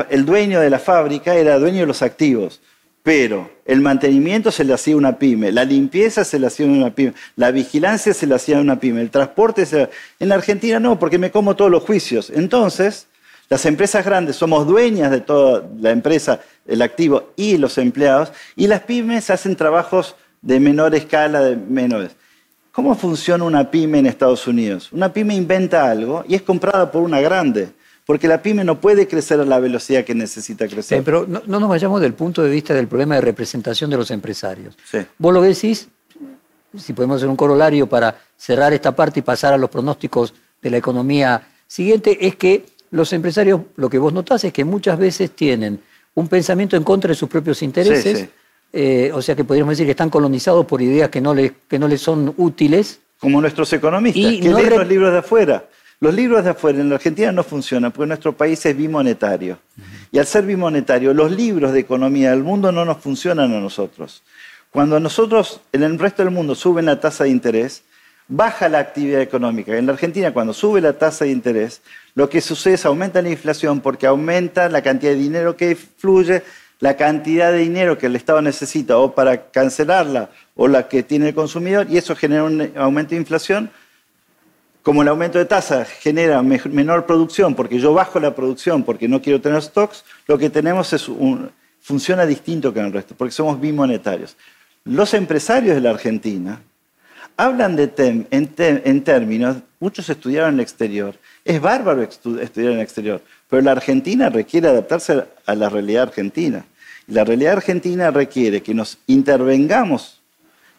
El 0.09 0.25
dueño 0.25 0.59
de 0.59 0.69
la 0.69 0.79
fábrica 0.79 1.35
era 1.35 1.59
dueño 1.59 1.81
de 1.81 1.85
los 1.85 2.01
activos, 2.01 2.59
pero 3.03 3.51
el 3.65 3.81
mantenimiento 3.81 4.49
se 4.49 4.63
le 4.63 4.73
hacía 4.73 4.97
una 4.97 5.19
pyme, 5.19 5.51
la 5.51 5.63
limpieza 5.63 6.23
se 6.23 6.39
le 6.39 6.47
hacía 6.47 6.65
una 6.65 6.89
pyme, 6.89 7.13
la 7.35 7.51
vigilancia 7.51 8.11
se 8.15 8.25
le 8.25 8.33
hacía 8.33 8.59
una 8.59 8.79
pyme, 8.79 9.01
el 9.01 9.11
transporte 9.11 9.63
se... 9.67 9.89
En 10.19 10.29
la 10.29 10.35
Argentina 10.35 10.79
no, 10.79 10.97
porque 10.97 11.19
me 11.19 11.29
como 11.29 11.55
todos 11.55 11.69
los 11.69 11.83
juicios. 11.83 12.31
Entonces, 12.31 13.05
las 13.47 13.63
empresas 13.67 14.03
grandes 14.03 14.37
somos 14.37 14.65
dueñas 14.65 15.11
de 15.11 15.21
toda 15.21 15.63
la 15.79 15.91
empresa, 15.91 16.39
el 16.65 16.81
activo 16.81 17.29
y 17.35 17.57
los 17.57 17.77
empleados, 17.77 18.31
y 18.55 18.65
las 18.65 18.81
pymes 18.81 19.29
hacen 19.29 19.55
trabajos 19.55 20.15
de 20.41 20.59
menor 20.59 20.95
escala, 20.95 21.41
de 21.41 21.55
menores. 21.55 22.15
¿Cómo 22.71 22.95
funciona 22.95 23.43
una 23.43 23.69
pyme 23.69 23.99
en 23.99 24.07
Estados 24.07 24.47
Unidos? 24.47 24.91
Una 24.91 25.13
pyme 25.13 25.35
inventa 25.35 25.89
algo 25.89 26.25
y 26.27 26.33
es 26.33 26.41
comprada 26.41 26.91
por 26.91 27.03
una 27.03 27.21
grande, 27.21 27.69
porque 28.05 28.27
la 28.27 28.41
pyme 28.41 28.63
no 28.63 28.79
puede 28.79 29.07
crecer 29.07 29.39
a 29.39 29.45
la 29.45 29.59
velocidad 29.59 30.03
que 30.05 30.13
necesita 30.15 30.67
crecer. 30.67 31.03
pero 31.03 31.25
no, 31.27 31.41
no 31.45 31.59
nos 31.59 31.69
vayamos 31.69 32.01
del 32.01 32.13
punto 32.13 32.43
de 32.43 32.49
vista 32.49 32.73
del 32.73 32.87
problema 32.87 33.15
de 33.15 33.21
representación 33.21 33.89
de 33.89 33.97
los 33.97 34.11
empresarios. 34.11 34.77
Sí. 34.89 34.99
Vos 35.17 35.33
lo 35.33 35.41
decís, 35.41 35.87
si 36.77 36.93
podemos 36.93 37.17
hacer 37.17 37.29
un 37.29 37.35
corolario 37.35 37.87
para 37.87 38.17
cerrar 38.37 38.73
esta 38.73 38.95
parte 38.95 39.19
y 39.19 39.23
pasar 39.23 39.53
a 39.53 39.57
los 39.57 39.69
pronósticos 39.69 40.33
de 40.61 40.69
la 40.69 40.77
economía 40.77 41.47
siguiente, 41.67 42.17
es 42.27 42.35
que 42.35 42.65
los 42.91 43.11
empresarios, 43.13 43.61
lo 43.75 43.89
que 43.89 43.97
vos 43.97 44.13
notás 44.13 44.43
es 44.43 44.53
que 44.53 44.63
muchas 44.63 44.97
veces 44.99 45.31
tienen 45.31 45.79
un 46.13 46.27
pensamiento 46.27 46.77
en 46.77 46.83
contra 46.83 47.09
de 47.09 47.15
sus 47.15 47.27
propios 47.27 47.61
intereses, 47.63 48.19
Sí, 48.19 48.25
sí. 48.25 48.29
eh, 48.73 49.11
o 49.13 49.21
sea 49.21 49.35
que 49.35 49.43
podríamos 49.43 49.71
decir 49.71 49.85
que 49.85 49.91
están 49.91 50.09
colonizados 50.09 50.65
por 50.65 50.81
ideas 50.81 51.09
que 51.09 51.19
no 51.21 51.33
les, 51.33 51.51
que 51.67 51.79
no 51.79 51.87
les 51.87 52.01
son 52.01 52.33
útiles. 52.37 52.99
Como 53.19 53.41
nuestros 53.41 53.71
economistas, 53.73 54.21
Y 54.33 54.39
que 54.41 54.49
no 54.49 54.59
leen 54.59 54.77
los 54.77 54.87
libros 54.87 55.11
de 55.11 55.17
afuera. 55.19 55.65
Los 55.99 56.13
libros 56.13 56.43
de 56.43 56.51
afuera 56.51 56.79
en 56.79 56.89
la 56.89 56.95
Argentina 56.95 57.31
no 57.31 57.43
funcionan 57.43 57.91
porque 57.91 58.07
nuestro 58.07 58.33
país 58.33 58.65
es 58.65 58.75
bimonetario. 58.75 59.59
Y 60.11 60.19
al 60.19 60.25
ser 60.25 60.45
bimonetario, 60.45 61.13
los 61.13 61.31
libros 61.31 61.71
de 61.71 61.79
economía 61.79 62.31
del 62.31 62.43
mundo 62.43 62.71
no 62.71 62.85
nos 62.85 62.97
funcionan 62.97 63.53
a 63.53 63.59
nosotros. 63.59 64.21
Cuando 64.71 64.99
nosotros, 64.99 65.61
en 65.71 65.83
el 65.83 65.97
resto 65.97 66.23
del 66.23 66.33
mundo, 66.33 66.53
suben 66.53 66.85
la 66.85 66.99
tasa 66.99 67.23
de 67.23 67.29
interés, 67.29 67.83
baja 68.27 68.67
la 68.69 68.79
actividad 68.79 69.21
económica. 69.21 69.77
En 69.77 69.85
la 69.85 69.93
Argentina, 69.93 70.33
cuando 70.33 70.53
sube 70.53 70.81
la 70.81 70.93
tasa 70.93 71.25
de 71.25 71.31
interés, 71.31 71.81
lo 72.13 72.29
que 72.29 72.41
sucede 72.41 72.73
es 72.73 72.85
aumenta 72.85 73.21
la 73.21 73.29
inflación 73.29 73.79
porque 73.79 74.07
aumenta 74.07 74.67
la 74.69 74.81
cantidad 74.81 75.11
de 75.11 75.17
dinero 75.17 75.55
que 75.55 75.75
fluye, 75.75 76.43
la 76.79 76.97
cantidad 76.97 77.51
de 77.51 77.59
dinero 77.59 77.97
que 77.97 78.07
el 78.07 78.15
Estado 78.15 78.41
necesita 78.41 78.97
o 78.97 79.15
para 79.15 79.49
cancelarla 79.49 80.29
o 80.55 80.67
la 80.67 80.87
que 80.87 81.03
tiene 81.03 81.29
el 81.29 81.35
consumidor, 81.35 81.87
y 81.89 81.97
eso 81.97 82.15
genera 82.15 82.43
un 82.43 82.71
aumento 82.75 83.11
de 83.11 83.17
inflación. 83.17 83.71
Como 84.85 85.01
el 85.01 85.07
aumento 85.07 85.39
de 85.39 85.45
tasa 85.45 85.83
genera 85.83 86.43
me- 86.43 86.61
menor 86.69 87.07
producción, 87.07 87.55
porque 87.55 87.79
yo 87.79 87.91
bajo 87.95 88.19
la 88.19 88.35
producción 88.35 88.83
porque 88.83 89.07
no 89.07 89.19
quiero 89.19 89.41
tener 89.41 89.59
stocks, 89.63 90.05
lo 90.27 90.37
que 90.37 90.51
tenemos 90.51 90.93
es 90.93 91.09
un, 91.09 91.49
funciona 91.81 92.23
distinto 92.23 92.71
que 92.71 92.81
el 92.81 92.93
resto, 92.93 93.15
porque 93.17 93.31
somos 93.31 93.59
bimonetarios. 93.59 94.37
Los 94.83 95.15
empresarios 95.15 95.73
de 95.73 95.81
la 95.81 95.89
Argentina 95.89 96.61
hablan 97.35 97.75
de 97.75 97.91
tem- 97.95 98.27
en, 98.29 99.01
términos, 99.03 99.57
muchos 99.79 100.07
estudiaron 100.07 100.49
en 100.49 100.55
el 100.59 100.61
exterior, 100.61 101.15
es 101.43 101.59
bárbaro 101.59 102.03
estu- 102.03 102.39
estudiar 102.39 102.73
en 102.73 102.77
el 102.77 102.83
exterior, 102.83 103.23
pero 103.49 103.63
la 103.63 103.71
Argentina 103.71 104.29
requiere 104.29 104.67
adaptarse 104.67 105.23
a 105.47 105.55
la 105.55 105.67
realidad 105.67 106.03
argentina. 106.03 106.63
La 107.07 107.23
realidad 107.23 107.53
argentina 107.53 108.11
requiere 108.11 108.61
que 108.61 108.75
nos 108.75 108.99
intervengamos 109.07 110.14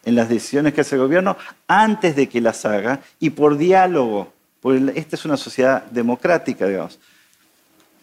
en 0.07 0.14
las 0.14 0.28
decisiones 0.28 0.72
que 0.72 0.80
hace 0.80 0.94
el 0.94 1.02
gobierno 1.02 1.36
antes 1.66 2.16
de 2.16 2.28
que 2.28 2.40
las 2.40 2.64
haga 2.64 3.00
y 3.18 3.30
por 3.30 3.59
diálogo, 3.59 4.32
porque 4.62 4.92
esta 4.94 5.16
es 5.16 5.24
una 5.24 5.36
sociedad 5.36 5.82
democrática, 5.90 6.66
digamos. 6.66 6.98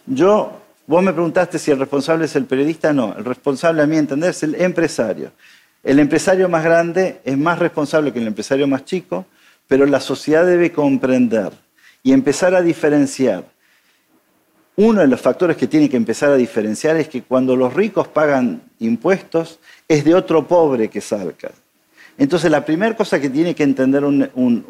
Yo, 0.06 0.62
vos 0.86 1.02
me 1.02 1.14
preguntaste 1.14 1.58
si 1.58 1.72
el 1.72 1.80
responsable 1.80 2.26
es 2.26 2.36
el 2.36 2.46
periodista, 2.46 2.92
no, 2.92 3.16
el 3.18 3.24
responsable 3.24 3.82
a 3.82 3.88
mi 3.88 3.98
entender 3.98 4.32
es 4.32 4.44
el 4.44 4.56
empresario. 4.56 5.32
El 5.82 5.98
empresario 5.98 6.50
más 6.50 6.64
grande 6.66 7.22
es 7.24 7.38
más 7.38 7.58
responsable 7.58 8.12
que 8.12 8.20
el 8.20 8.28
empresario 8.28 8.68
más 8.68 8.84
chico, 8.84 9.26
pero 9.68 9.86
la 9.86 10.02
sociedad 10.02 10.46
debe 10.46 10.74
comprender 10.74 11.54
y 12.04 12.12
empezar 12.12 12.54
a 12.54 12.62
diferenciar. 12.62 13.46
Uno 14.76 15.00
de 15.00 15.08
los 15.08 15.22
factores 15.22 15.56
que 15.56 15.68
tiene 15.68 15.90
que 15.90 15.98
empezar 15.98 16.32
a 16.32 16.36
diferenciar 16.36 16.98
es 16.98 17.08
que 17.08 17.22
cuando 17.22 17.56
los 17.56 17.74
ricos 17.74 18.10
pagan 18.10 18.62
impuestos, 18.80 19.60
es 19.88 20.04
de 20.04 20.16
otro 20.16 20.46
pobre 20.46 20.90
que 20.90 21.00
salga. 21.00 21.52
Entonces, 22.18 22.52
la 22.52 22.64
primera 22.64 22.96
cosa 22.96 23.20
que 23.20 23.30
tiene 23.30 23.56
que 23.56 23.64
entender 23.64 24.04
un- 24.06 24.30
un- 24.36 24.64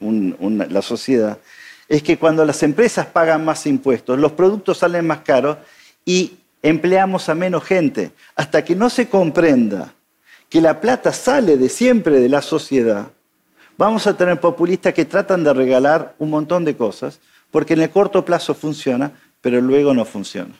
un- 0.00 0.66
la 0.68 0.82
sociedad 0.82 1.38
es 1.88 2.02
que 2.02 2.18
cuando 2.18 2.44
las 2.44 2.62
empresas 2.62 3.06
pagan 3.06 3.44
más 3.44 3.66
impuestos, 3.66 4.18
los 4.18 4.32
productos 4.32 4.78
salen 4.78 5.06
más 5.06 5.20
caros 5.20 5.56
y 6.04 6.32
empleamos 6.62 7.28
a 7.28 7.34
menos 7.34 7.64
gente. 7.64 8.10
Hasta 8.36 8.64
que 8.64 8.74
no 8.76 8.90
se 8.90 9.08
comprenda 9.08 9.94
que 10.50 10.60
la 10.60 10.80
plata 10.80 11.12
sale 11.12 11.56
de 11.56 11.68
siempre 11.68 12.20
de 12.20 12.28
la 12.28 12.42
sociedad, 12.42 13.06
vamos 13.78 14.06
a 14.06 14.16
tener 14.16 14.38
populistas 14.40 14.92
que 14.92 15.04
tratan 15.04 15.44
de 15.44 15.52
regalar 15.54 16.14
un 16.18 16.30
montón 16.30 16.64
de 16.64 16.76
cosas, 16.76 17.20
porque 17.50 17.74
en 17.74 17.80
el 17.82 17.90
corto 17.90 18.24
plazo 18.24 18.54
funciona, 18.54 19.12
pero 19.40 19.60
luego 19.60 19.94
no 19.94 20.04
funciona. 20.04 20.54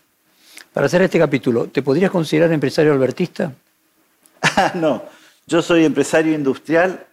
Para 0.72 0.86
hacer 0.86 1.02
este 1.02 1.18
capítulo, 1.18 1.66
¿te 1.66 1.82
podrías 1.82 2.10
considerar 2.10 2.52
empresario 2.52 2.92
albertista? 2.92 3.52
Ah, 4.40 4.72
no, 4.74 5.02
yo 5.48 5.62
soy 5.62 5.84
empresario 5.86 6.34
industrial 6.34 7.06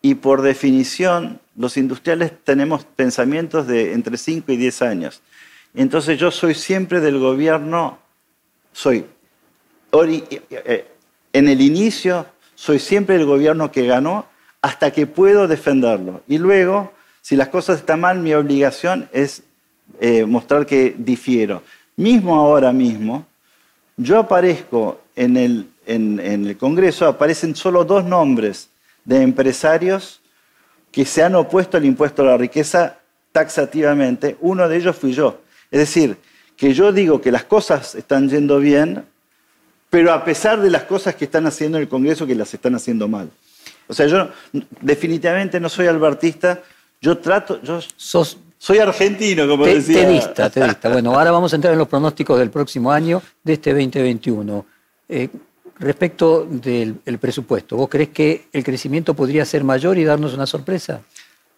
y 0.00 0.14
por 0.14 0.42
definición 0.42 1.40
los 1.56 1.76
industriales 1.76 2.32
tenemos 2.44 2.84
pensamientos 2.84 3.66
de 3.66 3.92
entre 3.92 4.16
5 4.16 4.52
y 4.52 4.56
10 4.56 4.82
años. 4.82 5.22
Entonces 5.74 6.16
yo 6.18 6.30
soy 6.30 6.54
siempre 6.54 7.00
del 7.00 7.18
gobierno, 7.18 7.98
soy 8.72 9.06
ori- 9.90 10.24
eh, 10.50 10.86
en 11.32 11.48
el 11.48 11.60
inicio, 11.60 12.26
soy 12.54 12.78
siempre 12.78 13.16
el 13.16 13.26
gobierno 13.26 13.72
que 13.72 13.86
ganó 13.86 14.26
hasta 14.62 14.92
que 14.92 15.06
puedo 15.06 15.48
defenderlo. 15.48 16.22
Y 16.28 16.38
luego, 16.38 16.92
si 17.22 17.34
las 17.34 17.48
cosas 17.48 17.80
están 17.80 18.00
mal, 18.00 18.20
mi 18.20 18.34
obligación 18.34 19.08
es 19.12 19.42
eh, 20.00 20.26
mostrar 20.26 20.64
que 20.64 20.94
difiero. 20.96 21.62
Mismo 21.96 22.36
ahora 22.36 22.72
mismo, 22.72 23.26
yo 23.96 24.18
aparezco 24.18 25.00
en 25.16 25.36
el, 25.36 25.69
en, 25.94 26.20
en 26.20 26.46
el 26.46 26.56
Congreso, 26.56 27.06
aparecen 27.06 27.54
solo 27.56 27.84
dos 27.84 28.04
nombres 28.04 28.68
de 29.04 29.22
empresarios 29.22 30.20
que 30.92 31.04
se 31.04 31.22
han 31.22 31.34
opuesto 31.34 31.76
al 31.76 31.84
impuesto 31.84 32.22
a 32.22 32.26
la 32.26 32.36
riqueza 32.36 32.96
taxativamente. 33.32 34.36
Uno 34.40 34.68
de 34.68 34.76
ellos 34.76 34.96
fui 34.96 35.12
yo. 35.12 35.40
Es 35.70 35.78
decir, 35.80 36.16
que 36.56 36.74
yo 36.74 36.92
digo 36.92 37.20
que 37.20 37.30
las 37.32 37.44
cosas 37.44 37.94
están 37.94 38.28
yendo 38.28 38.58
bien, 38.58 39.04
pero 39.88 40.12
a 40.12 40.24
pesar 40.24 40.60
de 40.60 40.70
las 40.70 40.82
cosas 40.84 41.14
que 41.14 41.24
están 41.24 41.46
haciendo 41.46 41.78
en 41.78 41.82
el 41.82 41.88
Congreso, 41.88 42.26
que 42.26 42.34
las 42.34 42.52
están 42.54 42.74
haciendo 42.74 43.08
mal. 43.08 43.30
O 43.88 43.94
sea, 43.94 44.06
yo 44.06 44.28
definitivamente 44.80 45.58
no 45.58 45.68
soy 45.68 45.86
albertista, 45.88 46.60
yo 47.00 47.18
trato, 47.18 47.60
yo 47.62 47.80
Sos 47.96 48.38
soy 48.58 48.78
argentino, 48.78 49.48
como 49.48 49.64
te- 49.64 49.76
decía. 49.76 50.06
tedista, 50.06 50.50
tedista. 50.50 50.90
Bueno, 50.90 51.14
ahora 51.18 51.30
vamos 51.30 51.52
a 51.52 51.56
entrar 51.56 51.72
en 51.72 51.78
los 51.78 51.88
pronósticos 51.88 52.38
del 52.38 52.50
próximo 52.50 52.92
año, 52.92 53.22
de 53.42 53.54
este 53.54 53.70
2021. 53.72 54.66
Eh, 55.08 55.28
respecto 55.80 56.46
del 56.48 56.96
el 57.06 57.18
presupuesto, 57.18 57.76
¿vos 57.76 57.88
crees 57.88 58.10
que 58.10 58.46
el 58.52 58.62
crecimiento 58.62 59.14
podría 59.14 59.44
ser 59.44 59.64
mayor 59.64 59.98
y 59.98 60.04
darnos 60.04 60.34
una 60.34 60.46
sorpresa? 60.46 61.00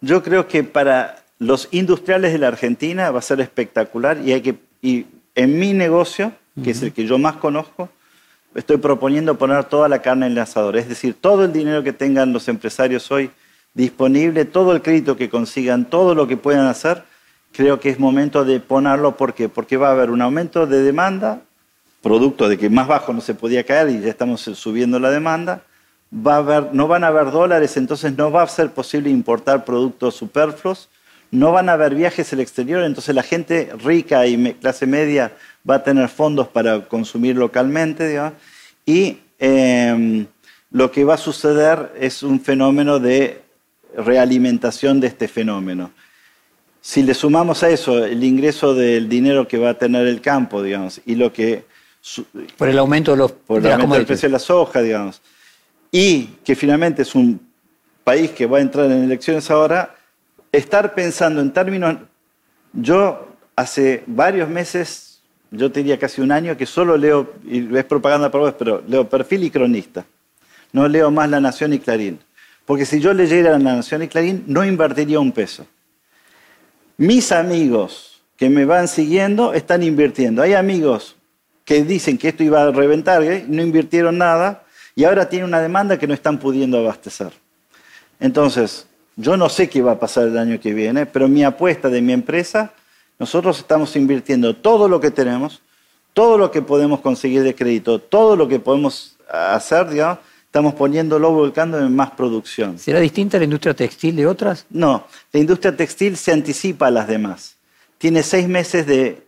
Yo 0.01 0.23
creo 0.23 0.49
que 0.49 0.64
para 0.64 1.23
los 1.39 1.68
industriales 1.73 2.33
de 2.33 2.39
la 2.39 2.49
Argentina 2.49 3.11
va 3.11 3.18
a 3.18 3.23
ser 3.23 3.41
espectacular 3.41 4.18
y, 4.25 4.33
hay 4.33 4.41
que, 4.41 4.55
y 4.81 5.07
en 5.35 5.59
mi 5.59 5.73
negocio, 5.73 6.33
que 6.62 6.70
es 6.70 6.83
el 6.83 6.93
que 6.93 7.05
yo 7.05 7.18
más 7.18 7.37
conozco, 7.37 7.89
estoy 8.55 8.77
proponiendo 8.77 9.37
poner 9.39 9.64
toda 9.64 9.89
la 9.89 10.03
carne 10.03 10.27
en 10.27 10.33
el 10.33 10.39
asador. 10.39 10.77
Es 10.77 10.89
decir, 10.89 11.14
todo 11.20 11.45
el 11.45 11.53
dinero 11.53 11.83
que 11.83 11.93
tengan 11.93 12.33
los 12.33 12.49
empresarios 12.49 13.11
hoy 13.11 13.31
disponible, 13.75 14.45
todo 14.45 14.73
el 14.73 14.83
crédito 14.83 15.16
que 15.16 15.31
consigan, 15.31 15.87
todo 15.87 16.14
lo 16.14 16.27
que 16.29 16.37
puedan 16.37 16.66
hacer, 16.66 17.05
creo 17.53 17.81
que 17.81 17.91
es 17.91 17.99
momento 17.99 18.45
de 18.45 18.61
ponerlo. 18.61 19.16
¿Por 19.16 19.35
qué? 19.35 19.49
Porque 19.49 19.77
va 19.77 19.89
a 19.89 19.93
haber 19.93 20.11
un 20.11 20.23
aumento 20.23 20.66
de 20.66 20.83
demanda, 20.83 21.43
producto 22.03 22.49
de 22.49 22.59
que 22.59 22.69
más 22.69 22.89
bajo 22.89 23.13
no 23.13 23.21
se 23.21 23.35
podía 23.35 23.65
caer 23.65 23.89
y 23.89 24.01
ya 24.01 24.11
estamos 24.11 24.41
subiendo 24.41 24.99
la 24.99 25.11
demanda. 25.11 25.63
Va 26.15 26.35
a 26.35 26.39
haber, 26.39 26.75
no 26.75 26.89
van 26.89 27.05
a 27.05 27.07
haber 27.07 27.31
dólares, 27.31 27.77
entonces 27.77 28.17
no 28.19 28.31
va 28.31 28.43
a 28.43 28.49
ser 28.49 28.71
posible 28.73 29.09
importar 29.09 29.65
productos 29.65 30.17
superfluos. 30.17 30.89
No 31.31 31.53
van 31.53 31.71
a 31.71 31.73
haber 31.73 31.95
viajes 31.95 32.31
al 32.35 32.41
exterior, 32.41 32.83
entonces 32.83 33.15
la 33.15 33.23
gente 33.23 33.71
rica 33.83 34.27
y 34.27 34.53
clase 34.55 34.87
media 34.87 35.33
va 35.69 35.77
a 35.77 35.85
tener 35.85 36.11
fondos 36.11 36.49
para 36.49 36.87
consumir 36.87 37.37
localmente. 37.37 38.21
Y 38.85 39.21
em, 39.39 40.27
lo 40.71 40.91
que 40.91 41.05
va 41.05 41.15
a 41.15 41.19
suceder 41.19 41.93
es 41.99 42.23
un 42.23 42.41
fenómeno 42.41 42.99
de 42.99 43.41
realimentación 43.97 45.01
de 45.01 45.07
este 45.07 45.29
fenómeno. 45.29 45.91
Si 46.83 47.03
le 47.03 47.15
sumamos 47.15 47.63
a 47.63 47.71
eso 47.71 48.05
el 48.05 48.23
ingreso 48.25 48.75
del 48.75 49.09
dinero 49.09 49.49
que 49.49 49.57
va 49.57 49.71
a 49.71 49.79
tener 49.79 50.07
el 50.07 50.21
campo, 50.21 50.63
digamos, 50.63 51.01
y 51.07 51.15
lo 51.15 51.33
que... 51.33 51.65
Por 52.57 52.69
el 52.69 52.79
aumento 52.79 53.13
de 53.13 53.17
los 53.17 53.33
por 53.33 53.65
el 53.65 53.73
aumento 53.73 53.95
del 53.95 54.07
precio 54.07 54.29
de 54.29 54.33
la 54.33 54.39
soja, 54.39 54.83
digamos, 54.83 55.23
y 55.91 56.25
que 56.45 56.57
finalmente 56.57 57.03
es 57.03 57.15
un 57.15 57.41
país 58.03 58.31
que 58.31 58.47
va 58.47 58.59
a 58.59 58.61
entrar 58.61 58.87
en 58.87 59.05
elecciones 59.05 59.51
ahora, 59.51 59.95
estar 60.51 60.95
pensando 60.95 61.41
en 61.41 61.53
términos... 61.53 61.97
Yo 62.73 63.29
hace 63.55 64.03
varios 64.07 64.49
meses, 64.49 65.21
yo 65.51 65.71
te 65.71 65.81
diría 65.81 65.99
casi 65.99 66.23
un 66.23 66.33
año, 66.33 66.57
que 66.57 66.65
solo 66.65 66.97
leo, 66.97 67.35
y 67.45 67.77
es 67.77 67.85
propaganda 67.85 68.31
para 68.31 68.45
vos, 68.45 68.55
pero 68.59 68.83
leo 68.89 69.07
perfil 69.09 69.45
y 69.45 69.51
cronista. 69.51 70.07
No 70.73 70.89
leo 70.89 71.11
más 71.11 71.29
La 71.29 71.39
Nación 71.39 71.75
y 71.75 71.79
Clarín. 71.79 72.19
Porque 72.65 72.87
si 72.87 72.99
yo 72.99 73.13
leyera 73.13 73.51
La 73.51 73.59
Nación 73.59 74.03
y 74.03 74.09
Clarín, 74.09 74.45
no 74.47 74.65
invertiría 74.65 75.21
un 75.21 75.33
peso. 75.33 75.67
Mis 76.97 77.31
amigos 77.31 78.23
que 78.39 78.49
me 78.49 78.65
van 78.65 78.89
siguiendo 78.89 79.53
están 79.53 79.83
invirtiendo. 79.83 80.41
Hay 80.41 80.55
amigos 80.55 81.17
que 81.65 81.85
dicen 81.85 82.19
que 82.19 82.29
esto 82.29 82.43
iba 82.43 82.63
a 82.63 82.71
reventar, 82.71 83.23
¿eh? 83.23 83.45
no 83.47 83.63
invirtieron 83.63 84.19
nada 84.19 84.65
y 84.95 85.05
ahora 85.05 85.29
tienen 85.29 85.49
una 85.49 85.61
demanda 85.61 85.99
que 85.99 86.07
no 86.07 86.15
están 86.15 86.39
pudiendo 86.39 86.79
abastecer. 86.79 87.33
Entonces, 88.21 88.87
yo 89.17 89.37
no 89.37 89.49
sé 89.49 89.69
qué 89.69 89.83
va 89.83 89.93
a 89.93 89.99
pasar 89.99 90.29
el 90.29 90.39
año 90.39 90.61
que 90.61 90.73
viene, 90.73 91.07
pero 91.07 91.29
mi 91.29 91.45
apuesta 91.45 91.89
de 91.89 92.01
mi 92.01 92.13
empresa, 92.13 92.73
nosotros 93.19 93.59
estamos 93.59 93.95
invirtiendo 93.97 94.57
todo 94.57 94.89
lo 94.89 95.01
que 95.01 95.11
tenemos, 95.11 95.63
todo 96.13 96.39
lo 96.39 96.51
que 96.51 96.63
podemos 96.63 97.01
conseguir 97.01 97.43
de 97.43 97.55
crédito, 97.55 97.99
todo 97.99 98.37
lo 98.37 98.49
que 98.49 98.59
podemos 98.59 99.17
hacer, 99.29 99.89
digamos, 99.89 100.19
estamos 100.45 100.75
poniéndolo, 100.75 101.33
volcando 101.33 101.79
en 101.79 101.95
más 101.97 102.11
producción. 102.11 102.79
¿Será 102.79 103.01
distinta 103.01 103.39
la 103.39 103.45
industria 103.45 103.75
textil 103.75 104.17
de 104.17 104.27
otras? 104.27 104.67
No, 104.69 105.07
la 105.33 105.41
industria 105.41 105.75
textil 105.75 106.17
se 106.17 106.33
anticipa 106.33 106.89
a 106.89 106.91
las 106.91 107.09
demás. 107.09 107.57
Tiene 107.99 108.23
seis 108.23 108.47
meses 108.49 108.87
de... 108.87 109.23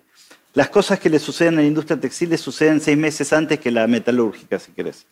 Las 0.55 0.68
cosas 0.68 1.00
que 1.00 1.11
le 1.11 1.18
suceden 1.18 1.59
a 1.59 1.62
la 1.62 1.66
industria 1.66 1.98
textil 2.00 2.30
le 2.30 2.38
suceden 2.38 2.80
seis 2.80 2.96
meses 2.96 3.32
antes 3.32 3.59
que 3.59 3.72
la 3.72 3.88
metalúrgica, 3.88 4.61
si 4.61 4.70
querés. 4.70 5.05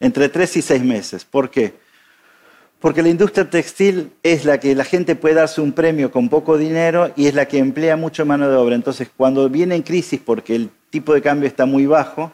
Entre 0.00 0.28
tres 0.28 0.56
y 0.56 0.62
seis 0.62 0.82
meses. 0.82 1.24
¿Por 1.24 1.48
qué? 1.48 1.74
Porque 2.80 3.02
la 3.02 3.08
industria 3.08 3.48
textil 3.48 4.10
es 4.24 4.44
la 4.44 4.58
que 4.58 4.74
la 4.74 4.84
gente 4.84 5.14
puede 5.14 5.36
darse 5.36 5.60
un 5.60 5.72
premio 5.72 6.10
con 6.10 6.28
poco 6.28 6.58
dinero 6.58 7.12
y 7.14 7.26
es 7.26 7.34
la 7.34 7.46
que 7.46 7.58
emplea 7.58 7.96
mucho 7.96 8.26
mano 8.26 8.50
de 8.50 8.56
obra. 8.56 8.74
Entonces, 8.74 9.08
cuando 9.16 9.48
viene 9.48 9.76
en 9.76 9.82
crisis 9.82 10.20
porque 10.24 10.56
el 10.56 10.70
tipo 10.90 11.14
de 11.14 11.22
cambio 11.22 11.46
está 11.46 11.66
muy 11.66 11.86
bajo, 11.86 12.32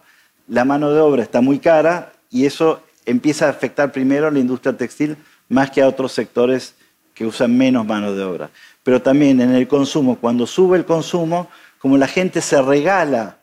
la 0.49 0.65
mano 0.65 0.91
de 0.93 1.01
obra 1.01 1.23
está 1.23 1.43
muy 1.43 1.59
cara 1.59 2.13
y 2.31 2.47
eso 2.47 2.81
empieza 3.05 3.47
a 3.47 3.51
afectar 3.51 3.93
primero 3.93 4.29
a 4.29 4.31
la 4.31 4.39
industria 4.39 4.77
textil 4.77 5.17
más 5.49 5.71
que 5.71 5.83
a 5.83 5.89
otros 5.89 6.13
sectores 6.13 6.75
que 7.13 7.27
usan 7.27 7.57
menos 7.57 7.85
mano 7.85 8.15
de 8.15 8.23
obra. 8.23 8.51
Pero 8.83 9.03
también 9.03 9.41
en 9.41 9.51
el 9.51 9.67
consumo, 9.67 10.17
cuando 10.17 10.47
sube 10.47 10.79
el 10.79 10.85
consumo, 10.85 11.51
como 11.79 11.97
la 11.97 12.09
gente 12.09 12.41
se 12.41 12.61
regala, 12.63 13.39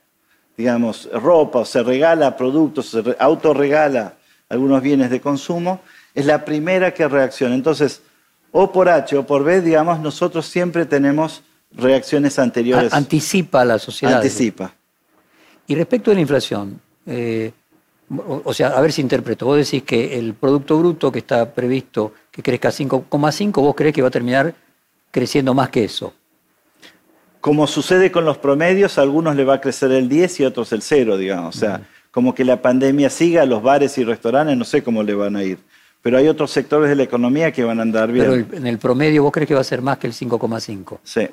digamos, 0.58 1.10
ropa 1.12 1.60
o 1.60 1.66
se 1.66 1.84
regala 1.84 2.36
productos, 2.38 2.90
se 2.90 3.16
autorregala 3.20 4.16
algunos 4.50 4.82
bienes 4.82 5.10
de 5.10 5.22
consumo, 5.22 5.82
es 6.14 6.26
la 6.26 6.46
primera 6.46 6.94
que 6.94 7.08
reacciona. 7.08 7.56
Entonces, 7.56 8.02
o 8.52 8.72
por 8.72 8.90
H 8.90 9.18
o 9.18 9.26
por 9.26 9.44
B, 9.44 9.62
digamos, 9.62 10.00
nosotros 10.00 10.46
siempre 10.46 10.86
tenemos 10.86 11.42
reacciones 11.72 12.38
anteriores. 12.38 12.94
Anticipa 12.94 13.66
la 13.66 13.80
sociedad. 13.80 14.18
Anticipa. 14.18 14.74
Y 15.66 15.76
respecto 15.76 16.12
a 16.12 16.14
la 16.14 16.22
inflación, 16.22 16.80
eh, 17.06 17.52
o 18.46 18.54
sea, 18.54 18.70
a 18.70 18.82
ver 18.82 18.92
si 18.92 19.02
interpreto. 19.02 19.46
Vos 19.46 19.58
decís 19.58 19.84
que 19.84 20.18
el 20.18 20.34
Producto 20.34 20.78
Bruto 20.78 21.12
que 21.12 21.20
está 21.20 21.54
previsto 21.54 22.14
que 22.32 22.44
crezca 22.44 22.70
5,5, 22.70 23.54
vos 23.54 23.76
crees 23.76 23.94
que 23.94 24.02
va 24.02 24.10
a 24.10 24.12
terminar 24.12 24.54
creciendo 25.12 25.54
más 25.54 25.70
que 25.70 25.86
eso. 25.86 26.14
Como 27.44 27.68
sucede 27.68 28.10
con 28.10 28.24
los 28.24 28.38
promedios, 28.38 28.98
a 28.98 29.02
algunos 29.02 29.36
le 29.36 29.44
va 29.44 29.56
a 29.56 29.60
crecer 29.60 29.91
el 29.91 30.08
10 30.08 30.39
y 30.39 30.44
a 30.46 30.48
otros 30.48 30.72
el 30.72 30.82
0, 30.82 31.18
digamos. 31.18 31.58
O 31.58 31.60
sea, 31.60 31.82
como 32.10 32.34
que 32.34 32.46
la 32.46 32.62
pandemia 32.62 33.10
siga, 33.10 33.46
los 33.46 33.62
bares 33.62 33.98
y 33.98 34.06
restaurantes 34.06 34.56
no 34.56 34.64
sé 34.64 34.82
cómo 34.82 35.04
le 35.04 35.14
van 35.14 35.36
a 35.36 35.44
ir. 35.44 35.58
Pero 36.02 36.18
hay 36.18 36.30
otros 36.30 36.52
sectores 36.52 36.88
de 36.88 36.96
la 36.96 37.04
economía 37.04 37.52
que 37.52 37.66
van 37.66 37.80
a 37.80 37.82
andar 37.82 38.14
bien. 38.14 38.48
Pero 38.50 38.58
en 38.58 38.66
el 38.66 38.78
promedio, 38.78 39.24
¿vos 39.24 39.34
crees 39.34 39.50
que 39.50 39.56
va 39.56 39.60
a 39.60 39.66
ser 39.66 39.82
más 39.82 39.98
que 39.98 40.08
el 40.08 40.14
5,5? 40.14 41.00
Sí. 41.04 41.28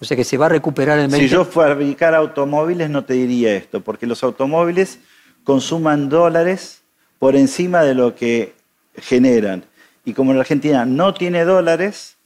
O 0.00 0.04
sea 0.06 0.16
que 0.16 0.24
se 0.24 0.38
va 0.38 0.46
a 0.46 0.48
recuperar 0.48 0.98
el 0.98 1.08
20. 1.08 1.28
Si 1.28 1.28
yo 1.28 1.44
fabricar 1.44 2.14
automóviles, 2.14 2.88
no 2.88 3.04
te 3.04 3.12
diría 3.12 3.54
esto, 3.54 3.82
porque 3.82 4.06
los 4.06 4.24
automóviles 4.24 4.98
consuman 5.44 6.08
dólares 6.08 6.80
por 7.18 7.36
encima 7.36 7.82
de 7.82 7.94
lo 7.94 8.14
que 8.14 8.54
generan. 8.96 9.64
Y 10.06 10.14
como 10.14 10.32
la 10.32 10.40
Argentina 10.40 10.86
no 10.86 11.12
tiene 11.12 11.44
dólares, 11.44 12.16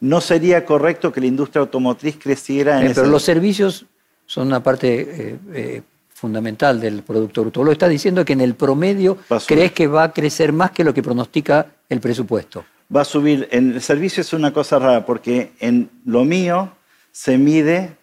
no 0.00 0.20
sería 0.20 0.64
correcto 0.64 1.12
que 1.12 1.20
la 1.20 1.26
industria 1.26 1.60
automotriz 1.60 2.16
creciera 2.18 2.80
en 2.80 2.88
eh, 2.88 2.92
Pero 2.94 3.08
los 3.08 3.22
servicios 3.22 3.86
son 4.26 4.48
una 4.48 4.62
parte 4.62 5.00
eh, 5.00 5.38
eh, 5.52 5.82
fundamental 6.12 6.80
del 6.80 7.02
Producto 7.02 7.42
Bruto. 7.42 7.64
Lo 7.64 7.72
está 7.72 7.88
diciendo 7.88 8.24
que 8.24 8.34
en 8.34 8.40
el 8.40 8.54
promedio 8.54 9.18
crees 9.46 9.72
que 9.72 9.86
va 9.86 10.04
a 10.04 10.12
crecer 10.12 10.52
más 10.52 10.70
que 10.70 10.84
lo 10.84 10.94
que 10.94 11.02
pronostica 11.02 11.66
el 11.88 12.00
presupuesto. 12.00 12.64
Va 12.94 13.02
a 13.02 13.04
subir. 13.04 13.48
En 13.50 13.72
el 13.72 13.82
servicio 13.82 14.20
es 14.20 14.32
una 14.32 14.52
cosa 14.52 14.78
rara 14.78 15.04
porque 15.04 15.52
en 15.60 15.90
lo 16.04 16.24
mío 16.24 16.72
se 17.12 17.38
mide 17.38 17.96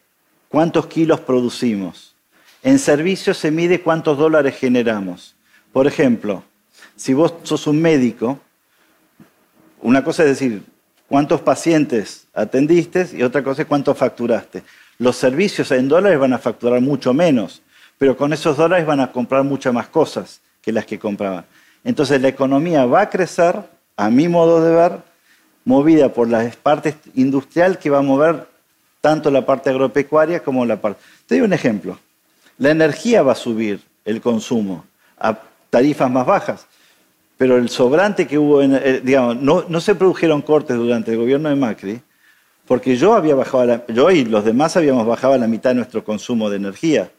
cuántos 0.49 0.87
kilos 0.87 1.21
producimos. 1.21 2.15
En 2.63 2.79
servicios 2.79 3.37
se 3.37 3.51
mide 3.51 3.81
cuántos 3.81 4.17
dólares 4.17 4.55
generamos. 4.57 5.35
Por 5.71 5.87
ejemplo, 5.87 6.43
si 6.95 7.13
vos 7.13 7.33
sos 7.43 7.67
un 7.67 7.81
médico, 7.81 8.39
una 9.81 10.03
cosa 10.03 10.23
es 10.23 10.29
decir 10.29 10.63
cuántos 11.07 11.41
pacientes 11.41 12.27
atendiste 12.33 13.07
y 13.13 13.23
otra 13.23 13.43
cosa 13.43 13.63
es 13.63 13.67
cuánto 13.67 13.93
facturaste. 13.95 14.63
Los 14.97 15.17
servicios 15.17 15.71
en 15.71 15.87
dólares 15.87 16.19
van 16.19 16.33
a 16.33 16.39
facturar 16.39 16.81
mucho 16.81 17.13
menos, 17.13 17.61
pero 17.97 18.15
con 18.15 18.33
esos 18.33 18.57
dólares 18.57 18.85
van 18.85 18.99
a 18.99 19.11
comprar 19.11 19.43
muchas 19.43 19.73
más 19.73 19.87
cosas 19.87 20.41
que 20.61 20.71
las 20.71 20.85
que 20.85 20.99
compraban. 20.99 21.45
Entonces 21.83 22.21
la 22.21 22.29
economía 22.29 22.85
va 22.85 23.01
a 23.01 23.09
crecer, 23.09 23.59
a 23.97 24.09
mi 24.09 24.27
modo 24.27 24.63
de 24.63 24.73
ver, 24.73 24.99
movida 25.63 26.09
por 26.09 26.29
la 26.29 26.49
parte 26.63 26.95
industrial 27.15 27.77
que 27.77 27.89
va 27.89 27.99
a 27.99 28.03
mover 28.03 28.47
tanto 29.01 29.29
la 29.29 29.45
parte 29.45 29.69
agropecuaria 29.69 30.41
como 30.41 30.65
la 30.65 30.77
parte... 30.77 31.01
Te 31.27 31.35
doy 31.35 31.45
un 31.45 31.53
ejemplo. 31.53 31.99
La 32.57 32.71
energía 32.71 33.21
va 33.21 33.33
a 33.33 33.35
subir 33.35 33.81
el 34.05 34.21
consumo 34.21 34.85
a 35.17 35.37
tarifas 35.69 36.09
más 36.09 36.25
bajas, 36.25 36.65
pero 37.37 37.57
el 37.57 37.69
sobrante 37.69 38.27
que 38.27 38.37
hubo, 38.37 38.61
en, 38.61 38.75
eh, 38.75 39.01
digamos, 39.03 39.37
no, 39.37 39.81
se 39.81 39.95
produjeron 39.95 40.41
cortes 40.41 40.77
durante 40.77 41.11
el 41.11 41.17
gobierno 41.17 41.49
de 41.49 41.55
Macri, 41.55 42.01
porque 42.65 42.95
yo 42.95 43.13
había 43.13 43.35
bajado, 43.35 43.85
yo 43.87 44.09
y 44.11 44.25
los 44.25 44.45
demás 44.45 44.75
habíamos 44.77 45.05
bajado 45.05 45.33
a 45.33 45.37
la 45.37 45.47
mitad 45.47 45.71
de 45.71 45.75
nuestro 45.75 46.03
consumo 46.03 46.49
de 46.49 46.57
energía. 46.57 47.11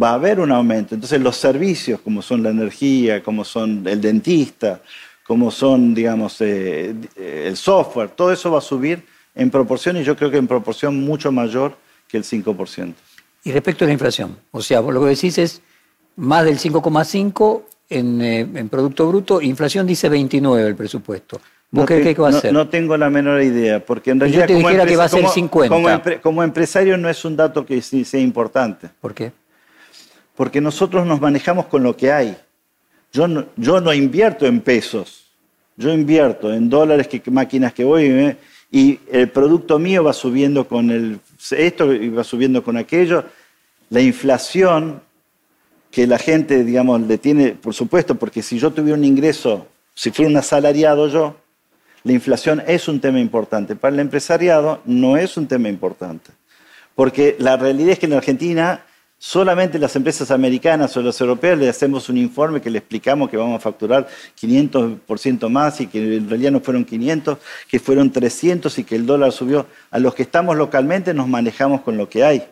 Va 0.00 0.10
a 0.10 0.14
haber 0.14 0.40
un 0.40 0.50
aumento. 0.50 0.94
Entonces 0.94 1.20
los 1.20 1.36
servicios, 1.36 2.00
como 2.00 2.20
son 2.20 2.42
la 2.42 2.50
energía, 2.50 3.22
como 3.22 3.44
son 3.44 3.86
el 3.86 4.00
dentista, 4.00 4.80
como 5.26 5.50
son, 5.50 5.94
digamos, 5.94 6.40
eh, 6.40 6.94
el 7.16 7.56
software, 7.56 8.10
todo 8.10 8.32
eso 8.32 8.50
va 8.50 8.58
a 8.58 8.62
subir 8.62 9.04
en 9.34 9.50
proporción 9.50 9.96
y 9.96 10.04
yo 10.04 10.16
creo 10.16 10.30
que 10.30 10.38
en 10.38 10.46
proporción 10.46 10.98
mucho 11.04 11.30
mayor 11.30 11.76
que 12.08 12.16
el 12.16 12.24
5%. 12.24 12.94
Y 13.44 13.52
respecto 13.52 13.84
a 13.84 13.86
la 13.86 13.92
inflación, 13.92 14.36
o 14.50 14.60
sea, 14.60 14.80
lo 14.80 15.00
que 15.00 15.10
decís 15.10 15.38
es 15.38 15.60
más 16.16 16.44
del 16.44 16.58
5,5 16.58 17.62
en, 17.88 18.20
eh, 18.20 18.40
en, 18.40 18.68
Producto 18.68 19.08
Bruto, 19.08 19.40
inflación 19.40 19.86
dice 19.86 20.08
29 20.08 20.68
el 20.68 20.76
presupuesto. 20.76 21.40
¿Vos 21.70 21.82
no 21.82 21.86
qué, 21.86 22.14
va 22.14 22.28
a 22.28 22.32
ser? 22.32 22.52
No, 22.52 22.68
tengo 22.68 22.96
la 22.96 23.10
menor 23.10 23.42
idea, 23.42 23.84
porque 23.84 24.12
en 24.12 24.20
realidad... 24.20 24.42
Yo 24.42 24.46
te 24.46 24.54
dijera 24.54 24.86
que 24.86 24.96
va 24.96 25.04
a 25.04 25.08
ser 25.08 25.26
50. 25.26 26.20
Como, 26.22 26.42
empresario 26.42 26.96
no 26.96 27.08
es 27.08 27.24
un 27.24 27.36
dato 27.36 27.66
que 27.66 27.82
sí 27.82 28.04
sea 28.04 28.20
importante. 28.20 28.88
¿Por 29.00 29.14
qué? 29.14 29.32
Porque 30.36 30.60
nosotros 30.60 31.06
nos 31.06 31.20
manejamos 31.20 31.66
con 31.66 31.82
lo 31.82 31.96
que 31.96 32.12
hay. 32.12 32.36
Yo 33.12 33.26
no, 33.26 33.46
yo 33.56 33.80
no 33.80 33.92
invierto 33.92 34.46
en 34.46 34.60
pesos, 34.60 35.26
yo 35.76 35.92
invierto 35.92 36.52
en 36.52 36.68
dólares, 36.68 37.08
que 37.08 37.22
máquinas 37.30 37.72
que 37.72 37.84
voy, 37.84 38.36
y 38.70 39.00
el 39.10 39.30
producto 39.30 39.78
mío 39.78 40.04
va 40.04 40.12
subiendo 40.12 40.66
con 40.66 40.90
el, 40.90 41.18
esto 41.50 41.92
y 41.92 42.10
va 42.10 42.24
subiendo 42.24 42.62
con 42.62 42.76
aquello. 42.76 43.24
La 43.90 44.00
inflación 44.00 45.00
que 45.96 46.06
la 46.06 46.18
gente, 46.18 46.62
digamos, 46.62 47.00
le 47.00 47.16
tiene, 47.16 47.52
por 47.52 47.72
supuesto, 47.72 48.16
porque 48.16 48.42
si 48.42 48.58
yo 48.58 48.70
tuviera 48.70 48.98
un 48.98 49.04
ingreso, 49.06 49.66
si 49.94 50.10
fuera 50.10 50.30
un 50.30 50.36
asalariado 50.36 51.08
yo, 51.08 51.36
la 52.04 52.12
inflación 52.12 52.62
es 52.66 52.86
un 52.86 53.00
tema 53.00 53.18
importante. 53.18 53.76
Para 53.76 53.94
el 53.94 54.00
empresariado 54.00 54.82
no 54.84 55.16
es 55.16 55.38
un 55.38 55.48
tema 55.48 55.70
importante. 55.70 56.32
Porque 56.94 57.34
la 57.38 57.56
realidad 57.56 57.92
es 57.92 57.98
que 57.98 58.04
en 58.04 58.12
Argentina 58.12 58.84
solamente 59.16 59.78
las 59.78 59.96
empresas 59.96 60.30
americanas 60.30 60.94
o 60.98 61.00
las 61.00 61.18
europeas 61.18 61.58
le 61.58 61.66
hacemos 61.66 62.10
un 62.10 62.18
informe 62.18 62.60
que 62.60 62.68
le 62.68 62.76
explicamos 62.76 63.30
que 63.30 63.38
vamos 63.38 63.56
a 63.56 63.60
facturar 63.60 64.06
500% 64.38 65.48
más 65.48 65.80
y 65.80 65.86
que 65.86 66.16
en 66.16 66.28
realidad 66.28 66.50
no 66.50 66.60
fueron 66.60 66.84
500, 66.84 67.38
que 67.66 67.80
fueron 67.80 68.12
300 68.12 68.78
y 68.80 68.84
que 68.84 68.96
el 68.96 69.06
dólar 69.06 69.32
subió. 69.32 69.66
A 69.90 69.98
los 69.98 70.14
que 70.14 70.24
estamos 70.24 70.58
localmente 70.58 71.14
nos 71.14 71.26
manejamos 71.26 71.80
con 71.80 71.96
lo 71.96 72.06
que 72.06 72.22
hay. 72.22 72.46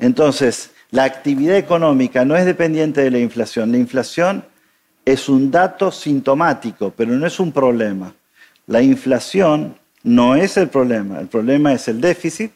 Entonces, 0.00 0.72
la 0.90 1.04
actividad 1.04 1.56
económica 1.56 2.24
no 2.24 2.36
es 2.36 2.46
dependiente 2.46 3.02
de 3.02 3.10
la 3.10 3.18
inflación. 3.18 3.72
La 3.72 3.78
inflación 3.78 4.44
es 5.04 5.28
un 5.28 5.50
dato 5.50 5.90
sintomático, 5.90 6.92
pero 6.96 7.12
no 7.12 7.26
es 7.26 7.38
un 7.40 7.52
problema. 7.52 8.14
La 8.66 8.82
inflación 8.82 9.76
no 10.02 10.34
es 10.36 10.56
el 10.56 10.68
problema. 10.68 11.20
El 11.20 11.28
problema 11.28 11.72
es 11.72 11.88
el 11.88 12.00
déficit, 12.00 12.52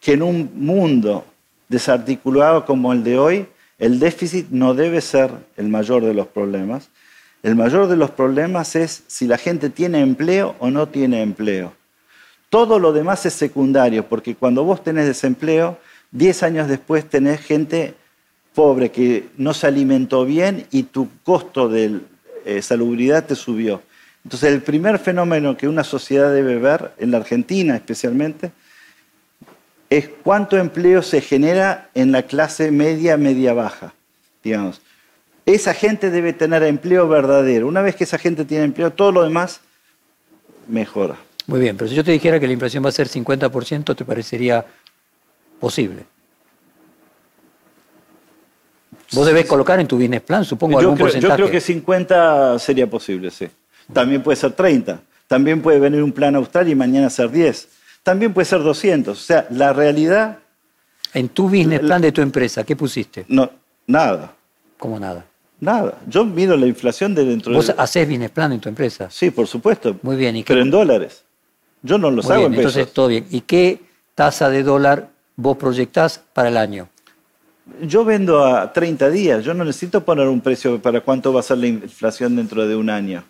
que 0.00 0.12
en 0.12 0.22
un 0.22 0.50
mundo 0.54 1.24
desarticulado 1.68 2.64
como 2.64 2.92
el 2.92 3.02
de 3.02 3.18
hoy, 3.18 3.46
el 3.78 3.98
déficit 3.98 4.48
no 4.50 4.74
debe 4.74 5.00
ser 5.00 5.30
el 5.56 5.68
mayor 5.68 6.04
de 6.04 6.14
los 6.14 6.28
problemas. 6.28 6.88
El 7.42 7.56
mayor 7.56 7.88
de 7.88 7.96
los 7.96 8.10
problemas 8.10 8.76
es 8.76 9.02
si 9.08 9.26
la 9.26 9.38
gente 9.38 9.70
tiene 9.70 10.00
empleo 10.00 10.54
o 10.60 10.70
no 10.70 10.88
tiene 10.88 11.22
empleo. 11.22 11.72
Todo 12.48 12.78
lo 12.78 12.92
demás 12.92 13.26
es 13.26 13.32
secundario, 13.32 14.06
porque 14.06 14.36
cuando 14.36 14.62
vos 14.62 14.84
tenés 14.84 15.06
desempleo, 15.06 15.78
10 16.12 16.42
años 16.42 16.68
después 16.68 17.08
tenés 17.08 17.40
gente 17.40 17.94
pobre 18.54 18.90
que 18.90 19.28
no 19.36 19.54
se 19.54 19.66
alimentó 19.66 20.24
bien 20.24 20.66
y 20.70 20.84
tu 20.84 21.08
costo 21.24 21.68
de 21.68 22.00
eh, 22.44 22.62
salubridad 22.62 23.24
te 23.24 23.34
subió. 23.34 23.82
Entonces, 24.24 24.52
el 24.52 24.62
primer 24.62 24.98
fenómeno 24.98 25.56
que 25.56 25.66
una 25.66 25.84
sociedad 25.84 26.32
debe 26.32 26.56
ver, 26.56 26.92
en 26.98 27.10
la 27.10 27.16
Argentina 27.16 27.74
especialmente, 27.74 28.52
es 29.90 30.08
cuánto 30.22 30.56
empleo 30.56 31.02
se 31.02 31.20
genera 31.20 31.90
en 31.94 32.12
la 32.12 32.22
clase 32.22 32.70
media, 32.70 33.16
media 33.16 33.52
baja, 33.52 33.94
digamos. 34.44 34.80
Esa 35.44 35.74
gente 35.74 36.10
debe 36.10 36.32
tener 36.32 36.62
empleo 36.62 37.08
verdadero. 37.08 37.66
Una 37.66 37.82
vez 37.82 37.96
que 37.96 38.04
esa 38.04 38.16
gente 38.16 38.44
tiene 38.44 38.64
empleo, 38.64 38.92
todo 38.92 39.10
lo 39.10 39.24
demás 39.24 39.60
mejora. 40.68 41.16
Muy 41.46 41.58
bien, 41.58 41.76
pero 41.76 41.88
si 41.88 41.96
yo 41.96 42.04
te 42.04 42.12
dijera 42.12 42.38
que 42.38 42.46
la 42.46 42.52
inflación 42.52 42.84
va 42.84 42.90
a 42.90 42.92
ser 42.92 43.08
50%, 43.08 43.96
¿te 43.96 44.04
parecería 44.04 44.64
posible? 45.62 46.04
Vos 49.12 49.26
debes 49.26 49.46
colocar 49.46 49.78
en 49.78 49.86
tu 49.86 49.96
business 49.96 50.22
plan, 50.22 50.44
supongo, 50.44 50.72
yo 50.72 50.78
algún 50.80 50.96
creo, 50.96 51.06
porcentaje. 51.06 51.30
Yo 51.30 51.36
creo 51.36 51.50
que 51.50 51.60
50 51.60 52.58
sería 52.58 52.90
posible, 52.90 53.30
sí. 53.30 53.46
También 53.92 54.22
puede 54.22 54.36
ser 54.36 54.52
30. 54.52 55.00
También 55.28 55.62
puede 55.62 55.78
venir 55.78 56.02
un 56.02 56.12
plan 56.12 56.34
austral 56.34 56.68
y 56.68 56.74
mañana 56.74 57.08
ser 57.08 57.30
10 57.30 57.68
también 58.02 58.32
puede 58.32 58.44
ser 58.46 58.62
200. 58.62 59.16
O 59.16 59.20
sea, 59.20 59.46
la 59.50 59.72
realidad... 59.72 60.38
En 61.14 61.28
tu 61.28 61.44
business 61.44 61.80
plan 61.80 62.00
de 62.00 62.10
tu 62.10 62.22
empresa, 62.22 62.64
¿qué 62.64 62.74
pusiste? 62.74 63.24
No, 63.28 63.50
nada. 63.86 64.34
¿Cómo 64.78 64.98
nada? 64.98 65.24
Nada. 65.60 65.98
Yo 66.08 66.24
miro 66.24 66.56
la 66.56 66.66
inflación 66.66 67.14
de 67.14 67.24
dentro 67.24 67.52
¿Vos 67.52 67.68
de... 67.68 67.74
haces 67.76 68.08
business 68.08 68.30
plan 68.30 68.52
en 68.52 68.60
tu 68.60 68.68
empresa? 68.68 69.08
Sí, 69.10 69.30
por 69.30 69.46
supuesto. 69.46 69.96
Muy 70.02 70.16
bien. 70.16 70.34
¿y 70.36 70.42
qué... 70.42 70.54
Pero 70.54 70.62
en 70.62 70.70
dólares. 70.70 71.22
Yo 71.82 71.98
no 71.98 72.10
los 72.10 72.24
Muy 72.24 72.32
hago 72.32 72.48
bien, 72.48 72.54
en 72.54 72.58
pesos. 72.58 72.76
Entonces, 72.76 72.94
todo 72.94 73.08
bien. 73.08 73.26
¿Y 73.30 73.42
qué 73.42 73.82
tasa 74.14 74.48
de 74.48 74.62
dólar 74.62 75.10
vos 75.36 75.56
proyectás 75.56 76.20
para 76.32 76.48
el 76.48 76.56
año? 76.56 76.88
Yo 77.80 78.04
vendo 78.04 78.44
a 78.44 78.72
30 78.72 79.10
días. 79.10 79.44
Yo 79.44 79.54
no 79.54 79.64
necesito 79.64 80.04
poner 80.04 80.28
un 80.28 80.40
precio 80.40 80.80
para 80.80 81.00
cuánto 81.00 81.32
va 81.32 81.40
a 81.40 81.42
ser 81.42 81.58
la 81.58 81.68
inflación 81.68 82.36
dentro 82.36 82.66
de 82.66 82.76
un 82.76 82.90
año. 82.90 83.24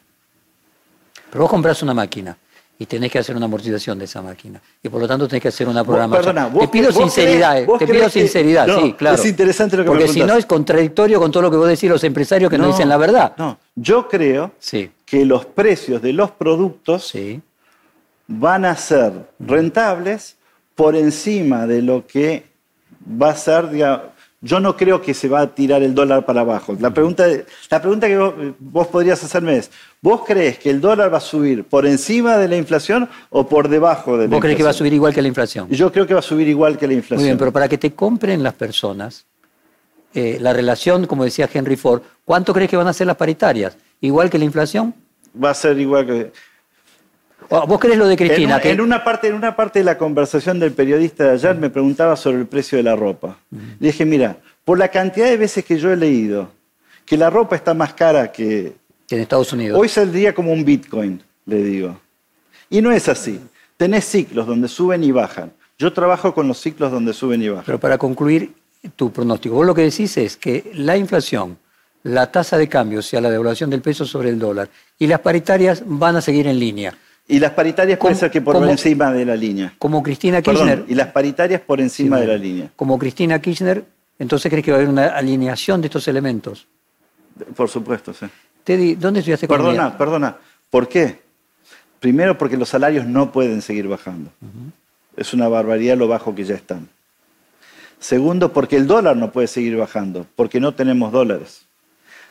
Pero 1.31 1.43
vos 1.43 1.51
compras 1.51 1.83
una 1.83 1.95
máquina 1.95 2.37
y 2.79 2.87
tenés 2.87 3.13
que 3.13 3.19
hacer 3.19 3.37
una 3.37 3.47
amortización 3.47 3.99
de 3.99 4.07
esa 4.07 4.21
máquina. 4.23 4.61
Y 4.83 4.89
por 4.89 5.01
lo 5.01 5.07
tanto 5.07 5.29
tenés 5.29 5.43
que 5.43 5.49
hacer 5.49 5.69
una 5.69 5.85
programación. 5.85 6.35
Perdona, 6.35 6.59
te 6.59 6.69
pido 6.69 6.91
sinceridad, 6.91 7.65
crees, 7.65 7.79
te 7.79 7.87
pido 7.87 8.09
sinceridad, 8.09 8.67
que... 8.67 8.73
no, 8.73 8.81
sí, 8.81 8.93
claro. 8.95 9.17
Es 9.17 9.25
interesante 9.27 9.77
lo 9.77 9.85
que 9.85 9.89
Porque 9.89 10.05
me 10.07 10.13
si 10.13 10.21
no 10.25 10.37
es 10.37 10.47
contradictorio 10.47 11.21
con 11.21 11.31
todo 11.31 11.45
lo 11.45 11.51
que 11.51 11.59
vos 11.59 11.69
decís 11.69 11.89
los 11.89 12.03
empresarios 12.03 12.51
que 12.51 12.59
no, 12.59 12.67
dicen 12.67 12.89
la 12.89 12.97
verdad. 12.97 13.35
No, 13.37 13.59
yo 13.77 14.09
creo 14.09 14.53
sí. 14.59 14.91
que 15.05 15.25
los 15.25 15.47
precios 15.47 16.03
de 16.03 16.13
los 16.13 16.33
productos 16.33 17.07
sí. 17.07 17.41
van 18.27 18.65
a 18.65 18.77
ser 18.77 19.13
rentables 19.39 20.37
por 20.75 20.97
encima 20.97 21.67
de 21.67 21.83
lo 21.83 22.07
que 22.07 22.45
va 23.21 23.31
a 23.31 23.37
ser, 23.37 23.71
digamos, 23.71 24.13
yo 24.45 24.59
no 24.59 24.77
creo 24.77 25.01
que 25.01 25.15
se 25.15 25.29
va 25.29 25.41
a 25.41 25.55
tirar 25.55 25.85
el 25.85 25.95
dólar 25.95 26.27
para 26.27 26.41
abajo. 26.41 26.77
La 26.81 26.93
pregunta, 26.93 27.25
la 27.71 27.81
pregunta 27.81 28.09
que 28.09 28.19
vos, 28.19 28.35
vos, 28.59 28.87
podrías 28.89 29.23
hacerme 29.23 29.57
es, 29.57 29.71
¿vos 30.01 30.23
crees 30.27 30.59
que 30.59 30.69
el 30.69 30.81
dólar 30.81 31.13
va 31.13 31.19
a 31.19 31.21
subir 31.21 31.63
por 31.63 31.87
encima 31.87 32.37
de 32.39 32.49
la 32.49 32.57
inflación 32.57 33.09
o 33.31 33.47
por 33.47 33.69
debajo 33.69 34.13
de 34.13 34.19
la 34.19 34.25
inflación? 34.25 34.31
¿Vos 34.31 34.41
crees 34.41 34.57
que 34.57 34.65
va 34.65 34.71
a 34.71 34.75
subir 34.75 34.93
igual 34.93 35.15
que 35.15 35.23
la 35.23 35.29
inflación? 35.29 35.69
Yo 35.71 35.93
creo 35.93 36.09
que 36.09 36.15
va 36.15 36.21
a 36.21 36.25
subir 36.25 36.49
igual 36.49 36.77
que 36.77 36.89
la 36.89 36.95
inflación. 36.95 37.19
Muy 37.19 37.27
bien, 37.27 37.39
pero 37.39 37.53
para 37.53 37.69
que 37.69 37.79
te 37.79 37.93
compren 37.93 38.43
las 38.43 38.55
personas, 38.55 39.27
eh, 40.13 40.39
la 40.41 40.53
relación, 40.53 41.07
como 41.07 41.23
decía 41.23 41.49
Henry 41.53 41.77
Ford, 41.77 42.03
¿cuánto 42.25 42.53
crees 42.53 42.69
que 42.69 42.77
van 42.77 42.89
a 42.89 42.93
ser 42.93 43.07
las 43.07 43.17
paritarias? 43.17 43.77
¿Igual 44.01 44.29
que 44.29 44.39
la 44.39 44.45
inflación? 44.45 44.93
Va 45.43 45.51
a 45.51 45.55
ser 45.55 45.79
igual 45.79 46.05
que... 46.05 46.33
¿Vos 47.67 47.79
crees 47.79 47.99
lo 47.99 48.07
de 48.07 48.17
Cristina? 48.17 48.57
En, 48.57 48.63
que... 48.63 48.71
en, 48.71 48.81
una 48.81 49.05
parte, 49.05 49.29
en 49.29 49.35
una 49.35 49.55
parte 49.55 49.81
de 49.81 49.85
la 49.85 49.99
conversación 49.99 50.59
del 50.59 50.73
periodista 50.73 51.25
de 51.25 51.31
ayer 51.33 51.55
me 51.57 51.69
preguntaba 51.69 52.17
sobre 52.17 52.39
el 52.39 52.47
precio 52.47 52.79
de 52.79 52.85
la 52.85 52.97
ropa. 52.97 53.37
Uh 53.51 53.57
-huh. 53.57 53.77
Le 53.79 53.87
dije, 53.89 54.05
mira, 54.07 54.39
por 54.65 54.79
la 54.79 54.89
cantidad 54.89 55.27
de 55.27 55.37
veces 55.37 55.65
que 55.65 55.79
yo 55.79 55.93
he 55.93 55.97
leído 55.97 56.51
que 57.05 57.17
la 57.17 57.29
ropa 57.29 57.57
está 57.57 57.75
más 57.75 57.93
cara 57.93 58.33
que... 58.33 58.73
Que 59.07 59.17
en 59.17 59.23
Estados 59.23 59.53
Unidos. 59.53 59.79
Hoy 59.79 59.89
saldría 59.89 60.33
como 60.35 60.53
un 60.53 60.65
Bitcoin, 60.65 61.21
le 61.45 61.63
digo. 61.63 62.01
Y 62.71 62.81
no 62.81 62.91
es 62.91 63.09
así. 63.09 63.39
Tenés 63.77 64.05
ciclos 64.07 64.47
donde 64.47 64.69
suben 64.69 65.05
y 65.05 65.11
bajan. 65.13 65.53
Yo 65.79 65.93
trabajo 65.93 66.33
con 66.33 66.49
los 66.49 66.59
ciclos 66.59 66.91
donde 66.91 67.13
suben 67.13 67.43
y 67.43 67.49
bajan. 67.49 67.65
Pero 67.67 67.81
para 67.81 67.99
concluir 67.99 68.53
tu 68.97 69.13
pronóstico, 69.13 69.57
vos 69.57 69.67
lo 69.67 69.75
que 69.75 69.83
decís 69.83 70.17
es 70.17 70.37
que 70.37 70.71
la 70.75 70.97
inflación, 70.97 71.59
la 72.05 72.31
tasa 72.31 72.57
de 72.57 72.69
cambio, 72.69 73.01
o 73.01 73.03
sea, 73.03 73.21
la 73.21 73.31
devaluación 73.31 73.69
del 73.69 73.83
peso 73.83 74.07
sobre 74.07 74.31
el 74.31 74.39
dólar, 74.39 74.69
y 74.99 75.07
las 75.07 75.21
paritarias 75.21 75.83
van 75.85 76.17
a 76.17 76.21
seguir 76.21 76.47
en 76.47 76.59
línea. 76.59 76.95
Y 77.33 77.39
las 77.39 77.53
paritarias 77.53 77.99
puede 77.99 78.15
ser 78.15 78.31
que 78.31 78.43
por 78.43 78.57
como, 78.57 78.69
encima 78.69 79.11
de 79.11 79.25
la 79.25 79.35
línea. 79.35 79.73
Como 79.79 80.03
Cristina 80.03 80.43
Kirchner. 80.43 80.81
Perdón, 80.81 80.87
y 80.91 80.95
las 80.95 81.07
paritarias 81.09 81.63
por 81.63 81.81
encima 81.81 82.17
sí, 82.17 82.21
de 82.21 82.29
la 82.29 82.37
línea. 82.37 82.71
Como 82.77 82.99
Cristina 82.99 83.41
Kirchner, 83.41 83.87
entonces 84.19 84.51
crees 84.51 84.63
que 84.63 84.71
va 84.71 84.77
a 84.77 84.81
haber 84.81 84.91
una 84.91 85.07
alineación 85.07 85.81
de 85.81 85.87
estos 85.87 86.07
elementos. 86.09 86.67
Por 87.57 87.71
supuesto, 87.71 88.13
sí. 88.13 88.27
Teddy, 88.65 88.97
¿dónde 88.97 89.21
estudiaste 89.21 89.47
economía? 89.47 89.73
Perdona, 89.73 89.99
perdona. 89.99 90.37
¿Por 90.69 90.87
qué? 90.89 91.23
Primero 92.01 92.37
porque 92.37 92.59
los 92.59 92.69
salarios 92.69 93.07
no 93.07 93.33
pueden 93.33 93.63
seguir 93.63 93.89
bajando. 93.89 94.31
Uh 94.43 94.47
-huh. 94.47 94.73
Es 95.17 95.33
una 95.33 95.49
barbaridad 95.49 95.97
lo 95.97 96.09
bajo 96.09 96.35
que 96.35 96.45
ya 96.45 96.55
están. 96.55 96.87
Segundo, 97.99 98.53
porque 98.53 98.77
el 98.77 98.87
dólar 98.87 99.17
no 99.17 99.33
puede 99.33 99.47
seguir 99.47 99.79
bajando, 99.79 100.27
porque 100.37 100.61
no 100.61 100.75
tenemos 100.75 101.11
dólares. 101.13 101.63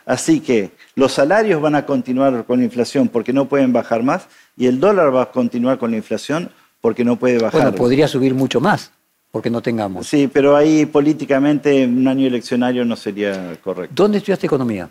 Así 0.05 0.39
que 0.39 0.71
los 0.95 1.13
salarios 1.13 1.61
van 1.61 1.75
a 1.75 1.85
continuar 1.85 2.45
con 2.45 2.59
la 2.59 2.65
inflación 2.65 3.07
porque 3.07 3.33
no 3.33 3.45
pueden 3.45 3.71
bajar 3.71 4.03
más 4.03 4.27
y 4.61 4.67
el 4.67 4.79
dólar 4.79 5.13
va 5.13 5.23
a 5.23 5.31
continuar 5.31 5.79
con 5.79 5.89
la 5.89 5.97
inflación 5.97 6.51
porque 6.81 7.03
no 7.03 7.15
puede 7.15 7.39
bajar. 7.39 7.61
Bueno, 7.61 7.75
podría 7.75 8.07
subir 8.07 8.35
mucho 8.35 8.61
más 8.61 8.91
porque 9.31 9.49
no 9.49 9.59
tengamos. 9.59 10.05
Sí, 10.05 10.29
pero 10.31 10.55
ahí 10.55 10.85
políticamente 10.85 11.83
un 11.83 12.07
año 12.07 12.27
eleccionario 12.27 12.85
no 12.85 12.95
sería 12.95 13.57
correcto. 13.63 13.95
¿Dónde 13.95 14.19
estudiaste 14.19 14.45
economía? 14.45 14.87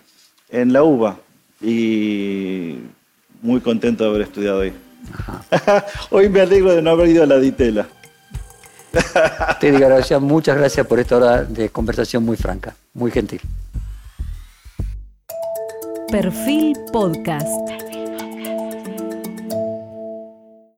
En 0.48 0.72
la 0.72 0.82
UBA 0.82 1.16
y 1.60 2.78
muy 3.42 3.60
contento 3.60 4.02
de 4.02 4.10
haber 4.10 4.22
estudiado 4.22 4.62
ahí. 4.62 4.72
Hoy 6.10 6.28
me 6.28 6.40
alegro 6.40 6.74
de 6.74 6.82
no 6.82 6.90
haber 6.90 7.08
ido 7.08 7.22
a 7.22 7.26
la 7.26 7.38
Ditela. 7.38 7.86
Teddy 9.60 9.78
García, 9.78 10.18
muchas 10.18 10.58
gracias 10.58 10.84
por 10.84 10.98
esta 10.98 11.16
hora 11.16 11.44
de 11.44 11.68
conversación 11.68 12.24
muy 12.24 12.36
franca, 12.36 12.74
muy 12.92 13.12
gentil. 13.12 13.40
Perfil 16.10 16.76
Podcast. 16.92 17.89